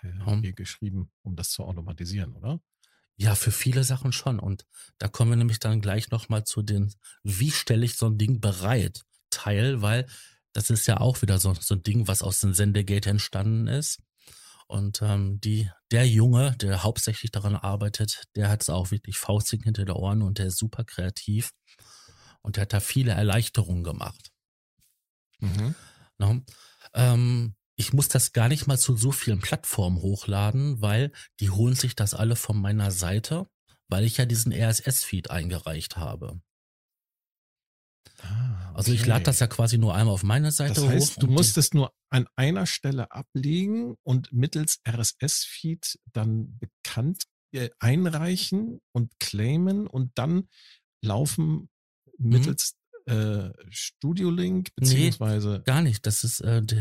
äh, 0.03 0.09
Ja. 0.19 0.39
hier 0.41 0.53
geschrieben, 0.55 1.11
um 1.23 1.37
das 1.37 1.51
zu 1.51 1.63
automatisieren, 1.65 2.33
oder? 2.37 2.61
Ja, 3.17 3.35
für 3.35 3.51
viele 3.53 3.85
Sachen 3.85 4.13
schon. 4.13 4.41
Und 4.41 4.67
da 4.99 5.09
kommen 5.09 5.31
wir 5.31 5.37
nämlich 5.37 5.59
dann 5.61 5.81
gleich 5.81 6.11
nochmal 6.11 6.45
zu 6.45 6.63
den, 6.63 6.93
wie 7.23 7.51
stelle 7.51 7.85
ich 7.85 7.97
so 7.97 8.07
ein 8.07 8.17
Ding 8.19 8.41
bereit? 8.41 9.03
Teil, 9.31 9.83
weil 9.83 10.07
das 10.55 10.71
ist 10.71 10.87
ja 10.87 11.01
auch 11.01 11.21
wieder 11.21 11.39
so, 11.39 11.53
so 11.55 11.75
ein 11.75 11.83
Ding, 11.83 12.09
was 12.09 12.23
aus 12.23 12.41
dem 12.41 12.55
Sendegate 12.55 13.11
entstanden 13.11 13.67
ist. 13.67 13.99
Und 14.67 15.03
ähm, 15.03 15.41
die, 15.41 15.71
der 15.91 16.09
Junge, 16.09 16.57
der 16.57 16.83
hauptsächlich 16.83 17.31
daran 17.31 17.57
arbeitet, 17.57 18.23
der 18.35 18.49
hat 18.49 18.63
es 18.63 18.71
auch 18.71 18.91
wirklich 18.91 19.19
faustig 19.19 19.65
hinter 19.65 19.85
der 19.85 19.97
Ohren 19.97 20.23
und 20.23 20.39
der 20.39 20.47
ist 20.47 20.59
super 20.59 20.85
kreativ. 20.85 21.51
Und 22.41 22.57
der 22.57 22.63
hat 22.63 22.73
da 22.73 22.81
viele 22.81 23.13
Erleichterungen 23.13 23.85
gemacht. 23.85 24.31
Mhm. 25.41 25.75
Ne? 26.19 26.45
Ähm, 26.95 27.55
ich 27.77 27.93
muss 27.93 28.09
das 28.09 28.33
gar 28.33 28.49
nicht 28.49 28.67
mal 28.67 28.79
zu 28.79 28.97
so 28.97 29.11
vielen 29.11 29.41
Plattformen 29.41 29.99
hochladen, 29.99 30.81
weil 30.81 31.11
die 31.41 31.51
holen 31.51 31.75
sich 31.75 31.97
das 31.97 32.15
alle 32.15 32.37
von 32.37 32.61
meiner 32.61 32.91
Seite, 32.93 33.49
weil 33.89 34.05
ich 34.05 34.17
ja 34.17 34.25
diesen 34.25 34.53
RSS-Feed 34.53 35.31
eingereicht 35.31 35.97
habe. 35.97 36.41
Ah, 38.23 38.73
Also 38.75 38.93
ich 38.93 39.01
okay. 39.03 39.11
lade 39.11 39.25
das 39.25 39.41
ja 39.41 39.47
quasi 39.47 39.79
nur 39.79 39.95
einmal 39.95 40.15
auf 40.15 40.23
meine 40.23 40.51
Seite 40.53 40.75
Das 40.75 40.89
heißt, 40.89 41.13
hoch. 41.17 41.21
du 41.21 41.27
und 41.27 41.33
musst 41.35 41.57
die, 41.57 41.61
es 41.61 41.73
nur 41.75 41.93
an 42.11 42.27
einer 42.37 42.67
Stelle 42.67 43.11
ablegen 43.11 43.97
und 44.03 44.33
mittels 44.33 44.81
RSS-Feed 44.89 45.99
dann 46.13 46.59
bekannt 46.59 47.25
äh, 47.53 47.71
einreichen 47.79 48.81
und 48.93 49.13
claimen 49.21 49.87
und 49.87 50.13
dann 50.17 50.49
laufen 51.03 51.69
mittels 52.19 52.75
äh, 53.07 53.51
Studio 53.71 54.31
Link 54.31 54.69
Mhm. 54.77 54.87
Nee. 54.87 54.95
beziehungsweise 54.95 55.63
gar 55.65 55.83
nicht. 55.83 56.07
Das 56.07 56.25
ist 56.25 56.41
äh, 56.41 56.63
die, 56.63 56.81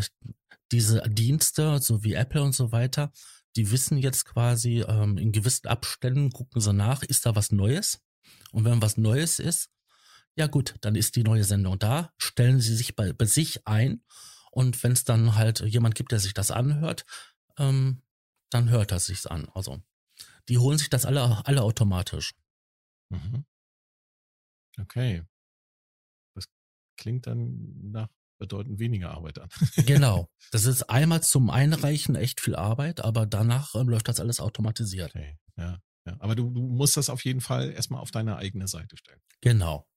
diese 0.72 1.02
Dienste, 1.10 1.80
so 1.80 2.04
wie 2.04 2.14
Apple 2.14 2.42
und 2.42 2.54
so 2.56 2.72
weiter, 2.72 3.12
die 3.56 3.70
wissen 3.72 3.98
jetzt 3.98 4.26
quasi 4.26 4.82
ähm, 4.88 5.18
in 5.18 5.32
gewissen 5.32 5.68
Abständen, 5.68 6.32
gucken 6.32 6.62
sie 6.62 6.74
nach, 6.74 7.04
ist 7.04 7.26
da 7.26 7.36
was 7.36 7.52
Neues? 7.52 8.00
Und 8.52 8.66
wenn 8.66 8.82
was 8.82 8.98
Neues 8.98 9.40
ist, 9.40 9.70
ja 10.36 10.48
gut, 10.48 10.76
dann 10.82 10.96
ist 10.96 11.16
die 11.16 11.24
neue 11.24 11.44
Sendung 11.44 11.80
da, 11.80 12.14
stellen 12.18 12.60
sie 12.60 12.76
sich 12.76 12.96
bei, 12.96 13.14
bei 13.14 13.26
sich 13.26 13.68
ein 13.68 14.04
und 14.52 14.82
wenn 14.84 14.92
es 14.92 15.04
dann 15.04 15.36
halt 15.36 15.62
jemand 15.62 15.96
gibt, 15.96 16.12
der 16.12 16.20
sich 16.20 16.34
das 16.34 16.52
anhört, 16.52 17.06
ähm, 17.58 18.02
dann 18.50 18.70
hört 18.70 18.92
er 18.92 19.00
sich's 19.00 19.26
an. 19.26 19.48
Also 19.54 19.82
die 20.50 20.58
holen 20.58 20.78
sich 20.78 20.90
das 20.90 21.06
alle, 21.06 21.46
alle 21.46 21.64
automatisch. 21.64 22.34
Mhm. 23.10 23.46
Okay. 24.80 25.24
Das 26.36 26.46
klingt 26.98 27.28
dann 27.28 27.92
nach 27.92 28.10
bedeutend 28.38 28.80
weniger 28.80 29.12
Arbeit 29.12 29.40
an. 29.40 29.50
Genau. 29.86 30.30
Das 30.52 30.66
ist 30.66 30.84
einmal 30.84 31.24
zum 31.24 31.50
Einreichen 31.50 32.16
echt 32.16 32.42
viel 32.42 32.56
Arbeit, 32.56 33.02
aber 33.02 33.26
danach 33.26 33.74
ähm, 33.76 33.90
läuft 33.90 34.08
das 34.08 34.20
alles 34.20 34.40
automatisiert. 34.40 35.16
Okay, 35.16 35.38
ja. 35.58 35.80
ja. 36.06 36.16
Aber 36.20 36.36
du, 36.36 36.50
du 36.50 36.62
musst 36.62 36.98
das 36.98 37.10
auf 37.10 37.24
jeden 37.24 37.42
Fall 37.42 37.72
erstmal 37.72 38.02
auf 38.02 38.12
deine 38.12 38.36
eigene 38.38 38.68
Seite 38.68 38.98
stellen. 38.98 39.22
Genau. 39.42 39.88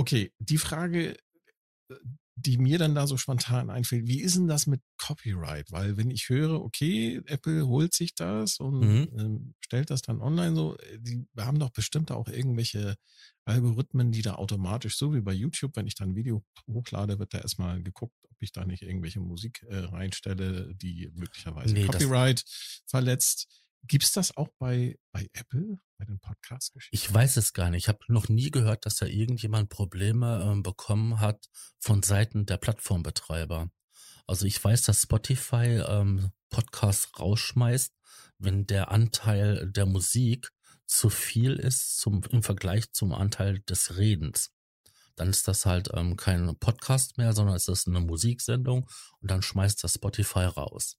Okay, 0.00 0.32
die 0.38 0.56
Frage, 0.56 1.16
äh, 1.90 1.94
die 2.36 2.58
mir 2.58 2.78
dann 2.78 2.94
da 2.94 3.06
so 3.06 3.18
spontan 3.18 3.70
einfällt, 3.70 4.08
wie 4.08 4.20
ist 4.22 4.36
denn 4.36 4.48
das 4.48 4.66
mit 4.66 4.82
Copyright? 4.98 5.72
Weil 5.72 5.98
wenn 5.98 6.10
ich 6.10 6.30
höre, 6.30 6.62
okay, 6.62 7.20
Apple 7.26 7.66
holt 7.68 7.92
sich 7.94 8.14
das 8.14 8.58
und 8.60 8.82
Mhm. 8.82 9.08
ähm, 9.18 9.54
stellt 9.60 9.90
das 9.90 10.02
dann 10.02 10.22
online 10.22 10.56
so, 10.56 10.76
äh, 10.78 10.98
die 11.00 11.26
haben 11.38 11.58
doch 11.58 11.70
bestimmt 11.70 12.10
auch 12.12 12.28
irgendwelche 12.28 12.96
Algorithmen, 13.44 14.12
die 14.12 14.22
da 14.22 14.36
automatisch, 14.36 14.96
so 14.98 15.14
wie 15.14 15.20
bei 15.20 15.34
YouTube, 15.34 15.76
wenn 15.76 15.86
ich 15.86 15.96
dann 15.96 16.10
ein 16.10 16.16
Video 16.16 16.44
hochlade, 16.68 17.18
wird 17.18 17.34
da 17.34 17.38
erstmal 17.40 17.82
geguckt, 17.82 18.16
ob 18.30 18.36
ich 18.42 18.52
da 18.52 18.64
nicht 18.64 18.82
irgendwelche 18.82 19.20
Musik 19.20 19.62
äh, 19.68 19.78
reinstelle, 19.80 20.74
die 20.76 21.10
möglicherweise 21.14 21.74
Nee, 21.74 21.86
Copyright 21.86 22.44
verletzt. 22.86 23.48
Gibt's 23.82 24.12
das 24.12 24.36
auch 24.36 24.48
bei, 24.58 24.98
bei 25.12 25.28
Apple, 25.32 25.78
bei 25.98 26.04
den 26.04 26.20
Podcast-Geschichten? 26.20 26.94
Ich 26.94 27.12
weiß 27.12 27.36
es 27.38 27.52
gar 27.52 27.70
nicht. 27.70 27.84
Ich 27.84 27.88
habe 27.88 28.00
noch 28.08 28.28
nie 28.28 28.50
gehört, 28.50 28.86
dass 28.86 28.96
da 28.96 29.06
irgendjemand 29.06 29.70
Probleme 29.70 30.42
ähm, 30.44 30.62
bekommen 30.62 31.20
hat 31.20 31.46
von 31.78 32.02
Seiten 32.02 32.46
der 32.46 32.58
Plattformbetreiber. 32.58 33.70
Also 34.26 34.46
ich 34.46 34.62
weiß, 34.62 34.82
dass 34.82 35.02
Spotify 35.02 35.82
ähm, 35.86 36.30
Podcasts 36.50 37.18
rausschmeißt, 37.18 37.94
wenn 38.38 38.66
der 38.66 38.90
Anteil 38.90 39.70
der 39.70 39.86
Musik 39.86 40.50
zu 40.86 41.08
viel 41.08 41.54
ist 41.54 41.98
zum, 41.98 42.22
im 42.30 42.42
Vergleich 42.42 42.92
zum 42.92 43.12
Anteil 43.12 43.60
des 43.60 43.96
Redens. 43.96 44.50
Dann 45.16 45.28
ist 45.28 45.48
das 45.48 45.66
halt 45.66 45.90
ähm, 45.94 46.16
kein 46.16 46.56
Podcast 46.58 47.18
mehr, 47.18 47.32
sondern 47.32 47.56
es 47.56 47.68
ist 47.68 47.86
eine 47.86 48.00
Musiksendung 48.00 48.88
und 49.20 49.30
dann 49.30 49.42
schmeißt 49.42 49.82
das 49.84 49.94
Spotify 49.94 50.44
raus. 50.44 50.96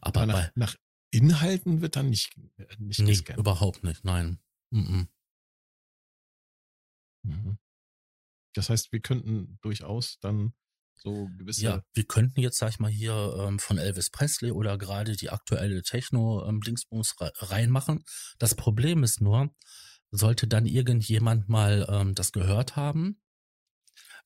Aber, 0.00 0.22
Aber 0.22 0.26
nach, 0.26 0.34
bei, 0.34 0.50
nach 0.54 0.74
Inhalten 1.10 1.80
wird 1.80 1.96
dann 1.96 2.10
nicht, 2.10 2.36
äh, 2.56 2.66
nicht 2.78 3.00
nee, 3.00 3.10
gescannt. 3.10 3.38
überhaupt 3.38 3.84
nicht, 3.84 4.04
nein. 4.04 4.38
Mhm. 4.70 5.08
Mhm. 7.22 7.58
Das 8.54 8.70
heißt, 8.70 8.92
wir 8.92 9.00
könnten 9.00 9.58
durchaus 9.62 10.18
dann 10.20 10.52
so 10.96 11.28
gewisse. 11.38 11.62
Ja, 11.62 11.82
wir 11.94 12.04
könnten 12.04 12.40
jetzt, 12.40 12.58
sag 12.58 12.70
ich 12.70 12.78
mal, 12.80 12.90
hier 12.90 13.36
ähm, 13.38 13.58
von 13.58 13.78
Elvis 13.78 14.10
Presley 14.10 14.50
oder 14.50 14.76
gerade 14.78 15.16
die 15.16 15.30
aktuelle 15.30 15.82
Techno-Dingsbums 15.82 17.14
ähm, 17.20 17.30
reinmachen. 17.36 18.04
Das 18.38 18.54
Problem 18.54 19.04
ist 19.04 19.20
nur, 19.20 19.54
sollte 20.10 20.48
dann 20.48 20.66
irgendjemand 20.66 21.48
mal 21.48 21.86
ähm, 21.88 22.14
das 22.14 22.32
gehört 22.32 22.76
haben, 22.76 23.20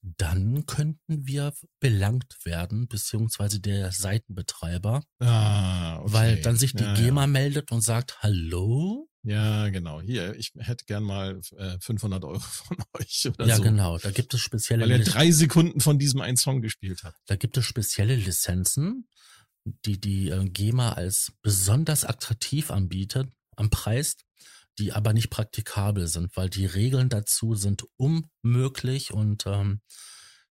dann 0.02 0.66
könnten 0.66 1.26
wir 1.26 1.54
belangt 1.80 2.36
werden, 2.44 2.88
beziehungsweise 2.88 3.60
der 3.60 3.92
Seitenbetreiber, 3.92 5.02
Ah, 5.20 5.98
okay. 6.00 6.12
weil 6.12 6.36
dann 6.42 6.56
sich 6.56 6.74
die 6.74 6.82
ja, 6.82 6.94
GEMA 6.94 7.26
meldet 7.28 7.70
und 7.70 7.82
sagt, 7.82 8.22
hallo? 8.22 9.08
Ja. 9.22 9.66
ja, 9.66 9.68
genau. 9.70 10.00
Hier, 10.00 10.34
ich 10.34 10.52
hätte 10.58 10.84
gern 10.84 11.04
mal 11.04 11.40
äh, 11.56 11.78
500 11.78 12.24
Euro 12.24 12.40
von 12.40 12.76
euch 12.98 13.28
oder 13.28 13.46
ja, 13.46 13.56
so. 13.56 13.62
genau, 13.62 13.96
da 13.98 14.10
gibt 14.10 14.34
es 14.34 14.40
spezielle 14.40 14.82
Weil 14.82 14.90
er 14.90 14.98
drei 14.98 15.30
Sekunden 15.30 15.80
von 15.80 15.98
diesem 15.98 16.20
einen 16.20 16.36
Song 16.36 16.60
gespielt 16.60 17.04
hat. 17.04 17.14
Da 17.26 17.36
gibt 17.36 17.56
es 17.56 17.64
spezielle 17.64 18.16
Lizenzen, 18.16 19.06
die 19.64 20.00
die 20.00 20.30
äh, 20.30 20.44
GEMA 20.48 20.94
als 20.94 21.32
besonders 21.42 22.04
attraktiv 22.04 22.72
anbietet 22.72 23.28
am 23.54 23.70
Preis, 23.70 24.16
die 24.78 24.92
aber 24.92 25.12
nicht 25.12 25.30
praktikabel 25.30 26.06
sind, 26.06 26.36
weil 26.36 26.48
die 26.50 26.66
Regeln 26.66 27.08
dazu 27.08 27.54
sind 27.54 27.84
unmöglich 27.96 29.12
und 29.12 29.46
ähm, 29.46 29.80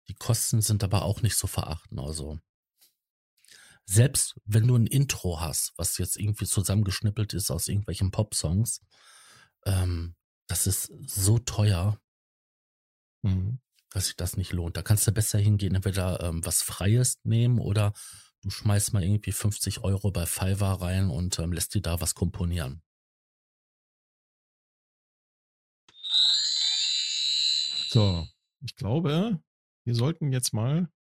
die 0.07 0.15
Kosten 0.15 0.61
sind 0.61 0.83
aber 0.83 1.03
auch 1.03 1.21
nicht 1.21 1.37
zu 1.37 1.47
verachten. 1.47 1.99
Also 1.99 2.39
selbst 3.85 4.35
wenn 4.45 4.67
du 4.67 4.75
ein 4.75 4.87
Intro 4.87 5.39
hast, 5.41 5.73
was 5.77 5.97
jetzt 5.97 6.17
irgendwie 6.17 6.45
zusammengeschnippelt 6.45 7.33
ist 7.33 7.49
aus 7.51 7.67
irgendwelchen 7.67 8.11
Popsongs, 8.11 8.81
ähm, 9.65 10.15
das 10.47 10.67
ist 10.67 10.91
so 11.07 11.39
teuer, 11.39 11.99
Mhm. 13.23 13.59
dass 13.91 14.05
sich 14.07 14.15
das 14.15 14.37
nicht 14.37 14.53
lohnt. 14.53 14.77
Da 14.77 14.81
kannst 14.81 15.07
du 15.07 15.11
besser 15.11 15.39
hingehen, 15.39 15.75
entweder 15.75 16.21
ähm, 16.23 16.45
was 16.45 16.61
Freies 16.61 17.19
nehmen 17.23 17.59
oder 17.59 17.93
du 18.41 18.49
schmeißt 18.49 18.93
mal 18.93 19.03
irgendwie 19.03 19.31
50 19.31 19.83
Euro 19.83 20.11
bei 20.11 20.25
Fiverr 20.25 20.81
rein 20.81 21.09
und 21.09 21.39
ähm, 21.39 21.51
lässt 21.51 21.73
dir 21.75 21.81
da 21.81 21.99
was 21.99 22.15
komponieren. 22.15 22.81
So, 27.91 28.27
ich 28.61 28.75
glaube, 28.75 29.41
wir 29.83 29.95
sollten 29.95 30.31
jetzt 30.31 30.53
mal 30.53 30.91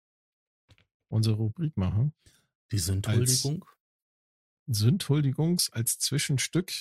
unsere 1.08 1.36
Rubrik 1.36 1.76
machen. 1.76 2.14
Die 2.72 2.78
Sündhuldigung. 2.78 3.66
Sündhuldigungs 4.68 5.68
als 5.70 5.98
Zwischenstück. 5.98 6.72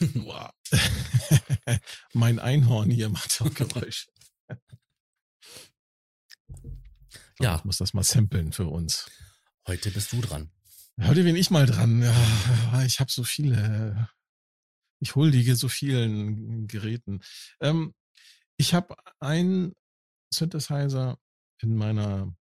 Mein 2.12 2.40
Einhorn 2.40 2.90
hier 2.90 3.08
macht 3.08 3.40
auch 3.40 3.54
Geräusch. 3.54 4.08
So, 4.48 4.56
Ja. 7.38 7.54
Ich 7.54 7.64
muss 7.64 7.78
das 7.78 7.94
mal 7.94 8.02
samplen 8.02 8.50
für 8.50 8.66
uns. 8.66 9.08
Heute 9.68 9.92
bist 9.92 10.12
du 10.12 10.20
dran. 10.20 10.50
Heute 11.00 11.22
bin 11.22 11.36
ich 11.36 11.50
mal 11.50 11.66
dran. 11.66 12.02
Ich 12.84 12.98
habe 12.98 13.12
so 13.12 13.22
viele. 13.22 14.10
Ich 15.02 15.16
huldige 15.16 15.56
so 15.56 15.68
vielen 15.68 16.68
Geräten. 16.68 17.20
Ähm, 17.60 17.92
Ich 18.56 18.74
habe 18.74 18.94
einen 19.20 19.74
Synthesizer 20.32 21.18
in 21.60 21.74
meiner 21.76 22.32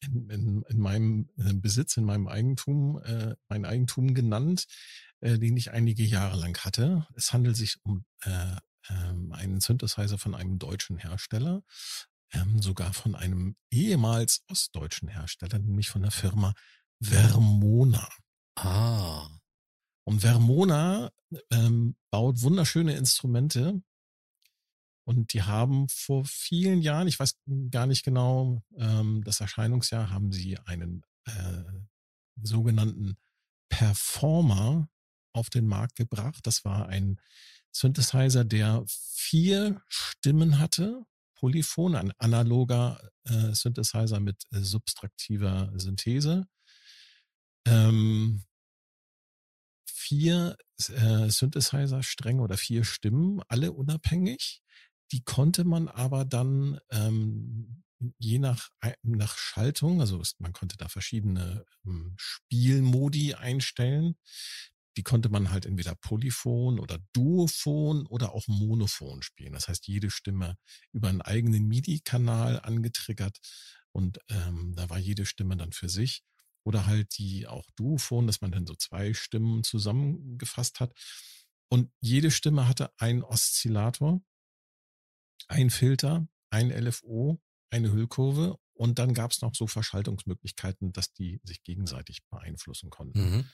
in, 0.00 0.30
in, 0.30 0.62
in 0.68 0.78
meinem 0.78 1.28
äh, 1.38 1.54
Besitz, 1.54 1.96
in 1.96 2.04
meinem 2.04 2.28
Eigentum, 2.28 3.02
äh, 3.02 3.34
mein 3.48 3.64
Eigentum 3.64 4.14
genannt, 4.14 4.66
äh, 5.20 5.38
den 5.38 5.56
ich 5.56 5.72
einige 5.72 6.04
Jahre 6.04 6.38
lang 6.38 6.56
hatte. 6.64 7.06
Es 7.16 7.32
handelt 7.32 7.56
sich 7.56 7.78
um 7.82 8.04
äh, 8.22 8.56
ähm, 8.90 9.32
einen 9.32 9.60
Synthesizer 9.60 10.18
von 10.18 10.34
einem 10.34 10.58
deutschen 10.58 10.98
Hersteller, 10.98 11.62
ähm, 12.32 12.62
sogar 12.62 12.92
von 12.92 13.16
einem 13.16 13.56
ehemals 13.70 14.44
ostdeutschen 14.48 15.08
Hersteller, 15.08 15.58
nämlich 15.58 15.88
von 15.88 16.02
der 16.02 16.12
Firma 16.12 16.54
Vermona. 17.00 18.08
Ah. 18.56 19.35
Und 20.06 20.20
Vermona 20.20 21.10
ähm, 21.50 21.96
baut 22.10 22.42
wunderschöne 22.42 22.94
Instrumente. 22.94 23.82
Und 25.04 25.32
die 25.32 25.42
haben 25.42 25.88
vor 25.88 26.24
vielen 26.24 26.80
Jahren, 26.80 27.08
ich 27.08 27.18
weiß 27.18 27.36
gar 27.70 27.86
nicht 27.86 28.04
genau, 28.04 28.62
ähm, 28.76 29.22
das 29.24 29.40
Erscheinungsjahr, 29.40 30.10
haben 30.10 30.30
sie 30.30 30.58
einen 30.60 31.04
äh, 31.26 31.62
sogenannten 32.40 33.16
Performer 33.68 34.88
auf 35.32 35.50
den 35.50 35.66
Markt 35.66 35.96
gebracht. 35.96 36.46
Das 36.46 36.64
war 36.64 36.88
ein 36.88 37.20
Synthesizer, 37.72 38.44
der 38.44 38.84
vier 38.86 39.82
Stimmen 39.88 40.60
hatte, 40.60 41.04
Polyphon, 41.34 41.96
ein 41.96 42.12
analoger 42.18 43.10
äh, 43.24 43.52
Synthesizer 43.52 44.20
mit 44.20 44.44
äh, 44.52 44.60
subtraktiver 44.60 45.72
Synthese. 45.74 46.46
Ähm, 47.66 48.44
vier 50.06 50.56
äh, 50.88 51.28
Synthesizer-Stränge 51.28 52.42
oder 52.42 52.56
vier 52.56 52.84
Stimmen, 52.84 53.40
alle 53.48 53.72
unabhängig. 53.72 54.62
Die 55.12 55.22
konnte 55.22 55.64
man 55.64 55.88
aber 55.88 56.24
dann 56.24 56.78
ähm, 56.90 57.82
je 58.18 58.38
nach, 58.38 58.68
nach 59.02 59.36
Schaltung, 59.36 60.00
also 60.00 60.22
man 60.38 60.52
konnte 60.52 60.76
da 60.76 60.88
verschiedene 60.88 61.64
ähm, 61.84 62.14
Spielmodi 62.18 63.34
einstellen. 63.34 64.16
Die 64.96 65.02
konnte 65.02 65.28
man 65.28 65.50
halt 65.50 65.66
entweder 65.66 65.94
Polyphon 65.94 66.78
oder 66.78 66.98
Duophon 67.12 68.06
oder 68.06 68.32
auch 68.32 68.46
Monophon 68.48 69.22
spielen. 69.22 69.52
Das 69.52 69.68
heißt, 69.68 69.86
jede 69.88 70.10
Stimme 70.10 70.56
über 70.92 71.08
einen 71.08 71.20
eigenen 71.20 71.66
MIDI-Kanal 71.68 72.60
angetriggert 72.60 73.38
und 73.92 74.18
ähm, 74.30 74.72
da 74.74 74.88
war 74.88 74.98
jede 74.98 75.26
Stimme 75.26 75.56
dann 75.56 75.72
für 75.72 75.88
sich. 75.88 76.22
Oder 76.66 76.86
halt 76.86 77.16
die 77.16 77.46
auch 77.46 77.70
Duophon, 77.76 78.26
dass 78.26 78.40
man 78.40 78.50
dann 78.50 78.66
so 78.66 78.74
zwei 78.74 79.14
Stimmen 79.14 79.62
zusammengefasst 79.62 80.80
hat. 80.80 80.92
Und 81.68 81.92
jede 82.00 82.32
Stimme 82.32 82.66
hatte 82.66 82.90
einen 82.98 83.22
Oszillator, 83.22 84.20
ein 85.46 85.70
Filter, 85.70 86.26
ein 86.50 86.70
LFO, 86.70 87.40
eine 87.70 87.92
Hüllkurve 87.92 88.58
und 88.74 88.98
dann 88.98 89.14
gab 89.14 89.30
es 89.30 89.42
noch 89.42 89.54
so 89.54 89.68
Verschaltungsmöglichkeiten, 89.68 90.92
dass 90.92 91.12
die 91.12 91.40
sich 91.44 91.62
gegenseitig 91.62 92.26
beeinflussen 92.30 92.90
konnten. 92.90 93.20
Mhm. 93.20 93.48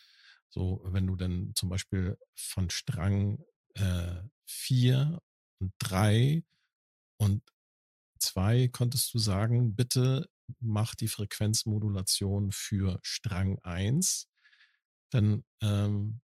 So, 0.49 0.81
wenn 0.85 1.07
du 1.07 1.17
dann 1.17 1.53
zum 1.55 1.69
Beispiel 1.69 2.17
von 2.35 2.71
Strang 2.71 3.45
äh, 3.75 4.23
vier 4.47 5.21
und 5.59 5.73
drei 5.79 6.45
und 7.19 7.43
zwei 8.19 8.69
konntest 8.69 9.13
du 9.13 9.19
sagen, 9.19 9.75
bitte 9.75 10.31
mach 10.61 10.95
die 10.95 11.09
Frequenzmodulation 11.09 12.53
für 12.53 12.99
Strang 13.03 13.59
eins, 13.61 14.29
dann 15.11 15.45
ähm, 15.61 16.21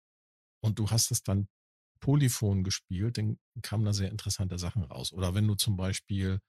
und 0.62 0.80
du 0.80 0.90
hast 0.90 1.12
es 1.12 1.24
dann 1.24 1.48
Polyphon 2.00 2.64
gespielt, 2.64 3.18
dann 3.18 3.40
kamen 3.62 3.86
da 3.86 3.94
sehr 3.94 4.10
interessante 4.10 4.58
Sachen 4.58 4.84
raus. 4.84 5.14
Oder 5.14 5.36
wenn 5.36 5.48
du 5.48 5.56
zum 5.56 5.78
Beispiel 5.78 6.40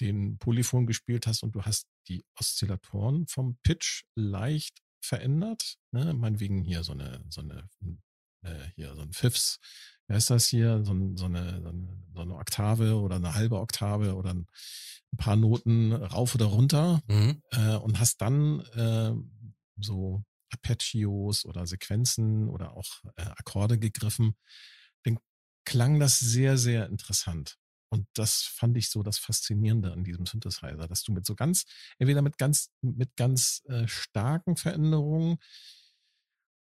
den 0.00 0.38
Polyphon 0.38 0.86
gespielt 0.86 1.26
hast 1.26 1.42
und 1.42 1.54
du 1.54 1.62
hast 1.62 1.86
die 2.08 2.24
Oszillatoren 2.38 3.26
vom 3.28 3.56
Pitch 3.62 4.04
leicht 4.14 4.82
verändert. 5.00 5.76
Ne? 5.92 6.12
Meinetwegen 6.14 6.62
hier 6.62 6.82
so 6.82 6.92
eine, 6.92 7.24
so 7.28 7.40
eine, 7.40 7.68
äh, 8.44 8.70
hier 8.76 8.94
so 8.94 9.02
ein 9.02 9.12
Fifths, 9.12 9.58
wie 10.06 10.14
heißt 10.14 10.30
das 10.30 10.46
hier, 10.46 10.84
so, 10.84 10.92
ein, 10.92 11.16
so, 11.16 11.26
eine, 11.26 11.60
so, 11.62 11.68
eine, 11.68 12.04
so 12.14 12.20
eine 12.20 12.34
Oktave 12.36 13.00
oder 13.00 13.16
eine 13.16 13.34
halbe 13.34 13.58
Oktave 13.58 14.14
oder 14.14 14.30
ein, 14.34 14.46
ein 15.12 15.16
paar 15.16 15.36
Noten 15.36 15.92
rauf 15.92 16.34
oder 16.34 16.46
runter 16.46 17.02
mhm. 17.08 17.42
äh, 17.50 17.76
und 17.76 17.98
hast 17.98 18.20
dann 18.20 18.60
äh, 18.60 19.12
so 19.76 20.24
Arpeggios 20.52 21.44
oder 21.44 21.66
Sequenzen 21.66 22.48
oder 22.48 22.76
auch 22.76 23.02
äh, 23.16 23.22
Akkorde 23.22 23.78
gegriffen, 23.78 24.36
dann 25.02 25.18
klang 25.64 25.98
das 25.98 26.18
sehr, 26.18 26.58
sehr 26.58 26.86
interessant. 26.86 27.56
Und 27.90 28.08
das 28.14 28.42
fand 28.42 28.76
ich 28.76 28.90
so 28.90 29.02
das 29.02 29.18
Faszinierende 29.18 29.92
an 29.92 30.02
diesem 30.02 30.26
Synthesizer, 30.26 30.88
dass 30.88 31.04
du 31.04 31.12
mit 31.12 31.24
so 31.26 31.34
ganz, 31.36 31.64
entweder 31.98 32.22
mit 32.22 32.38
ganz, 32.38 32.70
mit 32.80 33.14
ganz 33.16 33.62
äh, 33.66 33.86
starken 33.86 34.56
Veränderungen 34.56 35.38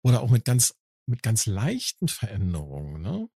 oder 0.03 0.21
auch 0.21 0.31
mit 0.31 0.45
ganz, 0.45 0.75
mit 1.07 1.23
ganz 1.23 1.47
leichten 1.47 2.09
Veränderungen, 2.09 3.03
ne? 3.03 3.29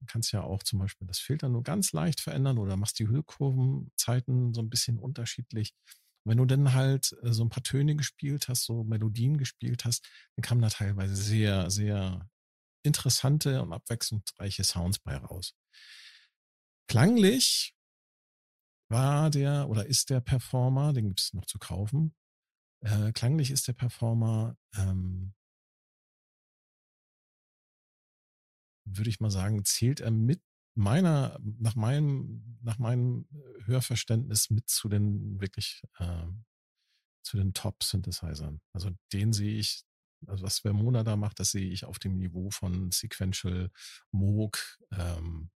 Du 0.00 0.06
kannst 0.06 0.32
ja 0.32 0.42
auch 0.42 0.62
zum 0.64 0.80
Beispiel 0.80 1.06
das 1.06 1.20
Filter 1.20 1.48
nur 1.48 1.62
ganz 1.62 1.92
leicht 1.92 2.20
verändern 2.20 2.58
oder 2.58 2.76
machst 2.76 2.98
die 2.98 3.06
Hüllkurvenzeiten 3.08 4.52
so 4.52 4.60
ein 4.60 4.68
bisschen 4.70 4.98
unterschiedlich. 4.98 5.74
wenn 6.24 6.38
du 6.38 6.44
dann 6.44 6.72
halt 6.74 7.16
äh, 7.22 7.32
so 7.32 7.44
ein 7.44 7.48
paar 7.50 7.62
Töne 7.62 7.96
gespielt 7.96 8.48
hast, 8.48 8.64
so 8.64 8.84
Melodien 8.84 9.38
gespielt 9.38 9.84
hast, 9.84 10.08
dann 10.36 10.42
kamen 10.42 10.62
da 10.62 10.68
teilweise 10.68 11.16
sehr, 11.16 11.70
sehr 11.70 12.28
interessante 12.84 13.62
und 13.62 13.72
abwechslungsreiche 13.72 14.64
Sounds 14.64 14.98
bei 15.00 15.16
raus. 15.16 15.54
Klanglich 16.88 17.74
war 18.90 19.30
der 19.30 19.68
oder 19.68 19.86
ist 19.86 20.10
der 20.10 20.20
Performer, 20.20 20.92
den 20.92 21.08
gibt 21.08 21.20
es 21.20 21.32
noch 21.32 21.46
zu 21.46 21.58
kaufen. 21.58 22.14
Äh, 22.84 23.12
klanglich 23.12 23.50
ist 23.50 23.68
der 23.68 23.72
Performer, 23.72 24.56
ähm, 24.76 25.34
würde 28.84 29.10
ich 29.10 29.20
mal 29.20 29.30
sagen, 29.30 29.64
zählt 29.64 30.00
er 30.00 30.10
mit 30.10 30.40
meiner, 30.74 31.38
nach 31.40 31.74
meinem, 31.74 32.58
nach 32.62 32.78
meinem 32.78 33.28
Hörverständnis 33.64 34.50
mit 34.50 34.68
zu 34.68 34.88
den 34.88 35.40
wirklich, 35.40 35.82
äh, 35.98 36.26
zu 37.22 37.36
den 37.36 37.52
Top-Synthesizern. 37.52 38.60
Also 38.72 38.90
den 39.12 39.32
sehe 39.32 39.58
ich, 39.58 39.84
also 40.26 40.44
was 40.44 40.60
Vermona 40.60 41.04
da 41.04 41.16
macht, 41.16 41.40
das 41.40 41.50
sehe 41.50 41.70
ich 41.70 41.84
auf 41.84 41.98
dem 41.98 42.18
Niveau 42.18 42.50
von 42.50 42.90
Sequential, 42.90 43.70
Moog, 44.12 44.58
ähm, 44.92 45.50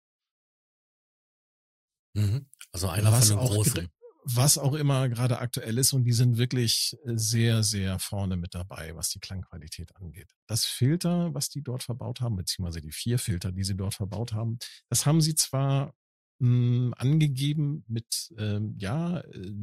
Mhm. 2.16 2.46
Also 2.72 2.90
einer 2.90 3.12
was 3.12 3.30
von 3.30 3.40
den 3.40 3.48
großen. 3.48 3.90
Was 4.26 4.58
auch 4.58 4.74
immer 4.74 5.10
gerade 5.10 5.40
aktuell 5.40 5.78
ist 5.78 5.92
und 5.92 6.06
die 6.06 6.14
sind 6.14 6.38
wirklich 6.38 6.96
äh, 7.06 7.18
sehr, 7.18 7.62
sehr 7.64 8.00
vorne 8.00 8.38
mit 8.38 8.56
dabei, 8.56 8.96
was 8.96 9.10
die 9.10 9.20
Klangqualität 9.20 9.96
angeht. 9.98 10.34
Das 10.48 10.66
Filter, 10.66 11.34
was 11.34 11.50
die 11.50 11.62
dort 11.62 11.84
verbaut 11.84 12.22
haben, 12.22 12.38
beziehungsweise 12.38 12.82
die 12.82 12.92
vier 12.92 13.20
Filter, 13.20 13.52
die 13.52 13.64
sie 13.64 13.76
dort 13.76 13.96
verbaut 13.96 14.32
haben, 14.32 14.60
das 14.90 15.06
haben 15.06 15.20
sie 15.20 15.36
zwar 15.36 15.94
mh, 16.40 16.48
hm, 16.48 16.94
angegeben 16.98 17.84
mit, 17.88 18.34
ähm, 18.38 18.76
ja, 18.78 19.20
äh, 19.20 19.54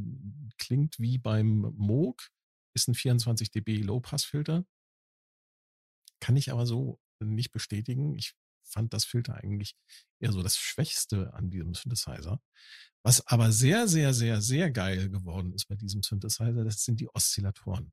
klingt 0.59 0.99
wie 0.99 1.17
beim 1.19 1.73
Moog, 1.77 2.29
ist 2.75 2.89
ein 2.89 2.95
24 2.95 3.51
dB 3.51 3.79
Low-Pass-Filter. 3.79 4.65
Kann 6.21 6.37
ich 6.37 6.53
aber 6.53 6.67
so 6.67 7.01
nicht 7.19 7.51
bestätigen. 7.53 8.15
Ich 8.15 8.35
fand 8.63 8.93
das 8.93 9.05
Filter 9.05 9.35
eigentlich 9.35 9.75
eher 10.21 10.33
so 10.33 10.43
das 10.43 10.57
Schwächste 10.57 11.33
an 11.35 11.51
diesem 11.51 11.75
Synthesizer. 11.75 12.41
Was 13.03 13.27
aber 13.27 13.51
sehr, 13.51 13.89
sehr, 13.89 14.13
sehr, 14.13 14.43
sehr 14.43 14.71
geil 14.71 15.09
geworden 15.09 15.53
ist 15.55 15.67
bei 15.67 15.75
diesem 15.75 16.03
Synthesizer, 16.03 16.65
das 16.65 16.85
sind 16.85 17.01
die 17.01 17.09
Oszillatoren. 17.15 17.93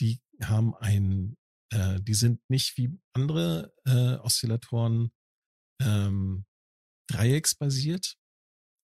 Die 0.00 0.20
haben 0.40 0.74
ein, 0.76 1.36
äh, 1.70 2.00
die 2.00 2.14
sind 2.14 2.40
nicht 2.48 2.76
wie 2.76 2.90
andere 3.14 3.72
äh, 3.84 4.16
Oszillatoren 4.16 5.10
ähm, 5.80 6.44
dreiecksbasiert, 7.08 8.16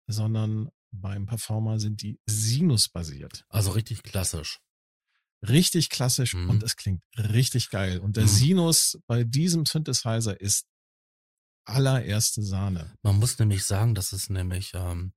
sondern 0.09 0.71
beim 0.91 1.27
Performer 1.27 1.79
sind 1.79 2.03
die 2.03 2.21
sinusbasiert. 2.27 3.45
Also 3.49 3.73
richtig 3.73 4.03
klassisch. 4.03 4.61
Richtig 5.47 5.91
klassisch 5.91 6.35
mhm. 6.35 6.51
und 6.51 6.63
es 6.63 6.77
klingt 6.77 7.03
richtig 7.17 7.71
geil. 7.71 8.01
Und 8.01 8.17
der 8.17 8.25
mhm. 8.25 8.29
Sinus 8.29 8.99
bei 9.07 9.23
diesem 9.23 9.67
Synthesizer 9.67 10.41
ist 10.41 10.67
allererste 11.67 12.43
Sahne. 12.43 12.97
Man 13.03 13.17
muss 13.17 13.39
nämlich 13.39 13.65
sagen, 13.65 13.95
dass 13.95 14.13
es 14.13 14.31
nämlich 14.31 14.73
ähm, 14.75 15.13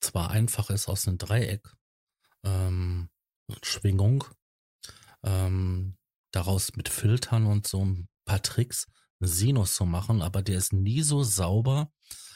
zwar 0.00 0.30
einfach 0.30 0.70
ist 0.70 0.88
aus 0.88 1.06
einem 1.06 1.18
Dreieck 1.18 1.72
ähm, 2.44 3.08
Schwingung, 3.62 4.24
ähm, 5.22 5.96
daraus 6.32 6.74
mit 6.76 6.88
Filtern 6.88 7.46
und 7.46 7.66
so 7.66 7.84
ein 7.84 8.08
paar 8.24 8.42
Tricks 8.42 8.86
einen 9.20 9.30
Sinus 9.30 9.74
zu 9.74 9.86
machen, 9.86 10.22
aber 10.22 10.42
der 10.42 10.58
ist 10.58 10.72
nie 10.72 11.02
so 11.02 11.22
sauber, 11.22 11.92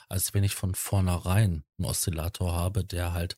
als 0.08 0.34
wenn 0.34 0.44
ich 0.44 0.54
von 0.54 0.74
vornherein 0.74 1.64
einen 1.78 1.86
Oszillator 1.86 2.54
habe, 2.54 2.84
der 2.84 3.12
halt 3.12 3.36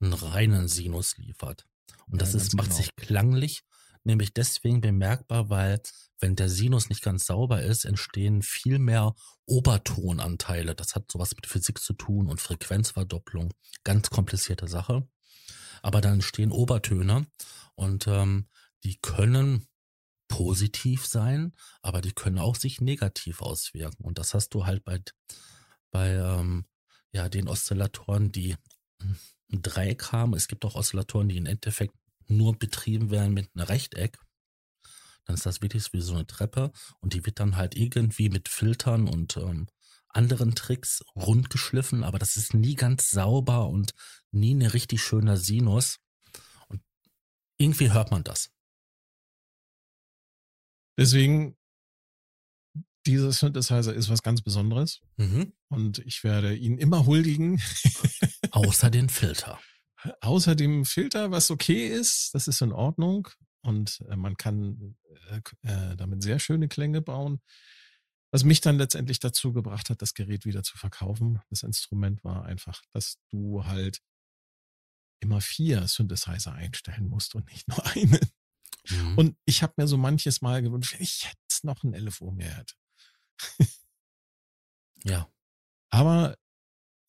einen 0.00 0.12
reinen 0.12 0.68
Sinus 0.68 1.16
liefert. 1.16 1.66
Und 2.10 2.20
das 2.20 2.32
ja, 2.32 2.40
ist, 2.40 2.54
macht 2.54 2.68
genau. 2.68 2.76
sich 2.76 2.94
klanglich 2.96 3.64
nämlich 4.08 4.34
deswegen 4.34 4.80
bemerkbar, 4.80 5.48
weil 5.50 5.80
wenn 6.18 6.34
der 6.34 6.48
Sinus 6.48 6.88
nicht 6.88 7.02
ganz 7.02 7.26
sauber 7.26 7.62
ist, 7.62 7.84
entstehen 7.84 8.42
viel 8.42 8.80
mehr 8.80 9.14
Obertonanteile. 9.46 10.74
Das 10.74 10.96
hat 10.96 11.10
sowas 11.12 11.34
mit 11.36 11.46
Physik 11.46 11.78
zu 11.78 11.92
tun 11.92 12.28
und 12.28 12.40
Frequenzverdopplung. 12.40 13.54
Ganz 13.84 14.10
komplizierte 14.10 14.66
Sache. 14.66 15.06
Aber 15.82 16.00
dann 16.00 16.14
entstehen 16.14 16.50
Obertöne 16.50 17.26
und 17.76 18.08
ähm, 18.08 18.48
die 18.82 18.98
können 19.00 19.68
positiv 20.26 21.06
sein, 21.06 21.54
aber 21.82 22.00
die 22.00 22.12
können 22.12 22.38
auch 22.38 22.56
sich 22.56 22.80
negativ 22.80 23.40
auswirken. 23.40 24.04
Und 24.04 24.18
das 24.18 24.34
hast 24.34 24.50
du 24.54 24.66
halt 24.66 24.84
bei, 24.84 25.00
bei 25.90 26.14
ähm, 26.14 26.66
ja, 27.12 27.28
den 27.28 27.48
Oszillatoren, 27.48 28.32
die 28.32 28.56
ein 29.52 29.62
Dreieck 29.62 30.12
haben. 30.12 30.34
Es 30.34 30.48
gibt 30.48 30.64
auch 30.64 30.74
Oszillatoren, 30.74 31.28
die 31.28 31.36
im 31.36 31.46
Endeffekt 31.46 31.94
nur 32.28 32.58
betrieben 32.58 33.10
werden 33.10 33.34
mit 33.34 33.50
einem 33.54 33.66
Rechteck. 33.66 34.18
Dann 35.24 35.34
ist 35.34 35.46
das 35.46 35.60
wirklich 35.60 35.92
wie 35.92 36.00
so 36.00 36.14
eine 36.14 36.26
Treppe 36.26 36.72
und 37.00 37.12
die 37.12 37.26
wird 37.26 37.40
dann 37.40 37.56
halt 37.56 37.76
irgendwie 37.76 38.30
mit 38.30 38.48
Filtern 38.48 39.08
und 39.08 39.36
ähm, 39.36 39.66
anderen 40.08 40.54
Tricks 40.54 41.04
rund 41.14 41.50
geschliffen, 41.50 42.02
aber 42.02 42.18
das 42.18 42.36
ist 42.36 42.54
nie 42.54 42.74
ganz 42.74 43.10
sauber 43.10 43.68
und 43.68 43.92
nie 44.30 44.54
eine 44.54 44.72
richtig 44.72 45.02
schöner 45.02 45.36
Sinus. 45.36 45.98
Und 46.68 46.82
irgendwie 47.58 47.92
hört 47.92 48.10
man 48.10 48.24
das. 48.24 48.50
Deswegen, 50.98 51.56
dieser 53.06 53.32
Synthesizer 53.32 53.94
ist 53.94 54.08
was 54.08 54.22
ganz 54.22 54.42
Besonderes. 54.42 55.00
Mhm. 55.16 55.52
Und 55.68 56.00
ich 56.00 56.24
werde 56.24 56.54
ihn 56.54 56.78
immer 56.78 57.06
huldigen. 57.06 57.60
Außer 58.50 58.90
den 58.90 59.08
Filter. 59.08 59.60
Außer 60.20 60.54
dem 60.54 60.84
Filter, 60.84 61.30
was 61.30 61.50
okay 61.50 61.88
ist, 61.88 62.34
das 62.34 62.48
ist 62.48 62.60
in 62.62 62.72
Ordnung. 62.72 63.28
Und 63.62 64.00
äh, 64.08 64.16
man 64.16 64.36
kann 64.36 64.96
äh, 65.30 65.40
äh, 65.62 65.96
damit 65.96 66.22
sehr 66.22 66.38
schöne 66.38 66.68
Klänge 66.68 67.02
bauen. 67.02 67.40
Was 68.30 68.44
mich 68.44 68.60
dann 68.60 68.78
letztendlich 68.78 69.20
dazu 69.20 69.52
gebracht 69.52 69.90
hat, 69.90 70.02
das 70.02 70.14
Gerät 70.14 70.44
wieder 70.44 70.62
zu 70.62 70.76
verkaufen. 70.76 71.40
Das 71.48 71.62
Instrument 71.62 72.22
war 72.24 72.44
einfach, 72.44 72.82
dass 72.92 73.18
du 73.30 73.64
halt 73.64 74.00
immer 75.20 75.40
vier 75.40 75.88
Synthesizer 75.88 76.52
einstellen 76.52 77.08
musst 77.08 77.34
und 77.34 77.50
nicht 77.50 77.66
nur 77.68 77.84
einen. 77.94 78.20
Mhm. 78.88 79.18
Und 79.18 79.36
ich 79.46 79.62
habe 79.62 79.74
mir 79.76 79.88
so 79.88 79.96
manches 79.96 80.40
Mal 80.42 80.62
gewünscht, 80.62 80.94
wenn 80.94 81.02
ich 81.02 81.24
jetzt 81.24 81.64
noch 81.64 81.82
ein 81.82 81.94
LFO 81.94 82.30
mehr 82.30 82.54
hätte. 82.54 82.74
ja. 85.04 85.28
Aber 85.90 86.36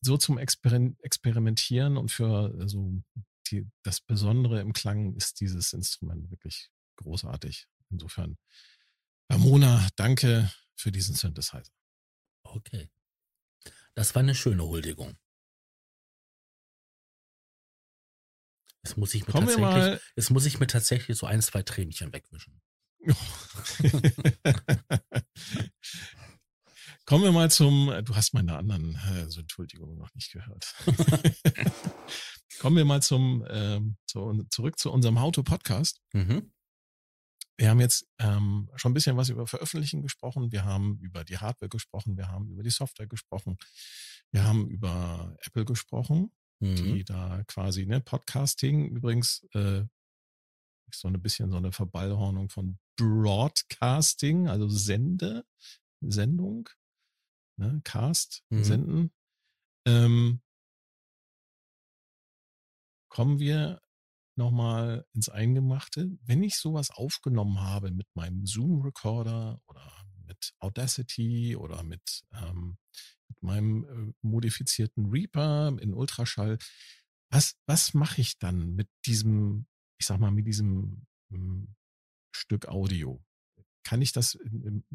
so 0.00 0.16
zum 0.16 0.38
Exper 0.38 0.90
Experimentieren 1.02 1.96
und 1.96 2.10
für 2.10 2.52
so 2.52 2.60
also 2.60 3.02
die, 3.50 3.66
das 3.82 4.00
Besondere 4.00 4.60
im 4.60 4.72
Klang 4.72 5.14
ist 5.14 5.40
dieses 5.40 5.72
Instrument 5.72 6.30
wirklich 6.30 6.70
großartig. 6.96 7.68
Insofern, 7.90 8.38
Ramona, 9.30 9.88
danke 9.96 10.50
für 10.76 10.92
diesen 10.92 11.14
Synthesizer. 11.14 11.72
Okay. 12.44 12.90
Das 13.94 14.14
war 14.14 14.20
eine 14.20 14.34
schöne 14.34 14.64
Huldigung. 14.64 15.18
Jetzt 18.82 18.96
muss 18.96 19.14
ich 19.14 19.26
mir, 19.26 19.34
tatsächlich, 19.34 20.00
jetzt 20.16 20.30
muss 20.30 20.46
ich 20.46 20.58
mir 20.58 20.66
tatsächlich 20.66 21.18
so 21.18 21.26
ein, 21.26 21.42
zwei 21.42 21.62
Tränchen 21.62 22.12
wegwischen. 22.12 22.62
Kommen 27.10 27.24
wir 27.24 27.32
mal 27.32 27.50
zum, 27.50 27.92
du 28.04 28.14
hast 28.14 28.34
meine 28.34 28.56
anderen 28.56 28.94
äh, 28.94 29.28
so 29.28 29.40
Entschuldigungen 29.40 29.98
noch 29.98 30.14
nicht 30.14 30.30
gehört. 30.30 30.76
Kommen 32.60 32.76
wir 32.76 32.84
mal 32.84 33.02
zum, 33.02 33.44
ähm, 33.50 33.96
zu, 34.06 34.44
zurück 34.48 34.78
zu 34.78 34.92
unserem 34.92 35.20
How-to-Podcast. 35.20 36.00
Mhm. 36.12 36.52
Wir 37.56 37.68
haben 37.68 37.80
jetzt 37.80 38.06
ähm, 38.20 38.70
schon 38.76 38.92
ein 38.92 38.94
bisschen 38.94 39.16
was 39.16 39.28
über 39.28 39.48
Veröffentlichen 39.48 40.02
gesprochen. 40.02 40.52
Wir 40.52 40.64
haben 40.64 41.00
über 41.00 41.24
die 41.24 41.38
Hardware 41.38 41.68
gesprochen. 41.68 42.16
Wir 42.16 42.28
haben 42.28 42.48
über 42.48 42.62
die 42.62 42.70
Software 42.70 43.08
gesprochen. 43.08 43.58
Wir 44.30 44.44
haben 44.44 44.68
über 44.68 45.36
Apple 45.40 45.64
gesprochen, 45.64 46.30
mhm. 46.60 46.76
die 46.76 47.02
da 47.02 47.42
quasi, 47.48 47.86
ne, 47.86 48.00
Podcasting 48.00 48.86
übrigens, 48.86 49.44
äh, 49.54 49.82
so 50.94 51.08
ein 51.08 51.20
bisschen 51.20 51.50
so 51.50 51.56
eine 51.56 51.72
Verballhornung 51.72 52.50
von 52.50 52.78
Broadcasting, 52.94 54.46
also 54.46 54.68
Sende, 54.68 55.44
Sendung, 56.00 56.68
ne, 57.60 57.80
Cast, 57.84 58.42
mhm. 58.48 58.64
Senden. 58.64 59.12
Ähm, 59.86 60.42
kommen 63.08 63.38
wir 63.38 63.80
nochmal 64.36 65.06
ins 65.12 65.28
Eingemachte. 65.28 66.18
Wenn 66.22 66.42
ich 66.42 66.56
sowas 66.56 66.90
aufgenommen 66.90 67.60
habe 67.60 67.90
mit 67.90 68.08
meinem 68.14 68.46
Zoom-Recorder 68.46 69.60
oder 69.66 70.06
mit 70.26 70.54
Audacity 70.58 71.56
oder 71.56 71.82
mit, 71.82 72.22
ähm, 72.32 72.78
mit 73.28 73.42
meinem 73.42 73.84
äh, 73.84 74.12
modifizierten 74.22 75.10
Reaper 75.10 75.76
in 75.80 75.92
Ultraschall, 75.92 76.58
was, 77.30 77.56
was 77.66 77.94
mache 77.94 78.20
ich 78.20 78.38
dann 78.38 78.74
mit 78.74 78.88
diesem, 79.06 79.66
ich 79.98 80.06
sag 80.06 80.18
mal, 80.18 80.30
mit 80.30 80.46
diesem 80.46 81.06
ähm, 81.30 81.74
Stück 82.34 82.68
Audio? 82.68 83.22
Kann 83.90 84.02
ich 84.02 84.12
das, 84.12 84.38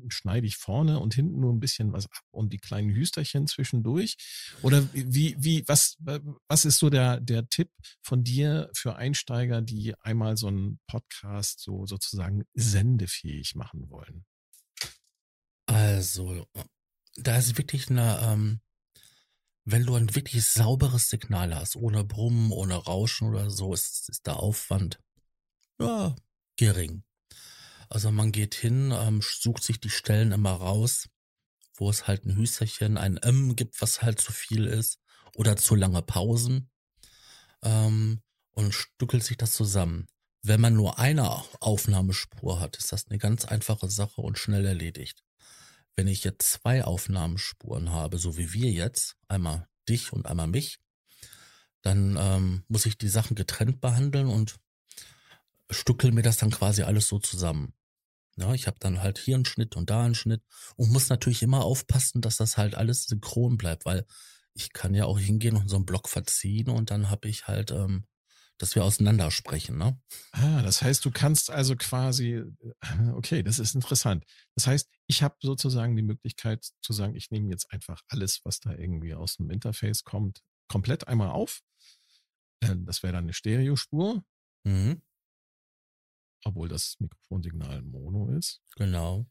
schneide 0.07 0.47
ich 0.47 0.55
vorne 0.55 1.01
und 1.01 1.13
hinten 1.13 1.41
nur 1.41 1.51
ein 1.51 1.59
bisschen 1.59 1.91
was 1.91 2.05
ab 2.05 2.23
und 2.31 2.53
die 2.53 2.59
kleinen 2.59 2.91
Hüsterchen 2.91 3.45
zwischendurch? 3.45 4.15
Oder 4.61 4.87
wie, 4.93 5.35
wie, 5.37 5.67
was, 5.67 5.97
was 5.99 6.63
ist 6.63 6.79
so 6.79 6.89
der, 6.89 7.19
der 7.19 7.49
Tipp 7.49 7.69
von 8.01 8.23
dir 8.23 8.69
für 8.73 8.95
Einsteiger, 8.95 9.61
die 9.61 9.95
einmal 9.99 10.37
so 10.37 10.47
einen 10.47 10.79
Podcast 10.87 11.59
so 11.59 11.85
sozusagen 11.85 12.45
sendefähig 12.53 13.55
machen 13.55 13.89
wollen? 13.89 14.23
Also, 15.65 16.47
da 17.15 17.35
ist 17.35 17.57
wirklich 17.57 17.89
eine, 17.89 18.21
ähm, 18.23 18.61
wenn 19.65 19.85
du 19.85 19.95
ein 19.95 20.15
wirklich 20.15 20.45
sauberes 20.45 21.09
Signal 21.09 21.53
hast, 21.53 21.75
ohne 21.75 22.05
Brummen, 22.05 22.53
ohne 22.53 22.75
Rauschen 22.75 23.27
oder 23.27 23.49
so, 23.49 23.73
ist, 23.73 24.07
ist 24.07 24.25
der 24.25 24.37
Aufwand 24.37 25.01
ja, 25.81 26.15
gering. 26.55 27.03
Also 27.89 28.11
man 28.11 28.31
geht 28.31 28.55
hin, 28.55 28.91
ähm, 28.91 29.21
sucht 29.21 29.63
sich 29.63 29.79
die 29.79 29.89
Stellen 29.89 30.31
immer 30.31 30.53
raus, 30.53 31.07
wo 31.75 31.89
es 31.89 32.07
halt 32.07 32.25
ein 32.25 32.35
Hüsterchen, 32.35 32.97
ein 32.97 33.17
M 33.17 33.55
gibt, 33.55 33.81
was 33.81 34.01
halt 34.01 34.19
zu 34.19 34.31
viel 34.31 34.65
ist, 34.65 34.99
oder 35.35 35.57
zu 35.57 35.75
lange 35.75 36.01
Pausen 36.01 36.69
ähm, 37.61 38.21
und 38.51 38.73
stückelt 38.73 39.23
sich 39.23 39.37
das 39.37 39.51
zusammen. 39.51 40.07
Wenn 40.41 40.61
man 40.61 40.75
nur 40.75 40.99
eine 40.99 41.29
Aufnahmespur 41.59 42.59
hat, 42.59 42.77
ist 42.77 42.91
das 42.91 43.07
eine 43.07 43.17
ganz 43.17 43.45
einfache 43.45 43.89
Sache 43.89 44.21
und 44.21 44.37
schnell 44.37 44.65
erledigt. 44.65 45.23
Wenn 45.95 46.07
ich 46.07 46.23
jetzt 46.23 46.51
zwei 46.51 46.83
Aufnahmespuren 46.83 47.89
habe, 47.89 48.17
so 48.17 48.37
wie 48.37 48.53
wir 48.53 48.71
jetzt, 48.71 49.15
einmal 49.27 49.67
dich 49.89 50.13
und 50.13 50.25
einmal 50.25 50.47
mich, 50.47 50.79
dann 51.81 52.17
ähm, 52.19 52.63
muss 52.67 52.85
ich 52.85 52.97
die 52.97 53.07
Sachen 53.07 53.35
getrennt 53.35 53.81
behandeln 53.81 54.27
und 54.27 54.55
stückel 55.69 56.11
mir 56.11 56.21
das 56.21 56.37
dann 56.37 56.51
quasi 56.51 56.83
alles 56.83 57.07
so 57.07 57.19
zusammen. 57.19 57.73
Ja, 58.37 58.53
ich 58.53 58.67
habe 58.67 58.77
dann 58.79 59.01
halt 59.01 59.17
hier 59.17 59.35
einen 59.35 59.45
Schnitt 59.45 59.75
und 59.75 59.89
da 59.89 60.03
einen 60.03 60.15
Schnitt 60.15 60.43
und 60.75 60.91
muss 60.91 61.09
natürlich 61.09 61.41
immer 61.41 61.63
aufpassen, 61.63 62.21
dass 62.21 62.37
das 62.37 62.57
halt 62.57 62.75
alles 62.75 63.05
synchron 63.05 63.57
bleibt, 63.57 63.85
weil 63.85 64.05
ich 64.53 64.73
kann 64.73 64.93
ja 64.93 65.05
auch 65.05 65.19
hingehen 65.19 65.55
und 65.55 65.69
so 65.69 65.77
einen 65.77 65.85
Block 65.85 66.09
verziehen 66.09 66.69
und 66.69 66.91
dann 66.91 67.09
habe 67.09 67.29
ich 67.29 67.47
halt, 67.47 67.71
ähm, 67.71 68.05
dass 68.57 68.75
wir 68.75 68.83
auseinander 68.83 69.31
sprechen. 69.31 69.77
Ne? 69.77 69.99
Ah, 70.31 70.61
das 70.61 70.81
heißt, 70.81 71.03
du 71.05 71.11
kannst 71.11 71.49
also 71.49 71.75
quasi, 71.77 72.33
äh, 72.33 73.09
okay, 73.13 73.41
das 73.41 73.59
ist 73.59 73.73
interessant. 73.73 74.25
Das 74.55 74.67
heißt, 74.67 74.89
ich 75.07 75.23
habe 75.23 75.35
sozusagen 75.41 75.95
die 75.95 76.03
Möglichkeit 76.03 76.65
zu 76.81 76.91
sagen, 76.91 77.15
ich 77.15 77.31
nehme 77.31 77.49
jetzt 77.49 77.71
einfach 77.71 78.01
alles, 78.09 78.41
was 78.43 78.59
da 78.59 78.73
irgendwie 78.73 79.13
aus 79.13 79.37
dem 79.37 79.49
Interface 79.49 80.03
kommt, 80.03 80.41
komplett 80.67 81.07
einmal 81.07 81.29
auf. 81.29 81.61
Äh, 82.59 82.75
das 82.79 83.01
wäre 83.01 83.13
dann 83.13 83.25
eine 83.25 83.33
Stereospur. 83.33 84.25
Mhm 84.65 85.01
obwohl 86.45 86.69
das 86.69 86.95
Mikrofonsignal 86.99 87.81
Mono 87.81 88.29
ist. 88.29 88.61
Genau. 88.77 89.25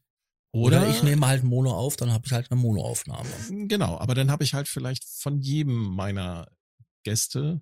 Oder, 0.51 0.83
Oder 0.83 0.89
ich 0.89 1.03
nehme 1.03 1.27
halt 1.27 1.43
Mono 1.43 1.73
auf, 1.73 1.97
dann 1.97 2.13
habe 2.13 2.25
ich 2.25 2.31
halt 2.31 2.49
eine 2.49 2.59
Monoaufnahme. 2.61 3.29
Genau, 3.67 3.97
aber 3.97 4.15
dann 4.15 4.31
habe 4.31 4.45
ich 4.45 4.53
halt 4.53 4.69
vielleicht 4.69 5.03
von 5.03 5.41
jedem 5.41 5.73
meiner 5.73 6.47
Gäste, 7.03 7.61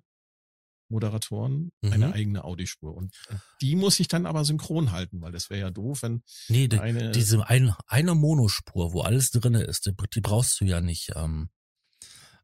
Moderatoren, 0.88 1.72
mhm. 1.80 1.92
eine 1.92 2.12
eigene 2.12 2.44
Audiospur. 2.44 2.94
Und 2.94 3.12
die 3.60 3.74
muss 3.74 3.98
ich 3.98 4.06
dann 4.06 4.26
aber 4.26 4.44
synchron 4.44 4.92
halten, 4.92 5.20
weil 5.22 5.32
das 5.32 5.50
wäre 5.50 5.60
ja 5.60 5.70
doof, 5.70 6.02
wenn 6.02 6.22
nee, 6.48 6.68
die, 6.68 6.78
eine 6.78 7.10
diese 7.10 7.48
ein, 7.48 7.74
eine 7.88 8.14
Monospur, 8.14 8.92
wo 8.92 9.00
alles 9.00 9.30
drinne 9.30 9.62
ist, 9.62 9.86
die, 9.86 9.92
die, 10.14 10.20
brauchst 10.20 10.60
du 10.60 10.64
ja 10.64 10.80
nicht 10.80 11.10
ähm, 11.16 11.50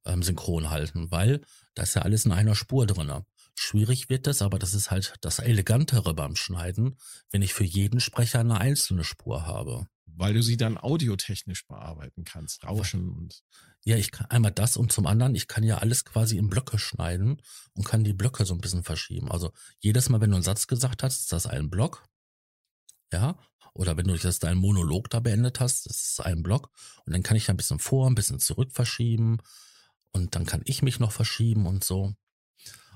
ähm, 0.05 0.23
synchron 0.25 0.71
halten, 0.71 1.13
weil 1.13 1.43
da 1.75 1.85
ist 1.85 1.95
ja 1.95 2.03
alles 2.03 2.25
in 2.25 2.33
einer 2.33 2.57
Spur 2.57 2.87
drinne. 2.87 3.25
Schwierig 3.55 4.09
wird 4.09 4.27
es, 4.27 4.43
aber 4.43 4.59
das 4.59 4.75
ist 4.75 4.91
halt 4.91 5.15
das 5.21 5.39
Elegantere 5.39 6.15
beim 6.15 6.37
Schneiden, 6.37 6.97
wenn 7.31 7.43
ich 7.43 7.55
für 7.55 7.65
jeden 7.65 8.01
Sprecher 8.01 8.41
eine 8.41 8.59
einzelne 8.59 9.05
Spur 9.05 9.47
habe. 9.47 9.87
Weil 10.07 10.35
du 10.35 10.43
sie 10.43 10.57
dann 10.57 10.77
audiotechnisch 10.79 11.67
bearbeiten 11.67 12.25
kannst, 12.25 12.65
rauschen 12.65 13.11
und. 13.11 13.43
Ja, 13.83 13.97
ich 13.97 14.11
kann 14.11 14.27
einmal 14.27 14.53
das 14.53 14.77
und 14.77 14.93
zum 14.93 15.07
anderen, 15.07 15.35
ich 15.35 15.49
kann 15.49 15.65
ja 15.65 15.79
alles 15.79 16.05
quasi 16.05 16.37
in 16.37 16.51
Blöcke 16.51 16.79
schneiden 16.79 17.41
und 17.73 17.85
kann 17.85 18.05
die 18.05 18.13
Blöcke 18.13 18.45
so 18.45 18.53
ein 18.53 18.61
bisschen 18.61 18.83
verschieben. 18.83 19.31
Also 19.31 19.53
jedes 19.79 20.11
Mal, 20.11 20.21
wenn 20.21 20.31
du 20.31 20.37
einen 20.37 20.43
Satz 20.43 20.67
gesagt 20.67 21.03
hast, 21.03 21.21
ist 21.21 21.33
das 21.33 21.47
ein 21.47 21.71
Block. 21.71 22.05
ja, 23.13 23.39
oder 23.75 23.97
wenn 23.97 24.07
du 24.07 24.15
jetzt 24.15 24.43
deinen 24.43 24.59
Monolog 24.59 25.11
da 25.11 25.21
beendet 25.21 25.61
hast, 25.61 25.87
das 25.87 25.97
ist 25.97 26.21
ein 26.21 26.43
Block, 26.43 26.71
und 27.07 27.13
dann 27.13 27.23
kann 27.23 27.37
ich 27.37 27.49
ein 27.51 27.57
bisschen 27.57 27.79
vor, 27.79 28.09
ein 28.09 28.15
bisschen 28.15 28.41
zurück 28.41 28.73
verschieben 28.73 29.39
und 30.13 30.35
dann 30.35 30.47
kann 30.47 30.63
ich 30.65 30.83
mich 30.83 30.99
noch 30.99 31.13
verschieben 31.13 31.67
und 31.67 31.85
so. 31.85 32.15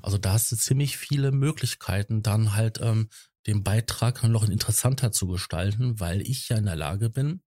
Also 0.05 0.18
da 0.18 0.34
hast 0.34 0.52
du 0.52 0.57
ziemlich 0.57 0.98
viele 0.98 1.32
Möglichkeiten, 1.32 2.22
dann 2.22 2.55
halt 2.55 2.78
ähm, 2.82 3.09
den 3.46 3.64
Beitrag 3.64 4.22
noch 4.24 4.46
interessanter 4.46 5.12
zu 5.12 5.26
gestalten, 5.28 5.98
weil 5.98 6.20
ich 6.20 6.50
ja 6.50 6.59
in 6.59 6.66
der 6.66 6.76
Lage 6.76 7.09
bin, 7.09 7.42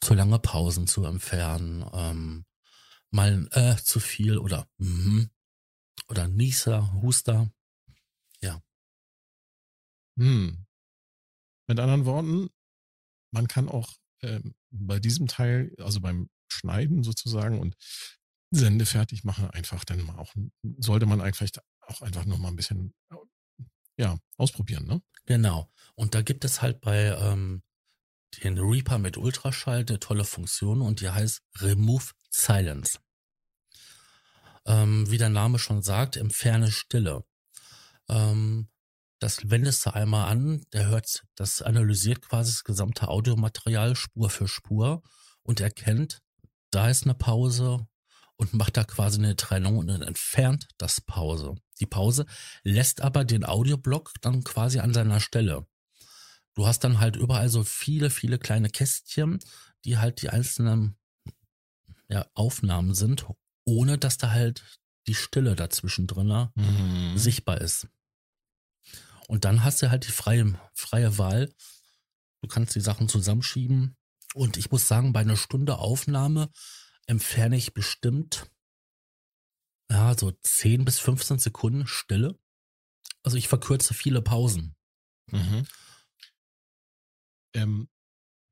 zu 0.00 0.14
lange 0.14 0.38
Pausen 0.38 0.86
zu 0.86 1.04
entfernen, 1.04 1.84
ähm, 1.92 2.46
mal 3.10 3.46
äh, 3.50 3.76
zu 3.76 4.00
viel 4.00 4.38
oder 4.38 4.70
mm, 4.78 5.24
oder 6.08 6.28
Nieser, 6.28 6.90
Huster. 7.02 7.52
Ja. 8.40 8.62
Hm. 10.18 10.64
Mit 11.66 11.78
anderen 11.78 12.06
Worten, 12.06 12.48
man 13.32 13.48
kann 13.48 13.68
auch 13.68 13.92
ähm, 14.22 14.54
bei 14.70 14.98
diesem 14.98 15.26
Teil, 15.26 15.74
also 15.78 16.00
beim 16.00 16.30
Schneiden 16.48 17.02
sozusagen 17.02 17.58
und 17.60 17.76
Sende 18.58 18.86
fertig 18.86 19.24
machen, 19.24 19.50
einfach 19.50 19.84
dann 19.84 20.04
mal 20.04 20.18
auch, 20.18 20.34
sollte 20.78 21.06
man 21.06 21.20
eigentlich 21.20 21.52
auch 21.80 22.02
einfach 22.02 22.24
noch 22.24 22.38
mal 22.38 22.48
ein 22.48 22.56
bisschen, 22.56 22.94
ja, 23.96 24.18
ausprobieren, 24.36 24.86
ne? 24.86 25.02
Genau. 25.26 25.70
Und 25.94 26.14
da 26.14 26.22
gibt 26.22 26.44
es 26.44 26.62
halt 26.62 26.80
bei 26.80 27.16
ähm, 27.18 27.62
den 28.42 28.58
Reaper 28.58 28.98
mit 28.98 29.16
Ultraschall 29.16 29.84
eine 29.88 29.98
tolle 29.98 30.24
Funktion 30.24 30.82
und 30.82 31.00
die 31.00 31.10
heißt 31.10 31.42
Remove 31.60 32.12
Silence. 32.30 32.98
Ähm, 34.66 35.10
wie 35.10 35.18
der 35.18 35.30
Name 35.30 35.58
schon 35.58 35.82
sagt, 35.82 36.16
entferne 36.16 36.70
Stille. 36.70 37.24
Ähm, 38.08 38.68
das 39.18 39.48
wendest 39.48 39.86
du 39.86 39.94
einmal 39.94 40.28
an, 40.28 40.64
der 40.72 40.86
hört, 40.88 41.24
das 41.36 41.62
analysiert 41.62 42.22
quasi 42.22 42.52
das 42.52 42.64
gesamte 42.64 43.08
Audiomaterial 43.08 43.96
Spur 43.96 44.28
für 44.28 44.48
Spur 44.48 45.02
und 45.42 45.60
erkennt, 45.60 46.20
da 46.70 46.90
ist 46.90 47.04
eine 47.04 47.14
Pause 47.14 47.86
und 48.36 48.54
macht 48.54 48.76
da 48.76 48.84
quasi 48.84 49.18
eine 49.18 49.36
Trennung 49.36 49.78
und 49.78 49.88
entfernt 49.88 50.68
das 50.78 51.00
Pause. 51.00 51.54
Die 51.80 51.86
Pause 51.86 52.26
lässt 52.62 53.00
aber 53.00 53.24
den 53.24 53.44
Audioblock 53.44 54.12
dann 54.20 54.44
quasi 54.44 54.78
an 54.78 54.92
seiner 54.92 55.20
Stelle. 55.20 55.66
Du 56.54 56.66
hast 56.66 56.80
dann 56.80 57.00
halt 57.00 57.16
überall 57.16 57.48
so 57.48 57.64
viele, 57.64 58.10
viele 58.10 58.38
kleine 58.38 58.70
Kästchen, 58.70 59.38
die 59.84 59.98
halt 59.98 60.22
die 60.22 60.30
einzelnen 60.30 60.96
ja, 62.08 62.26
Aufnahmen 62.34 62.94
sind, 62.94 63.26
ohne 63.64 63.98
dass 63.98 64.16
da 64.16 64.30
halt 64.30 64.64
die 65.06 65.14
Stille 65.14 65.54
dazwischen 65.54 66.06
drin 66.06 66.48
mhm. 66.54 67.16
sichtbar 67.16 67.60
ist. 67.60 67.88
Und 69.28 69.44
dann 69.44 69.64
hast 69.64 69.82
du 69.82 69.90
halt 69.90 70.06
die 70.06 70.12
freie, 70.12 70.58
freie 70.72 71.18
Wahl. 71.18 71.52
Du 72.42 72.48
kannst 72.48 72.74
die 72.74 72.80
Sachen 72.80 73.08
zusammenschieben. 73.08 73.96
Und 74.34 74.56
ich 74.56 74.70
muss 74.70 74.86
sagen, 74.86 75.12
bei 75.12 75.20
einer 75.20 75.36
Stunde 75.36 75.78
Aufnahme 75.78 76.50
entferne 77.06 77.56
ich 77.56 77.74
bestimmt, 77.74 78.50
ja, 79.90 80.16
so 80.18 80.32
10 80.32 80.84
bis 80.84 80.98
15 80.98 81.38
Sekunden 81.38 81.86
Stille. 81.86 82.38
Also 83.22 83.36
ich 83.36 83.48
verkürze 83.48 83.94
viele 83.94 84.22
Pausen. 84.22 84.76
Mhm. 85.30 85.66
Ähm, 87.54 87.88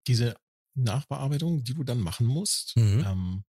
diese 0.06 0.36
Nachbearbeitung, 0.74 1.64
die 1.64 1.74
du 1.74 1.84
dann 1.84 2.00
machen 2.00 2.26
musst, 2.26 2.76
mhm. 2.76 3.04
ähm, 3.06 3.44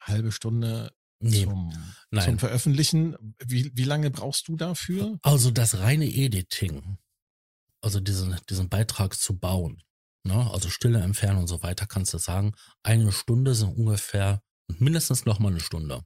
halbe 0.00 0.32
Stunde 0.32 0.94
nee, 1.20 1.44
zum, 1.44 1.72
zum, 2.12 2.38
Veröffentlichen. 2.38 3.34
Wie, 3.44 3.70
wie 3.76 3.84
lange 3.84 4.10
brauchst 4.10 4.48
du 4.48 4.56
dafür? 4.56 5.18
Also 5.22 5.50
das 5.50 5.78
reine 5.78 6.06
Editing, 6.06 6.98
also 7.80 8.00
diesen, 8.00 8.36
diesen 8.48 8.68
Beitrag 8.68 9.14
zu 9.14 9.38
bauen, 9.38 9.82
ne? 10.24 10.50
also 10.50 10.68
Stille 10.68 11.00
entfernen 11.00 11.38
und 11.38 11.48
so 11.48 11.62
weiter, 11.62 11.86
kannst 11.86 12.14
du 12.14 12.18
sagen, 12.18 12.54
eine 12.82 13.12
Stunde 13.12 13.54
sind 13.54 13.76
ungefähr 13.76 14.42
mindestens 14.68 15.24
noch 15.24 15.38
mal 15.38 15.50
eine 15.50 15.60
Stunde. 15.60 16.04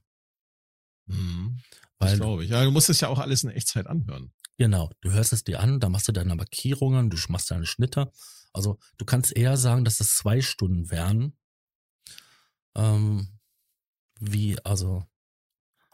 Mhm. 1.05 1.61
Weil, 1.99 2.17
glaube 2.17 2.43
ich. 2.43 2.49
Ja, 2.51 2.63
du 2.63 2.71
musst 2.71 2.89
es 2.89 3.01
ja 3.01 3.07
auch 3.07 3.19
alles 3.19 3.43
in 3.43 3.49
Echtzeit 3.49 3.87
anhören. 3.87 4.33
Genau, 4.57 4.91
du 5.01 5.11
hörst 5.11 5.33
es 5.33 5.43
dir 5.43 5.59
an, 5.59 5.79
da 5.79 5.89
machst 5.89 6.07
du 6.07 6.11
deine 6.11 6.35
Markierungen, 6.35 7.09
du 7.09 7.17
machst 7.29 7.51
deine 7.51 7.65
Schnitte. 7.65 8.11
Also 8.53 8.79
du 8.97 9.05
kannst 9.05 9.35
eher 9.35 9.57
sagen, 9.57 9.85
dass 9.85 9.99
es 9.99 10.15
zwei 10.15 10.41
Stunden 10.41 10.89
wären. 10.89 11.37
Ähm, 12.75 13.39
wie, 14.19 14.57
also, 14.63 15.05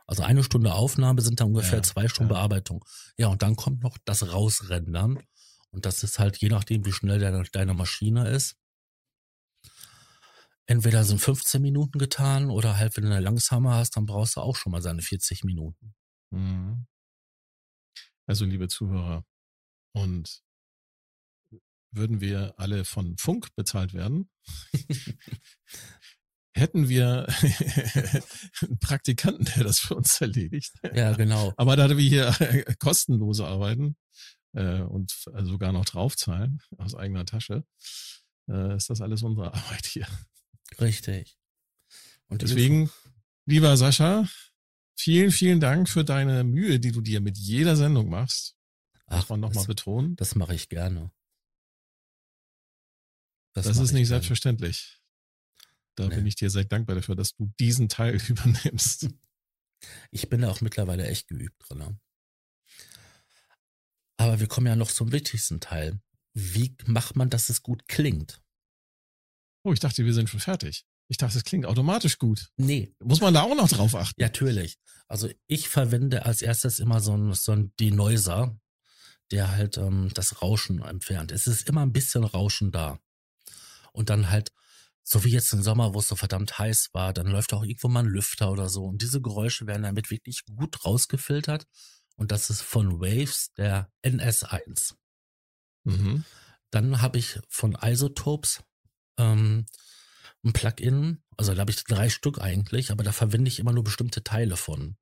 also 0.07 0.23
eine 0.23 0.43
Stunde 0.43 0.73
Aufnahme 0.73 1.21
sind 1.21 1.39
dann 1.39 1.47
ungefähr 1.47 1.79
ja, 1.79 1.83
zwei 1.83 2.07
Stunden 2.07 2.31
ja. 2.31 2.37
Bearbeitung. 2.37 2.85
Ja, 3.17 3.27
und 3.27 3.41
dann 3.41 3.55
kommt 3.55 3.83
noch 3.83 3.97
das 4.05 4.31
Rausrendern. 4.31 5.19
Und 5.73 5.85
das 5.85 6.03
ist 6.03 6.19
halt 6.19 6.37
je 6.37 6.49
nachdem, 6.49 6.85
wie 6.85 6.91
schnell 6.91 7.19
deine, 7.19 7.43
deine 7.51 7.73
Maschine 7.73 8.29
ist. 8.29 8.55
Entweder 10.65 11.03
sind 11.03 11.19
15 11.19 11.61
Minuten 11.61 11.97
getan 11.97 12.49
oder 12.49 12.77
halt, 12.77 12.95
wenn 12.95 13.03
du 13.03 13.09
eine 13.09 13.19
langsame 13.19 13.71
hast, 13.71 13.97
dann 13.97 14.05
brauchst 14.05 14.37
du 14.37 14.41
auch 14.41 14.55
schon 14.55 14.71
mal 14.71 14.81
seine 14.81 15.01
40 15.01 15.43
Minuten. 15.43 15.95
Mhm. 16.29 16.85
Also, 18.27 18.45
liebe 18.45 18.69
Zuhörer, 18.69 19.25
und 19.93 20.41
würden 21.91 22.21
wir 22.21 22.53
alle 22.57 22.85
von 22.85 23.17
Funk 23.17 23.53
bezahlt 23.55 23.93
werden, 23.93 24.29
hätten 26.55 26.87
wir 26.87 27.27
einen 28.61 28.79
Praktikanten, 28.79 29.45
der 29.55 29.63
das 29.63 29.79
für 29.79 29.95
uns 29.95 30.21
erledigt. 30.21 30.73
Ja, 30.93 31.13
genau. 31.13 31.51
Aber 31.57 31.75
da 31.75 31.89
wir 31.89 31.97
hier 31.97 32.75
kostenlose 32.79 33.45
arbeiten 33.45 33.97
äh, 34.53 34.81
und 34.81 35.11
sogar 35.41 35.71
noch 35.71 35.85
draufzahlen 35.85 36.61
aus 36.77 36.95
eigener 36.95 37.25
Tasche, 37.25 37.65
äh, 38.49 38.75
ist 38.75 38.89
das 38.89 39.01
alles 39.01 39.23
unsere 39.23 39.53
Arbeit 39.53 39.85
hier. 39.85 40.07
Richtig. 40.79 41.37
Und 42.27 42.41
deswegen, 42.41 42.89
lieber 43.45 43.77
Sascha, 43.77 44.27
vielen, 44.95 45.31
vielen 45.31 45.59
Dank 45.59 45.89
für 45.89 46.03
deine 46.03 46.43
Mühe, 46.43 46.79
die 46.79 46.91
du 46.91 47.01
dir 47.01 47.21
mit 47.21 47.37
jeder 47.37 47.75
Sendung 47.75 48.09
machst. 48.09 48.55
Ach, 49.05 49.29
man 49.29 49.39
nochmal 49.39 49.65
betonen. 49.65 50.15
Das 50.15 50.35
mache 50.35 50.55
ich 50.55 50.69
gerne. 50.69 51.11
Das, 53.53 53.65
das 53.65 53.77
ist 53.77 53.91
nicht 53.91 53.91
gerne. 53.91 54.07
selbstverständlich. 54.07 54.99
Da 55.95 56.07
nee. 56.07 56.15
bin 56.15 56.25
ich 56.25 56.35
dir 56.35 56.49
sehr 56.49 56.65
dankbar 56.65 56.95
dafür, 56.95 57.15
dass 57.15 57.35
du 57.35 57.53
diesen 57.59 57.89
Teil 57.89 58.15
übernimmst. 58.27 59.09
Ich 60.11 60.29
bin 60.29 60.41
da 60.41 60.49
auch 60.49 60.61
mittlerweile 60.61 61.05
echt 61.05 61.27
geübt 61.27 61.69
drin. 61.69 61.99
Aber 64.17 64.39
wir 64.39 64.47
kommen 64.47 64.67
ja 64.67 64.75
noch 64.75 64.91
zum 64.91 65.11
wichtigsten 65.11 65.59
Teil. 65.59 65.99
Wie 66.33 66.75
macht 66.85 67.15
man, 67.15 67.29
dass 67.29 67.49
es 67.49 67.61
gut 67.61 67.87
klingt? 67.87 68.41
Oh, 69.63 69.73
ich 69.73 69.79
dachte, 69.79 70.05
wir 70.05 70.13
sind 70.13 70.29
schon 70.29 70.39
fertig. 70.39 70.85
Ich 71.07 71.17
dachte, 71.17 71.37
es 71.37 71.43
klingt 71.43 71.65
automatisch 71.65 72.17
gut. 72.17 72.49
Nee. 72.57 72.95
Muss 72.99 73.21
man 73.21 73.33
da 73.33 73.43
auch 73.43 73.55
noch 73.55 73.69
drauf 73.69 73.95
achten? 73.95 74.19
Ja, 74.19 74.27
natürlich. 74.27 74.77
Also 75.07 75.29
ich 75.47 75.69
verwende 75.69 76.25
als 76.25 76.41
erstes 76.41 76.79
immer 76.79 76.99
so 77.01 77.15
ein, 77.15 77.33
so 77.33 77.55
Denoiser, 77.55 78.57
der 79.31 79.51
halt 79.51 79.77
ähm, 79.77 80.09
das 80.13 80.41
Rauschen 80.41 80.81
entfernt. 80.81 81.31
Es 81.31 81.47
ist 81.47 81.67
immer 81.69 81.81
ein 81.81 81.93
bisschen 81.93 82.23
Rauschen 82.23 82.71
da. 82.71 82.99
Und 83.91 84.09
dann 84.09 84.29
halt 84.29 84.51
so 85.03 85.23
wie 85.23 85.29
jetzt 85.31 85.51
im 85.53 85.61
Sommer, 85.61 85.93
wo 85.93 85.99
es 85.99 86.07
so 86.07 86.15
verdammt 86.15 86.57
heiß 86.57 86.89
war, 86.93 87.13
dann 87.13 87.27
läuft 87.27 87.53
auch 87.53 87.63
irgendwo 87.63 87.89
mal 87.89 88.03
ein 88.03 88.09
Lüfter 88.09 88.51
oder 88.51 88.69
so. 88.69 88.85
Und 88.85 89.01
diese 89.01 89.21
Geräusche 89.21 89.67
werden 89.67 89.83
damit 89.83 90.09
wirklich 90.09 90.45
gut 90.45 90.85
rausgefiltert. 90.85 91.65
Und 92.15 92.31
das 92.31 92.49
ist 92.49 92.61
von 92.61 92.99
Waves 92.99 93.53
der 93.53 93.91
NS1. 94.03 94.95
Mhm. 95.83 96.23
Dann 96.71 97.01
habe 97.01 97.17
ich 97.17 97.39
von 97.49 97.77
Isotopes 97.81 98.63
ähm, 99.17 99.65
ein 100.43 100.53
Plugin. 100.53 101.23
Also 101.37 101.53
da 101.53 101.61
habe 101.61 101.71
ich 101.71 101.83
drei 101.83 102.09
Stück 102.09 102.39
eigentlich, 102.39 102.91
aber 102.91 103.03
da 103.03 103.11
verwende 103.11 103.49
ich 103.49 103.59
immer 103.59 103.73
nur 103.73 103.83
bestimmte 103.83 104.23
Teile 104.23 104.57
von. 104.57 104.97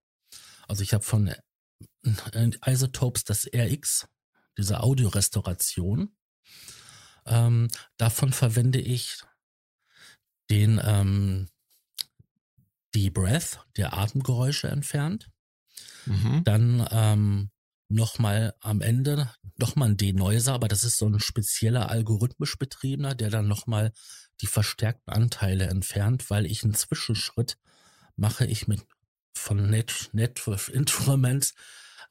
Also 0.68 0.84
ich 0.84 0.94
habe 0.94 1.04
von 1.04 1.28
äh, 1.28 2.52
Isotopes 2.66 3.24
das 3.24 3.48
RX, 3.54 4.08
diese 4.58 4.82
Audiorestauration. 4.82 6.16
Ähm, 7.26 7.68
davon 7.98 8.34
verwende 8.34 8.80
ich 8.80 9.22
den 10.50 10.82
ähm, 10.84 11.50
die 12.94 13.10
Breath, 13.10 13.66
der 13.78 13.98
Atemgeräusche 13.98 14.68
entfernt. 14.68 15.30
Mhm. 16.06 16.44
Dann 16.44 16.88
ähm, 16.92 17.52
nochmal 17.90 18.56
am 18.60 18.82
Ende 18.82 19.30
nochmal 19.58 19.90
ein 19.90 19.98
Denoiser, 19.98 20.54
aber 20.54 20.68
das 20.68 20.84
ist 20.84 20.98
so 20.98 21.08
ein 21.08 21.20
spezieller 21.20 21.90
algorithmisch 21.90 22.58
betriebener, 22.58 23.16
der 23.16 23.30
dann 23.30 23.48
nochmal 23.48 23.92
die 24.42 24.48
verstärkten 24.48 25.14
Anteile 25.14 25.68
entfernt, 25.68 26.30
weil 26.30 26.46
ich 26.46 26.64
einen 26.64 26.74
Zwischenschritt 26.74 27.58
mache 28.16 28.46
ich 28.46 28.68
mit 28.68 28.82
von 29.36 29.70
Net, 29.70 30.10
Network 30.14 30.70
Instruments, 30.74 31.54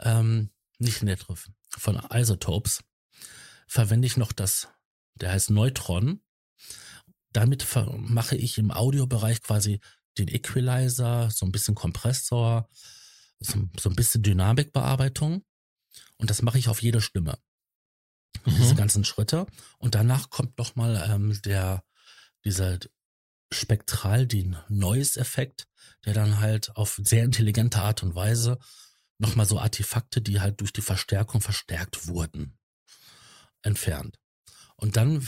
ähm, 0.01 0.51
nicht 0.79 1.03
Network, 1.03 1.39
von 1.77 2.01
Isotopes, 2.13 2.83
verwende 3.67 4.07
ich 4.07 4.17
noch 4.17 4.33
das, 4.33 4.69
der 5.15 5.33
heißt 5.33 5.51
Neutron 5.51 6.21
damit 7.33 7.67
mache 7.75 8.37
ich 8.37 8.59
im 8.59 8.71
Audiobereich 8.71 9.43
quasi 9.43 9.81
den 10.19 10.29
Equalizer, 10.29 11.31
so 11.31 11.47
ein 11.47 11.53
bisschen 11.53 11.75
Kompressor, 11.75 12.69
so, 13.41 13.59
so 13.79 13.89
ein 13.89 13.97
bisschen 13.97 14.23
Dynamikbearbeitung. 14.23 15.45
Und 16.19 16.31
das 16.31 16.43
mache 16.43 16.59
ich 16.59 16.69
auf 16.69 16.83
jede 16.83 17.01
Stimme. 17.01 17.39
Mhm. 18.45 18.57
Diese 18.57 18.75
ganzen 18.75 19.05
Schritte. 19.05 19.47
Und 19.79 19.95
danach 19.95 20.31
kommt 20.31 20.59
nochmal 20.59 21.03
ähm, 21.11 21.41
der, 21.43 21.83
dieser 22.45 22.79
spektral 23.53 24.27
den 24.27 24.57
Noise-Effekt, 24.69 25.67
der 26.05 26.15
dann 26.15 26.39
halt 26.39 26.77
auf 26.77 27.01
sehr 27.03 27.25
intelligente 27.25 27.81
Art 27.81 28.03
und 28.03 28.15
Weise 28.15 28.59
nochmal 29.19 29.47
so 29.47 29.59
Artefakte, 29.59 30.23
die 30.23 30.41
halt 30.41 30.61
durch 30.61 30.73
die 30.73 30.81
Verstärkung 30.81 31.41
verstärkt 31.41 32.07
wurden, 32.07 32.59
entfernt. 33.63 34.19
Und 34.77 34.97
dann 34.97 35.27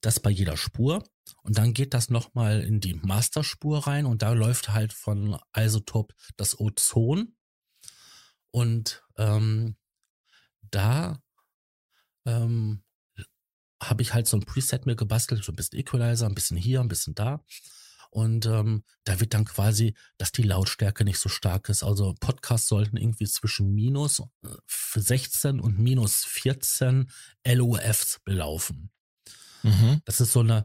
das 0.00 0.20
bei 0.20 0.30
jeder 0.30 0.56
Spur. 0.56 1.04
Und 1.42 1.58
dann 1.58 1.74
geht 1.74 1.94
das 1.94 2.10
nochmal 2.10 2.62
in 2.62 2.80
die 2.80 2.94
Masterspur 2.94 3.86
rein 3.86 4.06
und 4.06 4.22
da 4.22 4.32
läuft 4.32 4.70
halt 4.70 4.92
von 4.92 5.38
Isotop 5.56 6.14
das 6.36 6.58
Ozon. 6.58 7.36
Und 8.50 9.02
ähm, 9.16 9.76
da 10.70 11.20
ähm, 12.24 12.82
habe 13.82 14.02
ich 14.02 14.14
halt 14.14 14.26
so 14.26 14.36
ein 14.36 14.44
Preset 14.44 14.86
mir 14.86 14.96
gebastelt, 14.96 15.44
so 15.44 15.52
ein 15.52 15.56
bisschen 15.56 15.78
Equalizer, 15.78 16.26
ein 16.26 16.34
bisschen 16.34 16.56
hier, 16.56 16.80
ein 16.80 16.88
bisschen 16.88 17.14
da. 17.14 17.44
Und 18.10 18.46
ähm, 18.46 18.84
da 19.04 19.20
wird 19.20 19.34
dann 19.34 19.44
quasi, 19.44 19.94
dass 20.16 20.32
die 20.32 20.42
Lautstärke 20.42 21.04
nicht 21.04 21.18
so 21.18 21.28
stark 21.28 21.68
ist. 21.68 21.82
Also 21.82 22.14
Podcasts 22.18 22.68
sollten 22.68 22.96
irgendwie 22.96 23.26
zwischen 23.26 23.74
minus 23.74 24.22
16 24.94 25.58
äh, 25.58 25.60
und 25.60 25.78
minus 25.78 26.24
14 26.24 27.10
LOFs 27.46 28.20
belaufen. 28.24 28.90
Mhm. 29.66 30.00
Das 30.04 30.20
ist 30.20 30.32
so 30.32 30.40
eine 30.40 30.64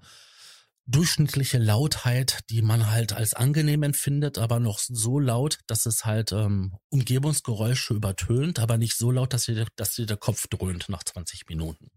durchschnittliche 0.88 1.58
Lautheit, 1.58 2.40
die 2.50 2.62
man 2.62 2.90
halt 2.90 3.14
als 3.14 3.34
angenehm 3.34 3.84
empfindet, 3.84 4.38
aber 4.38 4.60
noch 4.60 4.80
so 4.80 5.20
laut, 5.20 5.60
dass 5.68 5.86
es 5.86 6.06
halt 6.06 6.32
ähm, 6.32 6.76
Umgebungsgeräusche 6.90 7.94
übertönt, 7.94 8.60
aber 8.60 8.78
nicht 8.78 8.98
so 8.98 9.12
laut, 9.12 9.34
dass 9.34 9.46
dir, 9.46 9.66
dass 9.76 9.96
dir 9.96 10.06
der 10.06 10.18
Kopf 10.18 10.48
dröhnt 10.48 10.90
nach 10.90 11.04
20 11.04 11.48
Minuten. 11.48 11.92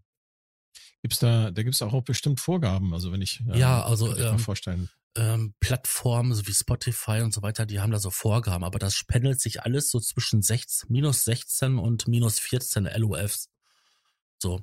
Gibt's 1.01 1.19
da, 1.19 1.51
da 1.51 1.63
gibt's 1.63 1.81
auch 1.81 2.01
bestimmt 2.03 2.39
Vorgaben, 2.39 2.93
also 2.93 3.11
wenn 3.11 3.21
ich 3.21 3.41
ähm, 3.41 3.55
ja, 3.55 3.83
also 3.83 4.07
kann 4.07 4.17
ich 4.17 4.25
ähm, 4.25 4.39
vorstellen. 4.39 4.89
Ähm, 5.17 5.53
Plattformen 5.59 6.33
so 6.33 6.45
wie 6.47 6.53
Spotify 6.53 7.21
und 7.21 7.33
so 7.33 7.41
weiter, 7.41 7.65
die 7.65 7.79
haben 7.79 7.91
da 7.91 7.99
so 7.99 8.11
Vorgaben, 8.11 8.63
aber 8.63 8.79
das 8.79 9.03
pendelt 9.07 9.39
sich 9.39 9.63
alles 9.63 9.89
so 9.89 9.99
zwischen 9.99 10.41
16, 10.41 10.91
minus 10.91 11.23
16 11.25 11.77
und 11.77 12.07
minus 12.07 12.39
14 12.39 12.89
LOFs. 12.97 13.49
So. 14.39 14.61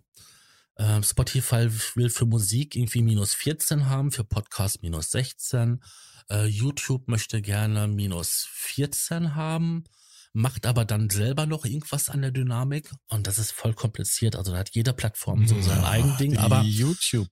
Ähm, 0.79 1.03
Spotify 1.03 1.68
will 1.95 2.09
für 2.09 2.27
Musik 2.27 2.77
irgendwie 2.77 3.03
minus 3.03 3.35
14 3.35 3.87
haben, 3.87 4.11
für 4.11 4.25
Podcast 4.25 4.83
minus 4.83 5.11
16. 5.11 5.83
Äh, 6.31 6.47
YouTube 6.47 7.09
möchte 7.09 7.43
gerne 7.43 7.89
minus 7.89 8.49
14 8.53 9.35
haben, 9.35 9.85
macht 10.33 10.64
aber 10.66 10.85
dann 10.85 11.11
selber 11.11 11.47
noch 11.47 11.64
irgendwas 11.64 12.09
an 12.09 12.23
der 12.23 12.31
Dynamik 12.31 12.91
und 13.09 13.27
das 13.27 13.39
ist 13.39 13.53
voll 13.53 13.75
kompliziert. 13.75 14.35
Also 14.35 14.53
da 14.53 14.59
hat 14.59 14.70
jede 14.70 14.93
Plattform 14.95 15.47
so 15.47 15.61
sein 15.61 15.83
ja, 15.83 15.89
eigen 15.89 16.16
Ding. 16.16 16.39
Aber 16.39 16.62
YouTube. 16.62 17.31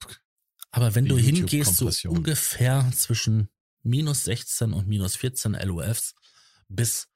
Aber 0.70 0.94
wenn 0.94 1.06
du 1.06 1.16
hingehst, 1.16 1.76
so 1.76 1.90
ungefähr 2.08 2.90
zwischen 2.94 3.48
minus 3.82 4.24
16 4.24 4.72
und 4.72 4.86
minus 4.86 5.16
14 5.16 5.54
LOFs 5.54 6.14
bis, 6.68 7.08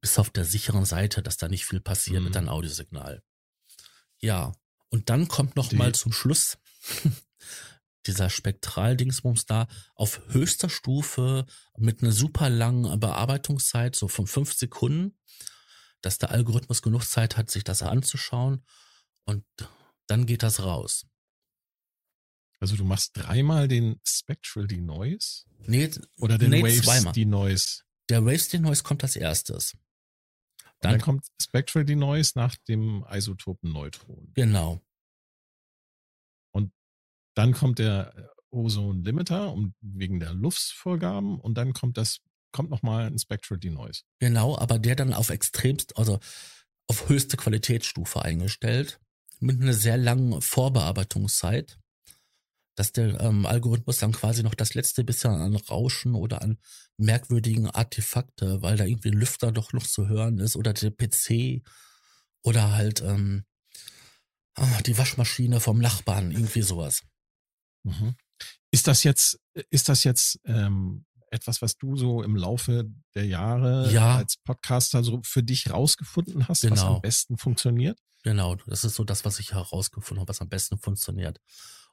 bis 0.00 0.18
auf 0.18 0.30
der 0.30 0.44
sicheren 0.44 0.84
Seite, 0.84 1.22
dass 1.22 1.36
da 1.36 1.48
nicht 1.48 1.66
viel 1.66 1.80
passiert 1.80 2.20
mhm. 2.20 2.26
mit 2.26 2.34
deinem 2.36 2.48
Audiosignal. 2.48 3.22
Ja, 4.20 4.52
und 4.92 5.08
dann 5.08 5.26
kommt 5.26 5.56
noch 5.56 5.70
Die. 5.70 5.76
mal 5.76 5.94
zum 5.94 6.12
Schluss 6.12 6.58
dieser 8.06 8.30
Spektraldingsbums 8.30 9.46
da 9.46 9.66
auf 9.94 10.20
höchster 10.28 10.68
Stufe 10.68 11.46
mit 11.76 12.02
einer 12.02 12.12
super 12.12 12.50
langen 12.50 13.00
Bearbeitungszeit, 13.00 13.96
so 13.96 14.06
von 14.08 14.26
fünf 14.26 14.52
Sekunden, 14.52 15.18
dass 16.02 16.18
der 16.18 16.30
Algorithmus 16.30 16.82
genug 16.82 17.04
Zeit 17.04 17.36
hat, 17.36 17.50
sich 17.50 17.64
das 17.64 17.82
anzuschauen 17.82 18.64
und 19.24 19.44
dann 20.08 20.26
geht 20.26 20.42
das 20.42 20.62
raus. 20.62 21.06
Also 22.60 22.76
du 22.76 22.84
machst 22.84 23.12
dreimal 23.14 23.66
den 23.68 23.98
Spectral 24.06 24.66
Denoise? 24.66 25.44
Nee, 25.66 25.90
oder 26.18 26.38
den 26.38 26.50
nee, 26.50 26.62
Waves 26.62 26.82
zweimal. 26.82 27.12
Denoise? 27.12 27.82
Der 28.08 28.24
Waves 28.24 28.48
Denoise 28.48 28.82
kommt 28.82 29.02
als 29.02 29.16
erstes. 29.16 29.76
Dann, 30.82 30.92
dann 30.92 31.00
kommt 31.00 31.26
Spectral 31.40 31.84
Denoise 31.84 32.32
nach 32.34 32.56
dem 32.68 33.04
Isotopen 33.08 33.72
Neutron. 33.72 34.32
Genau. 34.34 34.82
Und 36.52 36.72
dann 37.34 37.52
kommt 37.52 37.78
der 37.78 38.12
äh, 38.16 38.26
Ozone 38.50 39.02
Limiter 39.02 39.52
um, 39.52 39.74
wegen 39.80 40.20
der 40.20 40.34
Luftsvorgaben 40.34 41.40
und 41.40 41.54
dann 41.56 41.72
kommt 41.72 41.96
das 41.96 42.18
kommt 42.52 42.68
nochmal 42.68 43.06
ein 43.06 43.18
Spectral 43.18 43.58
Denoise. 43.58 44.02
Genau, 44.18 44.58
aber 44.58 44.78
der 44.78 44.94
dann 44.94 45.14
auf 45.14 45.30
extremst, 45.30 45.96
also 45.96 46.20
auf 46.86 47.08
höchste 47.08 47.38
Qualitätsstufe 47.38 48.22
eingestellt, 48.22 49.00
mit 49.40 49.60
einer 49.60 49.72
sehr 49.72 49.96
langen 49.96 50.42
Vorbearbeitungszeit 50.42 51.78
dass 52.74 52.92
der 52.92 53.20
ähm, 53.20 53.46
Algorithmus 53.46 53.98
dann 53.98 54.12
quasi 54.12 54.42
noch 54.42 54.54
das 54.54 54.74
letzte 54.74 55.04
bisschen 55.04 55.32
an 55.32 55.56
Rauschen 55.56 56.14
oder 56.14 56.42
an 56.42 56.58
merkwürdigen 56.96 57.68
Artefakte, 57.68 58.62
weil 58.62 58.76
da 58.76 58.84
irgendwie 58.84 59.10
ein 59.10 59.18
Lüfter 59.18 59.52
doch 59.52 59.72
noch 59.72 59.86
zu 59.86 60.08
hören 60.08 60.38
ist 60.38 60.56
oder 60.56 60.72
der 60.72 60.90
PC 60.90 61.62
oder 62.42 62.72
halt 62.72 63.02
ähm, 63.02 63.44
ah, 64.54 64.80
die 64.82 64.96
Waschmaschine 64.96 65.60
vom 65.60 65.78
Nachbarn, 65.78 66.30
irgendwie 66.30 66.62
sowas. 66.62 67.02
Mhm. 67.84 68.14
Ist 68.70 68.86
das 68.86 69.02
jetzt, 69.02 69.38
ist 69.70 69.88
das 69.88 70.04
jetzt 70.04 70.40
ähm, 70.44 71.04
etwas, 71.30 71.62
was 71.62 71.76
du 71.76 71.96
so 71.96 72.22
im 72.22 72.36
Laufe 72.36 72.90
der 73.14 73.26
Jahre 73.26 73.90
ja. 73.92 74.16
als 74.16 74.36
Podcaster 74.38 75.02
so 75.02 75.20
für 75.24 75.42
dich 75.42 75.70
rausgefunden 75.70 76.48
hast, 76.48 76.62
genau. 76.62 76.74
was 76.74 76.82
am 76.82 77.00
besten 77.00 77.36
funktioniert? 77.38 77.98
Genau, 78.22 78.54
das 78.66 78.84
ist 78.84 78.94
so 78.94 79.04
das, 79.04 79.24
was 79.24 79.40
ich 79.40 79.52
herausgefunden 79.52 80.20
habe, 80.20 80.28
was 80.28 80.40
am 80.40 80.48
besten 80.48 80.78
funktioniert. 80.78 81.40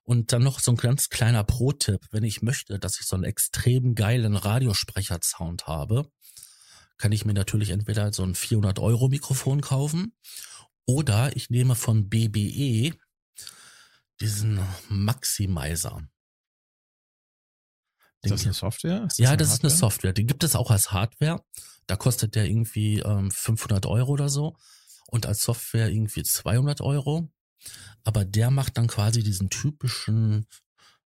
Und 0.09 0.33
dann 0.33 0.41
noch 0.41 0.59
so 0.59 0.71
ein 0.71 0.75
ganz 0.75 1.09
kleiner 1.09 1.43
Pro-Tipp, 1.43 2.01
wenn 2.09 2.23
ich 2.23 2.41
möchte, 2.41 2.79
dass 2.79 2.99
ich 2.99 3.05
so 3.05 3.15
einen 3.15 3.25
extrem 3.25 3.93
geilen 3.93 4.35
Radiosprecher-Sound 4.35 5.67
habe, 5.67 6.09
kann 6.97 7.11
ich 7.11 7.25
mir 7.25 7.35
natürlich 7.35 7.69
entweder 7.69 8.11
so 8.11 8.23
ein 8.23 8.33
400 8.33 8.79
Euro 8.79 9.09
Mikrofon 9.09 9.61
kaufen 9.61 10.15
oder 10.87 11.35
ich 11.35 11.51
nehme 11.51 11.75
von 11.75 12.09
BBE 12.09 12.97
diesen 14.19 14.59
Maximizer. 14.89 16.01
Ist 18.23 18.31
das 18.31 18.45
eine 18.45 18.53
Software? 18.55 19.01
Das 19.01 19.19
ja, 19.19 19.35
das 19.35 19.49
Hardware? 19.49 19.53
ist 19.53 19.63
eine 19.63 19.69
Software. 19.69 20.13
Die 20.13 20.25
gibt 20.25 20.43
es 20.43 20.55
auch 20.55 20.71
als 20.71 20.91
Hardware. 20.91 21.39
Da 21.85 21.95
kostet 21.97 22.33
der 22.33 22.45
irgendwie 22.45 22.97
ähm, 23.01 23.29
500 23.29 23.85
Euro 23.85 24.13
oder 24.13 24.29
so 24.29 24.55
und 25.05 25.27
als 25.27 25.43
Software 25.43 25.89
irgendwie 25.89 26.23
200 26.23 26.81
Euro 26.81 27.31
aber 28.03 28.25
der 28.25 28.51
macht 28.51 28.77
dann 28.77 28.87
quasi 28.87 29.23
diesen 29.23 29.49
typischen 29.49 30.45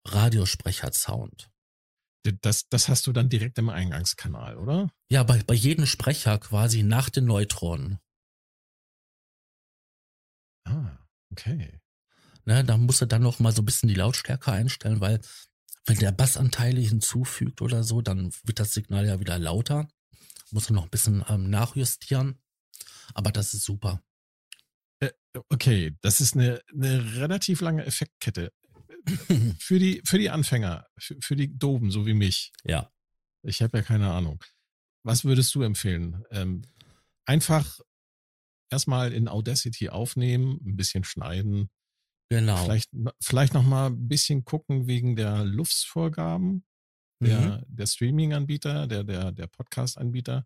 Radiosprecher-Sound. 0.05 1.49
Das, 2.41 2.67
das 2.67 2.89
hast 2.89 3.07
du 3.07 3.13
dann 3.13 3.29
direkt 3.29 3.57
im 3.57 3.69
Eingangskanal, 3.69 4.57
oder? 4.57 4.91
Ja, 5.09 5.23
bei, 5.23 5.41
bei 5.43 5.53
jedem 5.53 5.85
Sprecher 5.85 6.37
quasi 6.37 6.83
nach 6.83 7.09
den 7.09 7.25
Neutronen. 7.25 7.99
Ah, 10.65 10.97
okay. 11.31 11.79
Ne, 12.45 12.63
da 12.63 12.77
musst 12.77 13.01
du 13.01 13.05
dann 13.05 13.21
noch 13.21 13.39
mal 13.39 13.53
so 13.53 13.61
ein 13.61 13.65
bisschen 13.65 13.89
die 13.89 13.95
Lautstärke 13.95 14.51
einstellen, 14.51 15.01
weil 15.01 15.21
wenn 15.85 15.97
der 15.97 16.11
Bassanteile 16.11 16.81
hinzufügt 16.81 17.61
oder 17.61 17.83
so, 17.83 18.01
dann 18.01 18.31
wird 18.43 18.59
das 18.59 18.73
Signal 18.73 19.05
ja 19.05 19.19
wieder 19.19 19.39
lauter. 19.39 19.87
Muss 20.51 20.67
du 20.67 20.73
noch 20.73 20.83
ein 20.83 20.89
bisschen 20.89 21.23
ähm, 21.29 21.49
nachjustieren. 21.49 22.39
Aber 23.13 23.31
das 23.31 23.53
ist 23.53 23.63
super. 23.63 24.03
Okay, 25.49 25.95
das 26.01 26.21
ist 26.21 26.35
eine, 26.35 26.61
eine 26.73 27.15
relativ 27.15 27.61
lange 27.61 27.85
Effektkette. 27.85 28.51
für 29.59 29.79
die, 29.79 30.01
für 30.05 30.17
die 30.17 30.29
Anfänger, 30.29 30.85
für, 30.97 31.17
für 31.21 31.35
die 31.35 31.57
Doben, 31.57 31.91
so 31.91 32.05
wie 32.05 32.13
mich. 32.13 32.51
Ja. 32.63 32.91
Ich 33.43 33.61
habe 33.61 33.77
ja 33.77 33.83
keine 33.83 34.11
Ahnung. 34.11 34.43
Was 35.03 35.23
würdest 35.23 35.53
du 35.55 35.61
empfehlen? 35.61 36.23
Ähm, 36.31 36.63
einfach 37.25 37.79
erstmal 38.69 39.13
in 39.13 39.27
Audacity 39.27 39.89
aufnehmen, 39.89 40.59
ein 40.65 40.75
bisschen 40.75 41.03
schneiden. 41.03 41.69
Genau. 42.29 42.63
Vielleicht, 42.63 42.91
vielleicht 43.21 43.53
noch 43.53 43.63
mal 43.63 43.87
ein 43.87 44.07
bisschen 44.07 44.43
gucken 44.45 44.87
wegen 44.87 45.15
der 45.15 45.45
Luftsvorgaben 45.45 46.63
der, 47.21 47.39
mhm. 47.39 47.65
der 47.67 47.85
Streaming-Anbieter, 47.85 48.87
der, 48.87 49.03
der, 49.03 49.31
der 49.31 49.47
Podcast-Anbieter 49.47 50.45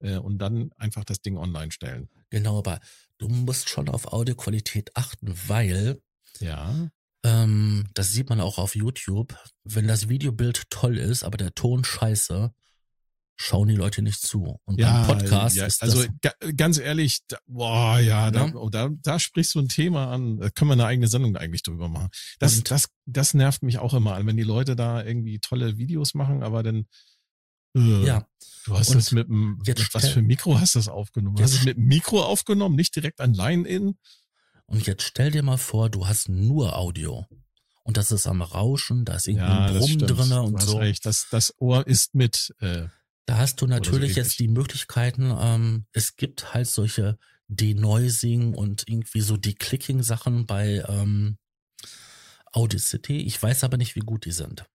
äh, 0.00 0.16
und 0.16 0.38
dann 0.38 0.72
einfach 0.76 1.04
das 1.04 1.20
Ding 1.20 1.36
online 1.36 1.72
stellen. 1.72 2.08
Genau, 2.30 2.58
aber 2.58 2.80
du 3.18 3.28
musst 3.28 3.68
schon 3.68 3.88
auf 3.88 4.12
Audioqualität 4.12 4.96
achten, 4.96 5.34
weil 5.46 6.00
ja. 6.40 6.90
Ähm, 7.22 7.86
das 7.94 8.12
sieht 8.12 8.30
man 8.30 8.40
auch 8.40 8.58
auf 8.58 8.74
YouTube. 8.74 9.36
Wenn 9.64 9.86
das 9.86 10.08
Videobild 10.08 10.70
toll 10.70 10.96
ist, 10.96 11.22
aber 11.22 11.36
der 11.36 11.54
Ton 11.54 11.84
scheiße, 11.84 12.50
schauen 13.36 13.68
die 13.68 13.74
Leute 13.74 14.02
nicht 14.02 14.20
zu. 14.20 14.58
Und 14.64 14.80
ja, 14.80 15.06
beim 15.06 15.18
Podcast 15.18 15.56
ja, 15.56 15.66
ist 15.66 15.82
also 15.82 16.04
das. 16.22 16.34
Also 16.40 16.54
ganz 16.56 16.78
ehrlich, 16.78 17.20
da, 17.28 17.38
boah, 17.46 17.98
ja, 17.98 18.30
da, 18.30 18.52
oh, 18.54 18.68
da, 18.68 18.90
da 19.02 19.18
sprichst 19.18 19.54
du 19.54 19.60
ein 19.60 19.68
Thema 19.68 20.12
an. 20.12 20.38
Da 20.38 20.50
können 20.50 20.70
wir 20.70 20.74
eine 20.74 20.86
eigene 20.86 21.08
Sendung 21.08 21.36
eigentlich 21.36 21.62
drüber 21.62 21.88
machen. 21.88 22.08
Das, 22.38 22.62
das, 22.64 22.88
das 23.06 23.34
nervt 23.34 23.62
mich 23.62 23.78
auch 23.78 23.94
immer 23.94 24.14
an, 24.14 24.26
wenn 24.26 24.36
die 24.36 24.42
Leute 24.42 24.76
da 24.76 25.02
irgendwie 25.02 25.40
tolle 25.40 25.78
Videos 25.78 26.14
machen, 26.14 26.42
aber 26.42 26.62
dann 26.62 26.86
äh, 27.76 28.04
ja. 28.04 28.26
Du 28.66 28.78
hast 28.78 28.88
und 28.88 28.96
das 28.96 29.12
mit 29.12 29.28
dem, 29.28 29.58
mit 29.66 29.94
was 29.94 30.08
für 30.08 30.18
ein 30.20 30.26
Mikro 30.26 30.58
hast 30.60 30.74
du 30.74 30.78
das 30.78 30.88
aufgenommen? 30.88 31.36
Du 31.36 31.42
hast 31.42 31.54
es 31.54 31.64
mit 31.64 31.76
dem 31.76 31.86
Mikro 31.86 32.22
aufgenommen, 32.22 32.76
nicht 32.76 32.94
direkt 32.94 33.20
an 33.20 33.32
Line-In? 33.34 33.96
Und 34.66 34.86
jetzt 34.86 35.02
stell 35.02 35.30
dir 35.30 35.42
mal 35.42 35.56
vor, 35.56 35.88
du 35.90 36.06
hast 36.06 36.28
nur 36.28 36.76
Audio. 36.76 37.26
Und 37.82 37.96
das 37.96 38.12
ist 38.12 38.26
am 38.26 38.42
Rauschen, 38.42 39.04
da 39.04 39.14
ist 39.16 39.26
irgendwie 39.26 39.46
Ja, 39.46 39.66
ein 39.66 39.78
Brumm 39.78 39.98
drinne 39.98 40.42
und 40.42 40.62
du 40.62 40.66
so. 40.66 40.78
recht. 40.78 41.04
Das, 41.06 41.26
das 41.30 41.54
Ohr 41.58 41.86
ist 41.86 42.14
mit. 42.14 42.54
Äh, 42.60 42.86
Da 43.26 43.38
hast 43.38 43.60
du 43.60 43.66
so 43.66 43.70
natürlich 43.70 44.10
ähnlich. 44.10 44.16
jetzt 44.16 44.38
die 44.38 44.48
Möglichkeiten, 44.48 45.34
ähm, 45.36 45.86
es 45.92 46.16
gibt 46.16 46.52
halt 46.54 46.68
solche 46.68 47.18
Denoising 47.48 48.54
und 48.54 48.84
irgendwie 48.86 49.22
so 49.22 49.36
Declicking-Sachen 49.36 50.46
bei 50.46 50.84
ähm, 50.86 51.38
Audacity. 52.52 53.22
Ich 53.22 53.42
weiß 53.42 53.64
aber 53.64 53.76
nicht, 53.76 53.96
wie 53.96 54.00
gut 54.00 54.24
die 54.24 54.32
sind. 54.32 54.66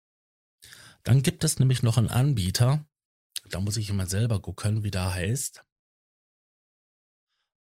Dann 1.06 1.22
gibt 1.22 1.44
es 1.44 1.60
nämlich 1.60 1.84
noch 1.84 1.98
einen 1.98 2.10
Anbieter, 2.10 2.86
da 3.50 3.60
muss 3.60 3.78
ich 3.78 3.90
immer 3.90 4.08
selber 4.08 4.42
gucken, 4.42 4.84
wie 4.84 4.92
der 4.92 5.14
heißt. 5.14 5.64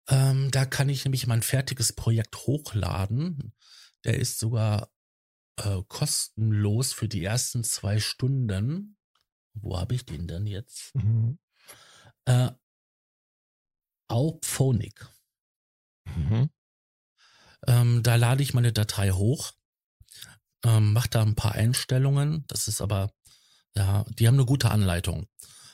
Ähm, 0.09 0.51
da 0.51 0.65
kann 0.65 0.89
ich 0.89 1.05
nämlich 1.05 1.27
mein 1.27 1.43
fertiges 1.43 1.93
Projekt 1.93 2.37
hochladen. 2.47 3.53
Der 4.05 4.19
ist 4.19 4.39
sogar 4.39 4.91
äh, 5.59 5.83
kostenlos 5.89 6.93
für 6.93 7.09
die 7.09 7.25
ersten 7.25 7.65
zwei 7.65 7.99
Stunden. 7.99 8.97
Wo 9.55 9.79
habe 9.79 9.95
ich 9.95 10.05
den 10.05 10.27
denn 10.27 10.47
jetzt? 10.47 10.95
mhm. 10.95 11.39
Äh, 12.25 12.53
Auphonic. 14.09 15.09
Mhm. 16.05 16.51
Ähm, 17.67 18.03
da 18.03 18.17
lade 18.17 18.43
ich 18.43 18.55
meine 18.55 18.73
Datei 18.73 19.11
hoch, 19.11 19.53
ähm, 20.65 20.93
mache 20.93 21.09
da 21.09 21.23
ein 21.23 21.35
paar 21.35 21.53
Einstellungen. 21.53 22.45
Das 22.49 22.69
ist 22.69 22.81
aber, 22.81 23.13
ja, 23.77 24.05
die 24.19 24.27
haben 24.27 24.35
eine 24.35 24.47
gute 24.47 24.71
Anleitung. 24.71 25.27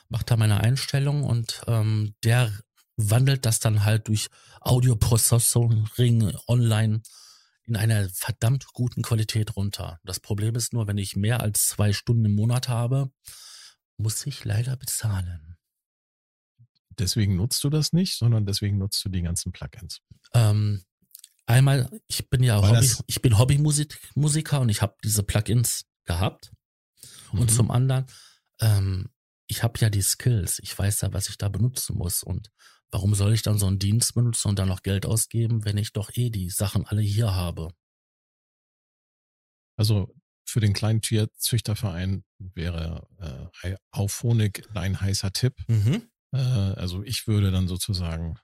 Mach 0.09 0.23
da 0.23 0.37
meine 0.37 0.61
Einstellungen 0.61 1.23
und 1.23 1.61
ähm, 1.67 2.15
der 2.23 2.51
wandelt 2.97 3.45
das 3.45 3.59
dann 3.59 3.85
halt 3.85 4.07
durch 4.07 4.27
Audio 4.61 4.95
Processing 4.95 6.33
online 6.47 7.01
in 7.63 7.75
einer 7.75 8.09
verdammt 8.09 8.65
guten 8.73 9.03
Qualität 9.03 9.55
runter. 9.55 9.99
Das 10.03 10.19
Problem 10.19 10.55
ist 10.55 10.73
nur, 10.73 10.87
wenn 10.87 10.97
ich 10.97 11.15
mehr 11.15 11.41
als 11.41 11.67
zwei 11.67 11.93
Stunden 11.93 12.25
im 12.25 12.35
Monat 12.35 12.67
habe, 12.67 13.11
muss 13.97 14.25
ich 14.25 14.43
leider 14.43 14.75
bezahlen. 14.75 15.55
Deswegen 16.97 17.35
nutzt 17.35 17.63
du 17.63 17.69
das 17.69 17.93
nicht, 17.93 18.17
sondern 18.17 18.45
deswegen 18.45 18.77
nutzt 18.77 19.03
du 19.05 19.09
die 19.09 19.21
ganzen 19.21 19.51
Plugins. 19.51 20.01
Ähm, 20.33 20.83
einmal, 21.45 21.89
ich 22.07 22.29
bin 22.29 22.43
ja 22.43 22.61
Hobby, 22.61 22.91
ich 23.07 23.21
bin 23.21 23.37
Hobbymusiker 23.37 24.59
und 24.59 24.69
ich 24.69 24.81
habe 24.81 24.95
diese 25.03 25.23
Plugins 25.23 25.85
gehabt. 26.05 26.51
Und 27.31 27.41
Mhm. 27.41 27.49
zum 27.49 27.71
anderen, 27.71 28.05
ähm, 28.61 29.09
ich 29.47 29.63
habe 29.63 29.79
ja 29.79 29.89
die 29.89 30.01
Skills. 30.01 30.59
Ich 30.59 30.77
weiß 30.77 31.01
ja, 31.01 31.13
was 31.13 31.29
ich 31.29 31.37
da 31.37 31.49
benutzen 31.49 31.97
muss. 31.97 32.23
Und 32.23 32.51
warum 32.91 33.15
soll 33.15 33.33
ich 33.33 33.41
dann 33.41 33.57
so 33.57 33.65
einen 33.67 33.79
Dienst 33.79 34.13
benutzen 34.13 34.49
und 34.49 34.59
dann 34.59 34.67
noch 34.67 34.83
Geld 34.83 35.05
ausgeben, 35.05 35.65
wenn 35.65 35.77
ich 35.77 35.91
doch 35.93 36.11
eh 36.15 36.29
die 36.29 36.49
Sachen 36.49 36.85
alle 36.85 37.01
hier 37.01 37.33
habe? 37.33 37.69
Also 39.77 40.13
für 40.45 40.59
den 40.59 40.73
kleinen 40.73 41.01
Tierzüchterverein 41.01 42.23
wäre 42.39 43.49
äh, 43.63 43.75
Auphonic 43.91 44.67
ein 44.75 44.99
heißer 44.99 45.31
Tipp. 45.31 45.55
Mhm. 45.67 46.09
Äh, 46.33 46.37
also 46.37 47.03
ich 47.03 47.27
würde 47.27 47.51
dann 47.51 47.67
sozusagen 47.67 48.37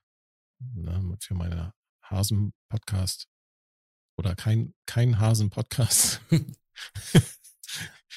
ne, 0.60 1.18
für 1.20 1.34
meine 1.34 1.74
Hasen-Podcast 2.04 3.28
oder 4.18 4.36
kein, 4.36 4.74
kein 4.86 5.20
Hasen-Podcast. 5.20 6.22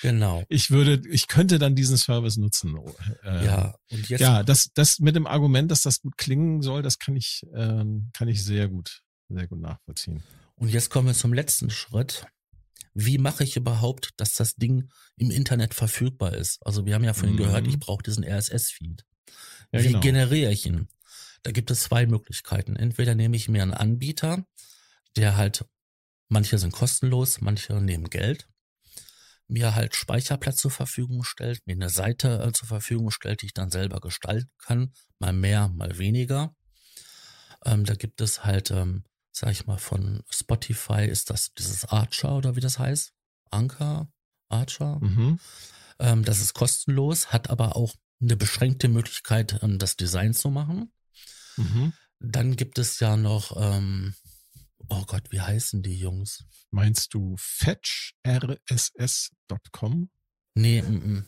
Genau. 0.02 0.44
Ich 0.48 0.70
würde, 0.70 1.02
ich 1.10 1.26
könnte 1.26 1.58
dann 1.58 1.74
diesen 1.74 1.96
Service 1.96 2.36
nutzen. 2.36 2.76
Äh, 3.24 3.44
Ja, 3.44 3.74
und 3.90 4.08
jetzt 4.08 4.20
ja, 4.20 4.42
das, 4.42 4.70
das 4.74 5.00
mit 5.00 5.16
dem 5.16 5.26
Argument, 5.26 5.70
dass 5.70 5.82
das 5.82 6.00
gut 6.00 6.16
klingen 6.16 6.62
soll, 6.62 6.82
das 6.82 6.98
kann 6.98 7.16
ich, 7.16 7.42
ähm, 7.54 8.10
kann 8.12 8.28
ich 8.28 8.44
sehr 8.44 8.68
gut, 8.68 9.02
sehr 9.28 9.48
gut 9.48 9.60
nachvollziehen. 9.60 10.22
Und 10.54 10.68
jetzt 10.68 10.90
kommen 10.90 11.08
wir 11.08 11.14
zum 11.14 11.32
letzten 11.32 11.70
Schritt. 11.70 12.26
Wie 12.94 13.18
mache 13.18 13.44
ich 13.44 13.56
überhaupt, 13.56 14.10
dass 14.16 14.34
das 14.34 14.54
Ding 14.56 14.88
im 15.16 15.30
Internet 15.30 15.74
verfügbar 15.74 16.34
ist? 16.34 16.58
Also 16.64 16.86
wir 16.86 16.94
haben 16.94 17.04
ja 17.04 17.14
vorhin 17.14 17.34
Mhm. 17.34 17.38
gehört, 17.38 17.66
ich 17.66 17.78
brauche 17.78 18.02
diesen 18.02 18.24
RSS-Feed. 18.24 19.04
Ja, 19.72 19.80
Wie 19.82 19.88
genau. 19.88 20.00
generiere 20.00 20.52
ich 20.52 20.66
ihn? 20.66 20.88
Da 21.42 21.52
gibt 21.52 21.70
es 21.70 21.80
zwei 21.82 22.06
Möglichkeiten. 22.06 22.74
Entweder 22.76 23.14
nehme 23.14 23.36
ich 23.36 23.48
mir 23.48 23.62
einen 23.62 23.74
Anbieter, 23.74 24.44
der 25.16 25.36
halt, 25.36 25.64
manche 26.28 26.58
sind 26.58 26.72
kostenlos, 26.72 27.40
manche 27.40 27.74
nehmen 27.80 28.10
Geld, 28.10 28.48
mir 29.48 29.74
halt 29.74 29.96
Speicherplatz 29.96 30.56
zur 30.56 30.70
Verfügung 30.70 31.24
stellt, 31.24 31.66
mir 31.66 31.72
eine 31.72 31.88
Seite 31.88 32.42
äh, 32.42 32.52
zur 32.52 32.68
Verfügung 32.68 33.10
stellt, 33.10 33.42
die 33.42 33.46
ich 33.46 33.54
dann 33.54 33.70
selber 33.70 34.00
gestalten 34.00 34.50
kann, 34.58 34.92
mal 35.18 35.32
mehr, 35.32 35.68
mal 35.68 35.98
weniger. 35.98 36.54
Ähm, 37.64 37.84
da 37.84 37.94
gibt 37.94 38.20
es 38.20 38.44
halt, 38.44 38.70
ähm, 38.70 39.04
sag 39.32 39.50
ich 39.50 39.66
mal, 39.66 39.78
von 39.78 40.22
Spotify 40.30 41.06
ist 41.06 41.30
das 41.30 41.52
dieses 41.54 41.84
Archer 41.86 42.36
oder 42.36 42.56
wie 42.56 42.60
das 42.60 42.78
heißt? 42.78 43.12
Anker? 43.50 44.08
Archer? 44.48 44.98
Mhm. 45.00 45.40
Ähm, 45.98 46.24
das 46.24 46.40
ist 46.40 46.54
kostenlos, 46.54 47.32
hat 47.32 47.50
aber 47.50 47.76
auch 47.76 47.94
eine 48.20 48.36
beschränkte 48.36 48.88
Möglichkeit, 48.88 49.60
ähm, 49.62 49.78
das 49.78 49.96
Design 49.96 50.34
zu 50.34 50.50
machen. 50.50 50.92
Mhm. 51.56 51.92
Dann 52.20 52.56
gibt 52.56 52.78
es 52.78 53.00
ja 53.00 53.16
noch, 53.16 53.56
ähm, 53.56 54.14
oh 54.88 55.04
Gott, 55.06 55.30
wie 55.30 55.40
heißen 55.40 55.82
die 55.82 55.98
Jungs? 55.98 56.44
Meinst 56.70 57.14
du 57.14 57.36
fetchrss.com? 57.38 60.10
Nee, 60.54 60.82
mm, 60.82 60.94
mm. 60.94 61.24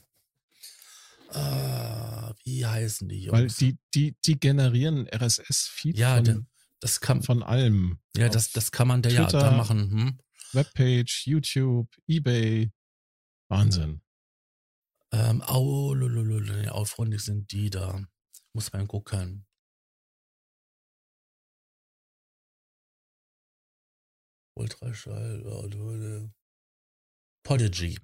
Äh, 1.33 2.35
wie 2.45 2.67
heißen 2.67 3.09
die 3.09 3.25
Jungs? 3.25 3.39
Weil 3.39 3.49
die, 3.49 3.79
die, 3.95 4.17
die 4.25 4.41
generieren 4.41 5.09
RSS-Feed 5.09 5.97
ja, 5.97 6.17
von, 6.17 6.25
de, 6.25 6.41
das 6.81 7.01
kann, 7.01 7.23
von 7.23 7.43
allem. 7.43 7.99
ja, 8.17 8.29
das, 8.29 8.51
das 8.51 8.73
kann 8.73 8.89
man 8.89 9.03
da 9.03 9.11
ja 9.11 9.27
da 9.27 9.53
machen. 9.53 9.91
Hm? 9.91 10.19
Webpage, 10.53 11.27
YouTube, 11.27 11.89
Ebay. 12.09 12.73
Wahnsinn. 13.49 14.01
Ähm, 15.13 15.43
au, 15.43 15.95
lululul, 15.95 16.69
freundlich 16.87 17.23
sind 17.23 17.53
die 17.53 17.71
da. 17.71 18.03
Muss 18.53 18.73
man 18.73 18.89
gucken. 18.89 19.47
Ultraschall, 24.61 25.43
du- 25.71 26.31
Podigy. 27.43 27.99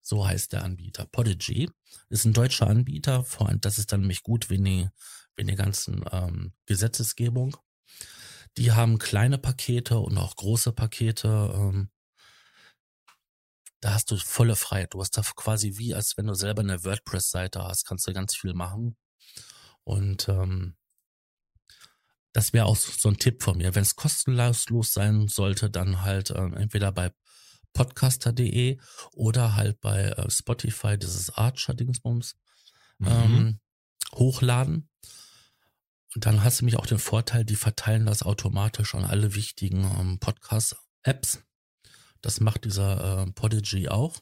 So 0.00 0.26
heißt 0.26 0.52
der 0.52 0.64
Anbieter. 0.64 1.06
Podigy 1.06 1.70
ist 2.08 2.24
ein 2.24 2.32
deutscher 2.32 2.66
Anbieter. 2.66 3.24
Vor 3.24 3.48
allem, 3.48 3.60
das 3.60 3.78
ist 3.78 3.92
dann 3.92 4.00
nämlich 4.00 4.22
gut 4.24 4.50
wegen, 4.50 4.64
die- 4.64 4.88
wegen 5.36 5.46
der 5.46 5.56
ganzen 5.56 6.04
ähm, 6.10 6.52
Gesetzesgebung. 6.66 7.56
Die 8.58 8.72
haben 8.72 8.98
kleine 8.98 9.38
Pakete 9.38 9.98
und 10.00 10.18
auch 10.18 10.34
große 10.36 10.72
Pakete. 10.72 11.52
Ähm, 11.54 11.90
da 13.80 13.94
hast 13.94 14.10
du 14.10 14.16
volle 14.16 14.56
Freiheit. 14.56 14.94
Du 14.94 15.00
hast 15.00 15.16
da 15.16 15.22
quasi 15.22 15.78
wie, 15.78 15.94
als 15.94 16.16
wenn 16.16 16.26
du 16.26 16.34
selber 16.34 16.62
eine 16.62 16.84
WordPress-Seite 16.84 17.62
hast, 17.62 17.84
kannst 17.84 18.06
du 18.06 18.12
ganz 18.12 18.34
viel 18.34 18.54
machen. 18.54 18.96
Und 19.84 20.28
ähm, 20.28 20.76
das 22.32 22.52
wäre 22.52 22.66
auch 22.66 22.76
so 22.76 23.08
ein 23.08 23.18
Tipp 23.18 23.42
von 23.42 23.58
mir. 23.58 23.74
Wenn 23.74 23.82
es 23.82 23.96
kostenlos 23.96 24.92
sein 24.92 25.28
sollte, 25.28 25.70
dann 25.70 26.02
halt 26.02 26.30
ähm, 26.30 26.54
entweder 26.54 26.92
bei 26.92 27.12
podcaster.de 27.74 28.78
oder 29.12 29.56
halt 29.56 29.80
bei 29.80 30.04
äh, 30.04 30.30
Spotify, 30.30 30.98
dieses 30.98 31.30
Archer-Dingsbums, 31.30 32.36
Mhm. 32.98 33.08
ähm, 33.08 33.60
hochladen. 34.14 34.88
Und 36.14 36.26
dann 36.26 36.44
hast 36.44 36.60
du 36.60 36.64
nämlich 36.64 36.78
auch 36.78 36.86
den 36.86 36.98
Vorteil, 36.98 37.44
die 37.44 37.56
verteilen 37.56 38.06
das 38.06 38.22
automatisch 38.22 38.94
an 38.94 39.04
alle 39.04 39.34
wichtigen 39.34 39.84
ähm, 39.98 40.18
Podcast-Apps. 40.18 41.42
Das 42.20 42.40
macht 42.40 42.64
dieser 42.64 43.22
äh, 43.26 43.32
Podigy 43.32 43.88
auch. 43.88 44.20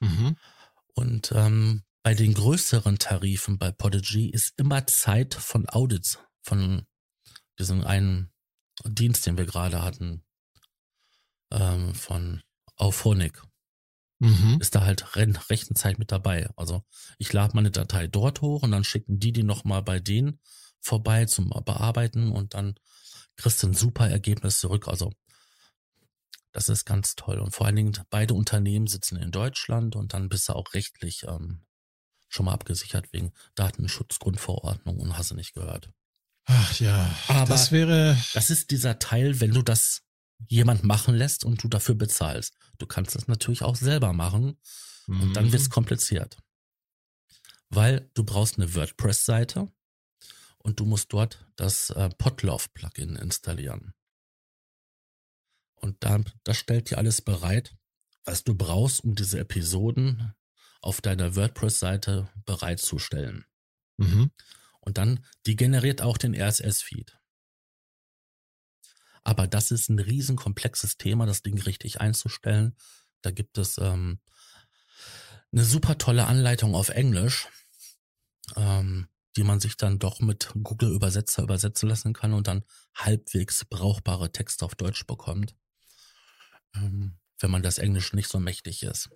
Mhm. 0.00 0.36
Und 0.94 1.32
ähm, 1.32 1.84
bei 2.02 2.14
den 2.14 2.34
größeren 2.34 2.98
Tarifen 2.98 3.58
bei 3.58 3.70
Podigy 3.72 4.30
ist 4.30 4.54
immer 4.56 4.86
Zeit 4.86 5.34
von 5.34 5.68
Audits, 5.68 6.18
von 6.42 6.86
diesem 7.58 7.84
einen 7.84 8.32
Dienst, 8.84 9.26
den 9.26 9.36
wir 9.38 9.46
gerade 9.46 9.82
hatten, 9.82 10.24
ähm, 11.50 11.94
von 11.94 12.42
Auphonic. 12.76 13.42
Mhm. 14.18 14.58
Ist 14.60 14.74
da 14.74 14.82
halt 14.82 15.16
ren- 15.16 15.36
Rechenzeit 15.36 15.98
mit 15.98 16.10
dabei. 16.10 16.48
Also 16.56 16.82
ich 17.18 17.32
lade 17.32 17.54
meine 17.54 17.70
Datei 17.70 18.06
dort 18.06 18.40
hoch 18.40 18.62
und 18.62 18.70
dann 18.70 18.84
schicken 18.84 19.18
die 19.18 19.32
die 19.32 19.42
nochmal 19.42 19.82
bei 19.82 20.00
denen 20.00 20.40
vorbei 20.80 21.26
zum 21.26 21.50
Bearbeiten 21.50 22.32
und 22.32 22.54
dann 22.54 22.76
kriegst 23.36 23.62
du 23.62 23.66
ein 23.68 23.74
super 23.74 24.08
Ergebnis 24.08 24.60
zurück. 24.60 24.88
Also 24.88 25.12
das 26.52 26.70
ist 26.70 26.86
ganz 26.86 27.14
toll. 27.16 27.38
Und 27.40 27.54
vor 27.54 27.66
allen 27.66 27.76
Dingen 27.76 27.92
beide 28.08 28.32
Unternehmen 28.32 28.86
sitzen 28.86 29.16
in 29.16 29.30
Deutschland 29.30 29.96
und 29.96 30.14
dann 30.14 30.30
bist 30.30 30.48
du 30.48 30.54
auch 30.54 30.72
rechtlich 30.72 31.24
ähm, 31.28 31.66
schon 32.28 32.46
mal 32.46 32.52
abgesichert 32.54 33.12
wegen 33.12 33.32
Datenschutzgrundverordnung 33.54 34.98
und 34.98 35.18
hast 35.18 35.30
du 35.30 35.34
nicht 35.34 35.52
gehört. 35.52 35.90
Ach 36.46 36.78
ja, 36.80 37.14
Aber- 37.28 37.46
das 37.48 37.72
wäre. 37.72 38.16
Das 38.34 38.50
ist 38.50 38.70
dieser 38.70 38.98
Teil, 38.98 39.40
wenn 39.40 39.52
du 39.52 39.62
das 39.62 40.02
jemand 40.48 40.84
machen 40.84 41.14
lässt 41.14 41.44
und 41.44 41.62
du 41.62 41.68
dafür 41.68 41.94
bezahlst. 41.94 42.56
Du 42.78 42.86
kannst 42.86 43.14
das 43.14 43.26
natürlich 43.28 43.62
auch 43.62 43.76
selber 43.76 44.12
machen 44.12 44.58
und 45.06 45.34
dann 45.34 45.46
Mhm. 45.46 45.52
wird's 45.52 45.70
kompliziert. 45.70 46.38
Weil 47.68 48.10
du 48.14 48.22
brauchst 48.22 48.56
eine 48.58 48.74
WordPress-Seite 48.74 49.72
und 50.58 50.78
du 50.78 50.84
musst 50.84 51.12
dort 51.12 51.44
das 51.56 51.90
äh, 51.90 52.10
Podlove-Plugin 52.10 53.16
installieren. 53.16 53.94
Und 55.74 56.02
da, 56.04 56.20
das 56.44 56.56
stellt 56.58 56.90
dir 56.90 56.98
alles 56.98 57.22
bereit, 57.22 57.76
was 58.24 58.44
du 58.44 58.54
brauchst, 58.54 59.02
um 59.04 59.14
diese 59.14 59.38
Episoden 59.38 60.32
auf 60.80 61.00
deiner 61.00 61.34
WordPress-Seite 61.34 62.28
bereitzustellen. 62.44 63.46
Mhm. 63.96 64.30
Und 64.86 64.98
dann, 64.98 65.24
die 65.46 65.56
generiert 65.56 66.00
auch 66.00 66.16
den 66.16 66.34
RSS-Feed. 66.34 67.18
Aber 69.24 69.48
das 69.48 69.72
ist 69.72 69.88
ein 69.88 69.98
riesen 69.98 70.36
komplexes 70.36 70.96
Thema, 70.96 71.26
das 71.26 71.42
Ding 71.42 71.60
richtig 71.60 72.00
einzustellen. 72.00 72.76
Da 73.20 73.32
gibt 73.32 73.58
es 73.58 73.78
ähm, 73.78 74.20
eine 75.50 75.64
super 75.64 75.98
tolle 75.98 76.26
Anleitung 76.26 76.76
auf 76.76 76.90
Englisch, 76.90 77.48
ähm, 78.54 79.08
die 79.36 79.42
man 79.42 79.58
sich 79.58 79.76
dann 79.76 79.98
doch 79.98 80.20
mit 80.20 80.52
Google 80.62 80.94
Übersetzer 80.94 81.42
übersetzen 81.42 81.88
lassen 81.88 82.12
kann 82.12 82.32
und 82.32 82.46
dann 82.46 82.62
halbwegs 82.94 83.64
brauchbare 83.64 84.30
Texte 84.30 84.64
auf 84.64 84.76
Deutsch 84.76 85.04
bekommt, 85.04 85.56
ähm, 86.76 87.18
wenn 87.40 87.50
man 87.50 87.64
das 87.64 87.78
Englisch 87.78 88.12
nicht 88.12 88.28
so 88.28 88.38
mächtig 88.38 88.84
ist. 88.84 89.10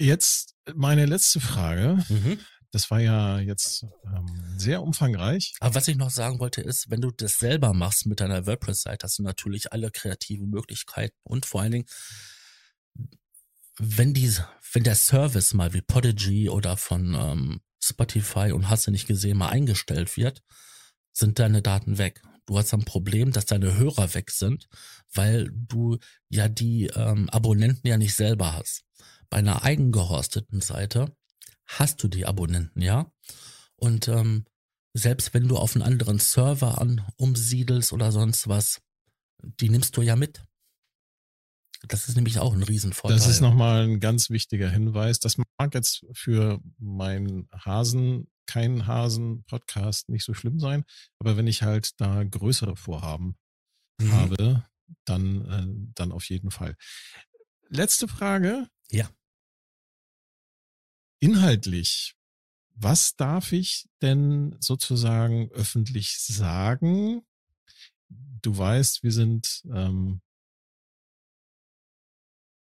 Jetzt 0.00 0.54
meine 0.74 1.04
letzte 1.04 1.40
Frage. 1.40 2.02
Mhm. 2.08 2.38
Das 2.70 2.90
war 2.90 3.00
ja 3.00 3.38
jetzt 3.38 3.86
ähm, 4.04 4.26
sehr 4.58 4.82
umfangreich. 4.82 5.54
Aber 5.60 5.74
was 5.74 5.88
ich 5.88 5.96
noch 5.96 6.10
sagen 6.10 6.38
wollte 6.38 6.60
ist, 6.60 6.90
wenn 6.90 7.00
du 7.00 7.10
das 7.10 7.38
selber 7.38 7.72
machst 7.72 8.06
mit 8.06 8.20
deiner 8.20 8.46
WordPress-Seite, 8.46 9.04
hast 9.04 9.18
du 9.18 9.22
natürlich 9.22 9.72
alle 9.72 9.90
kreativen 9.90 10.50
Möglichkeiten 10.50 11.16
und 11.22 11.46
vor 11.46 11.62
allen 11.62 11.72
Dingen, 11.72 11.86
wenn 13.78 14.12
die, 14.12 14.30
wenn 14.72 14.82
der 14.82 14.96
Service 14.96 15.54
mal 15.54 15.72
wie 15.72 15.80
Podigy 15.80 16.50
oder 16.50 16.76
von 16.76 17.14
ähm, 17.14 17.60
Spotify 17.82 18.52
und 18.52 18.68
hast 18.68 18.86
du 18.86 18.90
nicht 18.90 19.06
gesehen 19.06 19.38
mal 19.38 19.48
eingestellt 19.48 20.16
wird, 20.16 20.42
sind 21.12 21.38
deine 21.38 21.62
Daten 21.62 21.96
weg. 21.96 22.22
Du 22.46 22.58
hast 22.58 22.72
ein 22.74 22.84
Problem, 22.84 23.32
dass 23.32 23.46
deine 23.46 23.76
Hörer 23.76 24.14
weg 24.14 24.30
sind, 24.30 24.68
weil 25.12 25.50
du 25.52 25.98
ja 26.28 26.48
die 26.48 26.86
ähm, 26.86 27.28
Abonnenten 27.30 27.86
ja 27.86 27.96
nicht 27.96 28.14
selber 28.14 28.54
hast. 28.54 28.84
Bei 29.30 29.38
einer 29.38 29.62
eigengehosteten 29.62 30.60
Seite 30.60 31.14
hast 31.68 32.02
du 32.02 32.08
die 32.08 32.26
Abonnenten, 32.26 32.82
ja. 32.82 33.12
Und 33.76 34.08
ähm, 34.08 34.46
selbst 34.94 35.34
wenn 35.34 35.46
du 35.46 35.56
auf 35.56 35.76
einen 35.76 35.82
anderen 35.82 36.18
Server 36.18 36.80
an 36.80 37.06
umsiedelst 37.16 37.92
oder 37.92 38.10
sonst 38.10 38.48
was, 38.48 38.80
die 39.42 39.68
nimmst 39.68 39.96
du 39.96 40.02
ja 40.02 40.16
mit. 40.16 40.44
Das 41.86 42.08
ist 42.08 42.16
nämlich 42.16 42.40
auch 42.40 42.54
ein 42.54 42.62
Riesenvorteil. 42.64 43.16
Das 43.16 43.28
ist 43.28 43.40
nochmal 43.40 43.84
ein 43.84 44.00
ganz 44.00 44.30
wichtiger 44.30 44.68
Hinweis. 44.68 45.20
Das 45.20 45.36
mag 45.36 45.74
jetzt 45.74 46.04
für 46.12 46.60
meinen 46.78 47.48
Hasen, 47.52 48.28
keinen 48.46 48.86
Hasen-Podcast 48.86 50.08
nicht 50.08 50.24
so 50.24 50.34
schlimm 50.34 50.58
sein, 50.58 50.84
aber 51.20 51.36
wenn 51.36 51.46
ich 51.46 51.62
halt 51.62 51.92
da 52.00 52.24
größere 52.24 52.74
Vorhaben 52.74 53.36
mhm. 54.00 54.12
habe, 54.12 54.64
dann, 55.04 55.44
äh, 55.44 55.92
dann 55.94 56.10
auf 56.10 56.28
jeden 56.28 56.50
Fall. 56.50 56.74
Letzte 57.68 58.08
Frage. 58.08 58.66
Ja 58.90 59.08
inhaltlich, 61.20 62.14
was 62.74 63.16
darf 63.16 63.52
ich 63.52 63.88
denn 64.02 64.56
sozusagen 64.60 65.50
öffentlich 65.50 66.18
sagen? 66.18 67.22
Du 68.08 68.56
weißt, 68.56 69.02
wir 69.02 69.12
sind 69.12 69.62
ähm, 69.72 70.20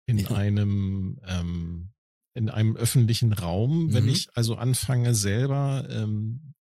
in 0.06 0.26
einem 0.26 1.20
ähm, 1.24 1.92
in 2.34 2.48
einem 2.48 2.76
öffentlichen 2.76 3.32
Raum. 3.32 3.86
Mhm. 3.86 3.94
Wenn 3.94 4.08
ich 4.08 4.36
also 4.36 4.56
anfange 4.56 5.14
selber 5.14 5.86
ähm, 5.90 6.54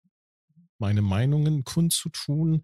meine 0.77 1.01
Meinungen 1.01 1.63
kundzutun, 1.63 2.63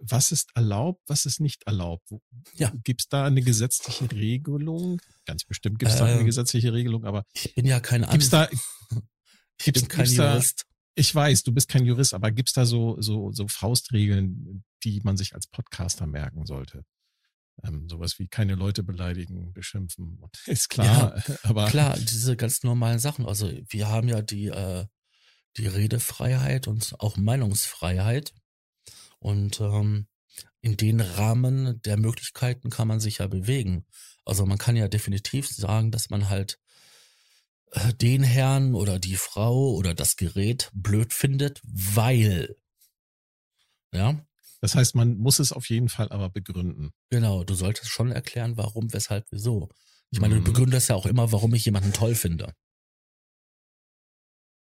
was 0.00 0.32
ist 0.32 0.50
erlaubt, 0.54 1.02
was 1.06 1.26
ist 1.26 1.40
nicht 1.40 1.64
erlaubt? 1.66 2.08
Ja. 2.54 2.72
Gibt 2.82 3.02
es 3.02 3.08
da 3.08 3.26
eine 3.26 3.42
gesetzliche 3.42 4.10
Regelung? 4.10 5.00
Ganz 5.26 5.44
bestimmt 5.44 5.78
gibt 5.78 5.90
es 5.90 5.96
äh, 5.96 6.00
da 6.00 6.04
eine 6.06 6.20
ähm, 6.20 6.26
gesetzliche 6.26 6.72
Regelung, 6.72 7.04
aber 7.04 7.24
ich 7.32 7.54
bin 7.54 7.66
ja 7.66 7.80
kein 7.80 8.02
gibt's 8.02 8.30
da, 8.30 8.48
ich 9.60 9.72
bin 9.72 9.88
kein 9.88 10.06
Jurist. 10.06 10.60
Da, 10.60 10.64
ich 10.98 11.14
weiß, 11.14 11.42
du 11.42 11.52
bist 11.52 11.68
kein 11.68 11.84
Jurist, 11.84 12.14
aber 12.14 12.30
gibt 12.32 12.48
es 12.48 12.54
da 12.54 12.64
so, 12.64 13.00
so, 13.00 13.30
so 13.30 13.46
Faustregeln, 13.48 14.64
die 14.82 15.00
man 15.04 15.18
sich 15.18 15.34
als 15.34 15.46
Podcaster 15.46 16.06
merken 16.06 16.46
sollte? 16.46 16.84
Ähm, 17.62 17.88
sowas 17.88 18.18
wie 18.18 18.28
keine 18.28 18.54
Leute 18.54 18.82
beleidigen, 18.82 19.52
beschimpfen, 19.52 20.20
ist 20.46 20.70
klar. 20.70 21.22
Ja, 21.28 21.36
aber 21.42 21.68
klar, 21.68 21.98
diese 21.98 22.36
ganz 22.36 22.62
normalen 22.62 22.98
Sachen. 22.98 23.26
Also 23.26 23.50
wir 23.68 23.88
haben 23.88 24.08
ja 24.08 24.22
die, 24.22 24.46
äh, 24.46 24.86
die 25.58 25.66
Redefreiheit 25.66 26.66
und 26.66 26.94
auch 26.98 27.16
Meinungsfreiheit. 27.16 28.32
Und 29.18 29.60
ähm, 29.60 30.06
in 30.60 30.76
den 30.76 31.00
Rahmen 31.00 31.80
der 31.82 31.96
Möglichkeiten 31.96 32.70
kann 32.70 32.88
man 32.88 33.00
sich 33.00 33.18
ja 33.18 33.26
bewegen. 33.26 33.86
Also 34.24 34.46
man 34.46 34.58
kann 34.58 34.76
ja 34.76 34.88
definitiv 34.88 35.48
sagen, 35.48 35.90
dass 35.90 36.10
man 36.10 36.28
halt 36.28 36.58
äh, 37.72 37.94
den 37.94 38.22
Herrn 38.22 38.74
oder 38.74 38.98
die 38.98 39.16
Frau 39.16 39.72
oder 39.74 39.94
das 39.94 40.16
Gerät 40.16 40.70
blöd 40.74 41.12
findet, 41.12 41.60
weil. 41.64 42.56
Ja. 43.92 44.20
Das 44.60 44.74
heißt, 44.74 44.94
man 44.94 45.16
muss 45.18 45.38
es 45.38 45.52
auf 45.52 45.68
jeden 45.68 45.88
Fall 45.88 46.08
aber 46.08 46.30
begründen. 46.30 46.92
Genau, 47.10 47.44
du 47.44 47.54
solltest 47.54 47.90
schon 47.90 48.10
erklären, 48.10 48.56
warum, 48.56 48.92
weshalb, 48.92 49.26
wieso. 49.30 49.68
Ich 50.10 50.20
meine, 50.20 50.34
du 50.34 50.40
mhm. 50.40 50.44
begründest 50.44 50.88
ja 50.88 50.96
auch 50.96 51.06
immer, 51.06 51.30
warum 51.30 51.54
ich 51.54 51.64
jemanden 51.64 51.92
toll 51.92 52.14
finde. 52.14 52.54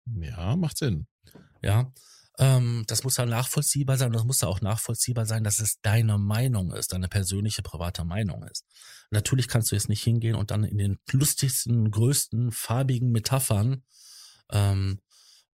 Ja, 0.07 0.57
macht 0.57 0.79
Sinn. 0.79 1.07
Ja. 1.63 1.93
Ähm, 2.41 2.85
das 2.87 3.05
muss 3.05 3.19
ja 3.19 3.27
nachvollziehbar 3.27 3.99
sein 3.99 4.09
und 4.09 4.15
das 4.15 4.25
muss 4.25 4.41
ja 4.41 4.49
auch 4.49 4.63
nachvollziehbar 4.63 5.27
sein, 5.27 5.45
dass 5.45 5.61
es 5.61 5.79
deine 5.83 6.17
Meinung 6.17 6.73
ist, 6.73 6.95
deine 6.95 7.09
persönliche, 7.09 7.63
private 7.63 8.03
Meinung 8.05 8.43
ist. 8.45 8.65
Natürlich 9.11 9.47
kannst 9.47 9.71
du 9.71 9.77
jetzt 9.77 9.91
nicht 9.91 10.03
hingehen 10.03 10.35
und 10.35 10.51
dann 10.51 10.65
in 10.65 10.79
den 10.79 10.99
lustigsten, 11.13 11.91
größten, 11.91 12.51
farbigen 12.51 13.13
Metaphern 13.13 13.83
ähm, 14.51 15.01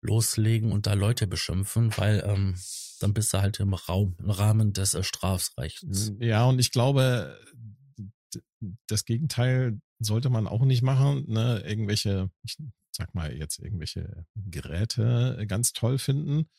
loslegen 0.01 0.71
und 0.71 0.85
da 0.85 0.93
Leute 0.93 1.25
beschimpfen, 1.25 1.91
weil 1.97 2.23
ähm, 2.23 2.55
dann 2.99 3.15
bist 3.15 3.33
du 3.33 3.41
halt 3.41 3.59
im 3.59 3.73
Raum, 3.73 4.15
im 4.19 4.29
Rahmen 4.29 4.71
des 4.71 4.93
äh, 4.93 5.03
Strafrechts. 5.03 6.11
Ja, 6.19 6.45
und 6.45 6.59
ich 6.59 6.71
glaube, 6.71 7.35
das 8.85 9.05
Gegenteil 9.05 9.79
sollte 9.97 10.29
man 10.29 10.45
auch 10.45 10.65
nicht 10.65 10.83
machen, 10.83 11.25
ne? 11.27 11.63
Irgendwelche, 11.65 12.29
ich 12.43 12.57
sag 12.95 13.13
mal 13.13 13.33
jetzt 13.33 13.59
irgendwelche 13.59 14.25
Geräte 14.35 15.43
ganz 15.47 15.73
toll 15.73 15.97
finden 15.97 16.49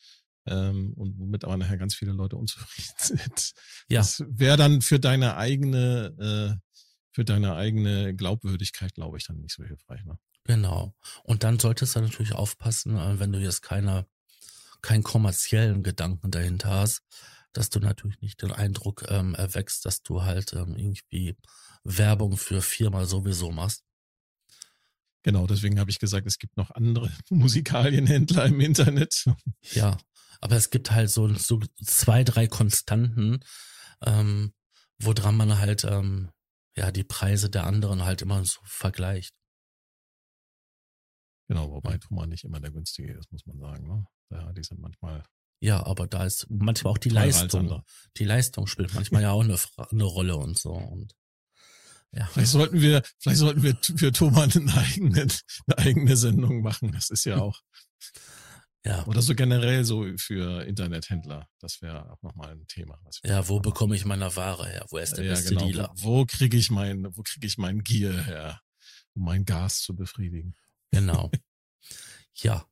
ähm, 0.47 0.93
und 0.95 1.17
womit 1.19 1.43
aber 1.43 1.57
nachher 1.57 1.77
ganz 1.77 1.95
viele 1.95 2.13
Leute 2.13 2.37
unzufrieden 2.37 2.93
sind. 2.97 3.53
Ja. 3.89 3.99
Das 3.99 4.23
wäre 4.27 4.57
dann 4.57 4.81
für 4.81 4.99
deine 4.99 5.37
eigene, 5.37 6.15
äh, 6.19 6.77
für 7.11 7.25
deine 7.25 7.55
eigene 7.55 8.15
Glaubwürdigkeit, 8.15 8.93
glaube 8.93 9.17
ich, 9.17 9.25
dann 9.25 9.37
nicht 9.37 9.55
so 9.55 9.63
hilfreich. 9.63 10.03
Ne? 10.05 10.17
Genau. 10.45 10.95
Und 11.23 11.43
dann 11.43 11.59
solltest 11.59 11.95
du 11.95 12.01
natürlich 12.01 12.33
aufpassen, 12.33 12.97
äh, 12.97 13.19
wenn 13.19 13.31
du 13.31 13.39
jetzt 13.39 13.61
keine, 13.61 14.05
keinen 14.81 15.03
kommerziellen 15.03 15.83
Gedanken 15.83 16.31
dahinter 16.31 16.69
hast, 16.69 17.03
dass 17.53 17.69
du 17.69 17.79
natürlich 17.79 18.21
nicht 18.21 18.41
den 18.41 18.51
Eindruck 18.51 19.05
ähm, 19.09 19.35
erwächst, 19.35 19.85
dass 19.85 20.03
du 20.03 20.23
halt 20.23 20.53
ähm, 20.53 20.75
irgendwie 20.75 21.35
Werbung 21.83 22.37
für 22.37 22.61
Firma 22.61 23.05
sowieso 23.05 23.51
machst. 23.51 23.83
Genau, 25.27 25.45
deswegen 25.45 25.77
habe 25.77 25.91
ich 25.91 25.99
gesagt, 25.99 26.25
es 26.25 26.37
gibt 26.37 26.55
noch 26.55 26.71
andere 26.71 27.11
Musikalienhändler 27.29 28.45
im 28.45 28.61
Internet. 28.61 29.25
Ja, 29.73 29.97
aber 30.39 30.55
es 30.55 30.69
gibt 30.69 30.91
halt 30.91 31.09
so, 31.09 31.27
so 31.33 31.59
zwei, 31.83 32.23
drei 32.23 32.47
Konstanten, 32.47 33.41
ähm, 34.05 34.53
woran 34.99 35.35
man 35.35 35.59
halt 35.59 35.83
ähm, 35.83 36.31
ja 36.77 36.93
die 36.93 37.03
Preise 37.03 37.49
der 37.49 37.65
anderen 37.65 38.05
halt 38.05 38.21
immer 38.21 38.45
so 38.45 38.61
vergleicht. 38.63 39.33
Genau, 41.49 41.71
wobei 41.71 41.97
Thomas 41.97 42.27
nicht 42.27 42.45
immer 42.45 42.61
der 42.61 42.71
günstige 42.71 43.11
ist, 43.11 43.29
muss 43.29 43.45
man 43.45 43.59
sagen. 43.59 43.85
Ne? 43.85 44.07
Ja, 44.29 44.53
die 44.53 44.63
sind 44.63 44.79
manchmal. 44.79 45.25
Ja, 45.59 45.85
aber 45.85 46.07
da 46.07 46.23
ist 46.23 46.47
manchmal 46.49 46.93
auch 46.93 46.97
die 46.97 47.09
Leistung. 47.09 47.83
Die 48.15 48.23
Leistung 48.23 48.65
spielt 48.65 48.93
manchmal 48.93 49.23
ja 49.23 49.31
auch 49.31 49.43
eine, 49.43 49.57
eine 49.91 50.03
Rolle 50.05 50.37
und 50.37 50.57
so. 50.57 50.71
Und 50.71 51.13
ja. 52.11 52.25
Vielleicht 52.27 52.51
sollten 52.51 52.81
wir, 52.81 53.03
vielleicht 53.19 53.39
sollten 53.39 53.63
wir 53.63 53.77
für 53.81 54.11
Thomas 54.11 54.55
eine 54.55 54.73
eigene, 54.75 55.21
eine 55.67 55.77
eigene 55.77 56.17
Sendung 56.17 56.61
machen. 56.61 56.91
Das 56.91 57.09
ist 57.09 57.25
ja 57.25 57.37
auch. 57.41 57.61
Ja. 58.85 59.05
Oder 59.05 59.21
so 59.21 59.35
generell 59.35 59.83
so 59.83 60.05
für 60.17 60.63
Internethändler. 60.63 61.49
Das 61.59 61.81
wäre 61.81 62.09
auch 62.09 62.21
nochmal 62.21 62.51
ein 62.51 62.67
Thema. 62.67 62.97
ja, 63.23 63.47
wo 63.49 63.59
bekomme 63.59 63.95
ich 63.95 64.05
meine 64.05 64.33
Ware 64.35 64.65
her? 64.67 64.85
Wo 64.89 64.97
ist 64.97 65.17
der 65.17 65.25
ja, 65.25 65.31
beste 65.31 65.55
genau. 65.55 65.65
Dealer? 65.65 65.91
Wo, 65.95 66.19
wo 66.19 66.25
kriege 66.25 66.55
ich 66.55 66.71
mein, 66.71 67.05
wo 67.15 67.21
kriege 67.21 67.45
ich 67.45 67.57
mein 67.57 67.83
Gier 67.83 68.23
her, 68.23 68.61
um 69.13 69.25
mein 69.25 69.43
Gas 69.43 69.81
zu 69.81 69.93
befriedigen? 69.93 70.55
Genau. 70.91 71.31
ja. 72.35 72.65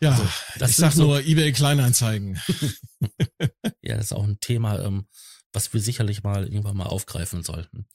Ja, 0.00 0.10
also, 0.10 0.28
das 0.58 0.70
ich 0.70 0.76
sag 0.76 0.92
so, 0.92 1.04
nur 1.04 1.20
eBay 1.20 1.52
Kleinanzeigen. 1.52 2.40
ja, 3.82 3.96
das 3.96 4.06
ist 4.06 4.12
auch 4.12 4.24
ein 4.24 4.40
Thema, 4.40 4.80
ähm, 4.80 5.06
was 5.52 5.72
wir 5.72 5.80
sicherlich 5.80 6.22
mal 6.22 6.44
irgendwann 6.44 6.76
mal 6.76 6.86
aufgreifen 6.86 7.42
sollten. 7.42 7.86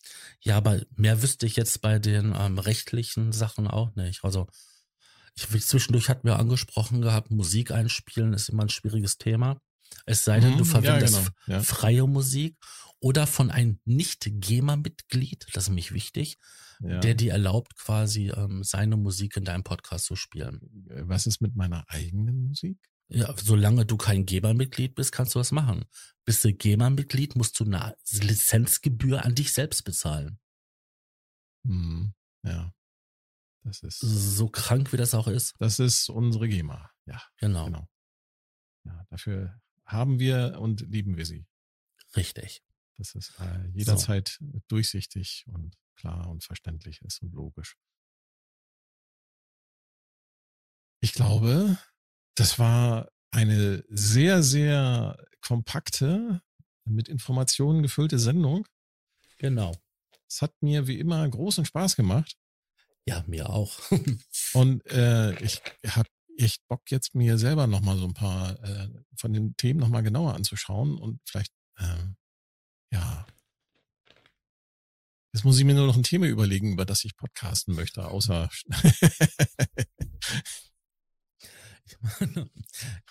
Ja, 0.41 0.57
aber 0.57 0.81
mehr 0.95 1.21
wüsste 1.21 1.45
ich 1.45 1.55
jetzt 1.55 1.81
bei 1.81 1.99
den 1.99 2.35
ähm, 2.37 2.59
rechtlichen 2.59 3.31
Sachen 3.31 3.67
auch 3.67 3.95
nicht. 3.95 4.23
Also 4.23 4.47
ich, 5.35 5.65
zwischendurch 5.65 6.09
hatten 6.09 6.27
wir 6.27 6.39
angesprochen 6.39 7.01
gehabt, 7.01 7.31
Musik 7.31 7.71
einspielen 7.71 8.33
ist 8.33 8.49
immer 8.49 8.63
ein 8.63 8.69
schwieriges 8.69 9.17
Thema. 9.17 9.61
Es 10.05 10.23
sei 10.23 10.39
denn, 10.39 10.57
du 10.57 10.65
mhm, 10.65 10.69
verwendest 10.69 11.15
ja, 11.15 11.21
genau. 11.45 11.57
ja. 11.57 11.63
freie 11.63 12.07
Musik 12.07 12.57
oder 12.99 13.27
von 13.27 13.51
einem 13.51 13.79
Nicht-GEMA-Mitglied, 13.85 15.47
das 15.53 15.65
ist 15.65 15.69
nämlich 15.69 15.93
wichtig, 15.93 16.37
Ja. 16.79 16.99
der 16.99 17.15
dir 17.15 17.31
erlaubt, 17.33 17.75
quasi 17.75 18.29
ähm, 18.29 18.63
seine 18.63 18.97
Musik 18.97 19.37
in 19.37 19.45
deinem 19.45 19.63
Podcast 19.63 20.05
zu 20.05 20.15
spielen. 20.15 20.87
Äh, 20.89 21.03
Was 21.07 21.25
ist 21.25 21.41
mit 21.41 21.55
meiner 21.55 21.85
eigenen 21.89 22.47
Musik? 22.47 22.77
Ja, 23.09 23.33
solange 23.37 23.85
du 23.85 23.95
kein 23.97 24.25
GEMA-Mitglied 24.25 24.95
bist, 24.95 25.11
kannst 25.13 25.33
du 25.35 25.39
das 25.39 25.51
machen. 25.51 25.85
Bist 26.25 26.43
du 26.43 26.53
GEMA-Mitglied, 26.53 27.35
musst 27.37 27.57
du 27.59 27.63
eine 27.63 27.95
Lizenzgebühr 28.11 29.23
an 29.23 29.33
dich 29.33 29.53
selbst 29.53 29.83
bezahlen. 29.83 30.39
Hm, 31.65 32.13
ja. 32.43 32.73
Das 33.63 33.81
ist, 33.83 33.99
So 33.99 34.49
krank 34.49 34.91
wie 34.93 34.97
das 34.97 35.13
auch 35.13 35.27
ist. 35.27 35.55
das 35.59 35.79
ist 35.79 36.09
unsere 36.09 36.47
GEMA. 36.47 36.89
Ja, 37.05 37.21
Genau, 37.37 37.65
genau. 37.65 37.87
Ja, 38.85 39.05
dafür 39.09 39.59
haben 39.85 40.19
wir 40.19 40.57
und 40.59 40.81
lieben 40.81 41.17
wir 41.17 41.25
sie. 41.25 41.45
richtig. 42.15 42.61
Dass 42.97 43.13
es 43.15 43.29
äh, 43.39 43.67
jederzeit 43.73 44.39
durchsichtig 44.69 45.45
und 45.47 45.77
klar 45.95 46.27
und 46.29 46.43
verständlich 46.43 47.01
ist 47.03 47.21
und 47.21 47.31
logisch. 47.33 47.77
Ich 50.99 51.13
glaube, 51.13 51.77
das 52.37 52.59
war 52.59 53.09
eine 53.31 53.83
sehr, 53.89 54.43
sehr 54.43 55.17
kompakte, 55.41 56.41
mit 56.85 57.09
Informationen 57.09 57.81
gefüllte 57.81 58.19
Sendung. 58.19 58.65
Genau. 59.39 59.75
Es 60.29 60.41
hat 60.41 60.53
mir 60.61 60.87
wie 60.87 60.99
immer 60.99 61.27
großen 61.27 61.65
Spaß 61.65 61.95
gemacht. 61.95 62.37
Ja, 63.05 63.23
mir 63.27 63.49
auch. 63.49 63.79
Und 64.53 64.85
äh, 64.87 65.33
ich 65.43 65.61
habe 65.87 66.09
echt 66.37 66.65
Bock, 66.67 66.91
jetzt 66.91 67.15
mir 67.15 67.37
selber 67.37 67.65
nochmal 67.65 67.97
so 67.97 68.05
ein 68.05 68.13
paar 68.13 68.61
äh, 68.63 68.89
von 69.17 69.33
den 69.33 69.57
Themen 69.57 69.79
nochmal 69.79 70.03
genauer 70.03 70.35
anzuschauen 70.35 70.99
und 70.99 71.19
vielleicht, 71.25 71.51
ähm, 71.79 72.15
ja. 72.91 73.25
Jetzt 75.33 75.43
muss 75.43 75.57
ich 75.57 75.65
mir 75.65 75.73
nur 75.73 75.87
noch 75.87 75.97
ein 75.97 76.03
Thema 76.03 76.27
überlegen, 76.27 76.73
über 76.73 76.85
das 76.85 77.03
ich 77.03 77.17
podcasten 77.17 77.73
möchte, 77.73 78.05
außer. 78.07 78.49
Ich 81.87 81.97
meine, 82.19 82.49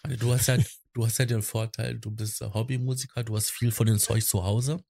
meine, 0.03 0.17
du 0.17 0.33
hast 0.33 0.47
ja, 0.49 0.59
du 0.93 1.07
hast 1.07 1.19
ja 1.19 1.25
den 1.25 1.43
Vorteil, 1.43 1.99
du 1.99 2.11
bist 2.11 2.41
Hobbymusiker, 2.41 3.25
du 3.25 3.37
hast 3.37 3.51
viel 3.51 3.73
von 3.73 3.87
dem 3.87 3.99
Zeug 3.99 4.25
zu 4.25 4.45
Hause. 4.45 4.85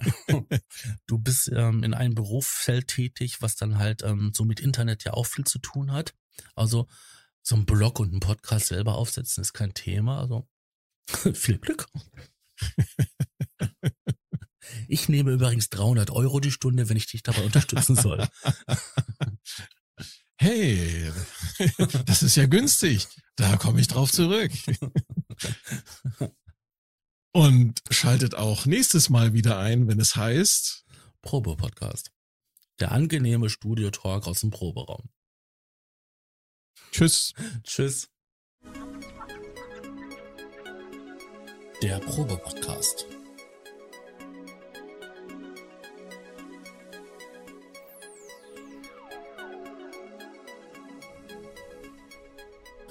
Du 1.06 1.18
bist 1.18 1.50
ähm, 1.54 1.84
in 1.84 1.94
einem 1.94 2.14
Berufsfeld 2.14 2.88
tätig, 2.88 3.40
was 3.40 3.54
dann 3.54 3.78
halt 3.78 4.02
ähm, 4.02 4.32
so 4.34 4.44
mit 4.44 4.58
Internet 4.58 5.04
ja 5.04 5.14
auch 5.14 5.26
viel 5.26 5.44
zu 5.44 5.60
tun 5.60 5.92
hat. 5.92 6.14
Also 6.56 6.88
so 7.42 7.54
ein 7.54 7.64
Blog 7.64 8.00
und 8.00 8.12
ein 8.12 8.20
Podcast 8.20 8.66
selber 8.66 8.96
aufsetzen 8.96 9.42
ist 9.42 9.52
kein 9.52 9.72
Thema. 9.72 10.18
Also 10.18 10.48
viel 11.34 11.58
Glück. 11.58 11.86
Ich 14.88 15.08
nehme 15.08 15.32
übrigens 15.32 15.70
300 15.70 16.10
Euro 16.10 16.40
die 16.40 16.50
Stunde, 16.50 16.88
wenn 16.88 16.96
ich 16.96 17.06
dich 17.06 17.22
dabei 17.22 17.42
unterstützen 17.42 17.96
soll. 17.96 18.26
Hey, 20.38 21.12
das 22.06 22.22
ist 22.22 22.36
ja 22.36 22.46
günstig. 22.46 23.08
Da 23.36 23.56
komme 23.56 23.80
ich 23.80 23.88
drauf 23.88 24.12
zurück. 24.12 24.52
Und 27.32 27.80
schaltet 27.90 28.36
auch 28.36 28.64
nächstes 28.64 29.10
Mal 29.10 29.32
wieder 29.32 29.58
ein, 29.58 29.88
wenn 29.88 29.98
es 29.98 30.14
heißt. 30.14 30.84
Probe-Podcast. 31.22 32.12
Der 32.78 32.92
angenehme 32.92 33.50
Studio-Talk 33.50 34.26
aus 34.26 34.40
dem 34.40 34.50
Proberaum. 34.50 35.08
Tschüss. 36.92 37.32
Tschüss. 37.64 38.08
Der 41.82 41.98
Probe-Podcast. 41.98 43.06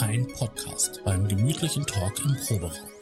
Ein 0.06 0.28
Podcast 0.28 1.02
beim 1.06 1.30
gemütlichen 1.30 1.86
Talk 1.86 2.26
im 2.26 2.36
Proberaum. 2.36 2.93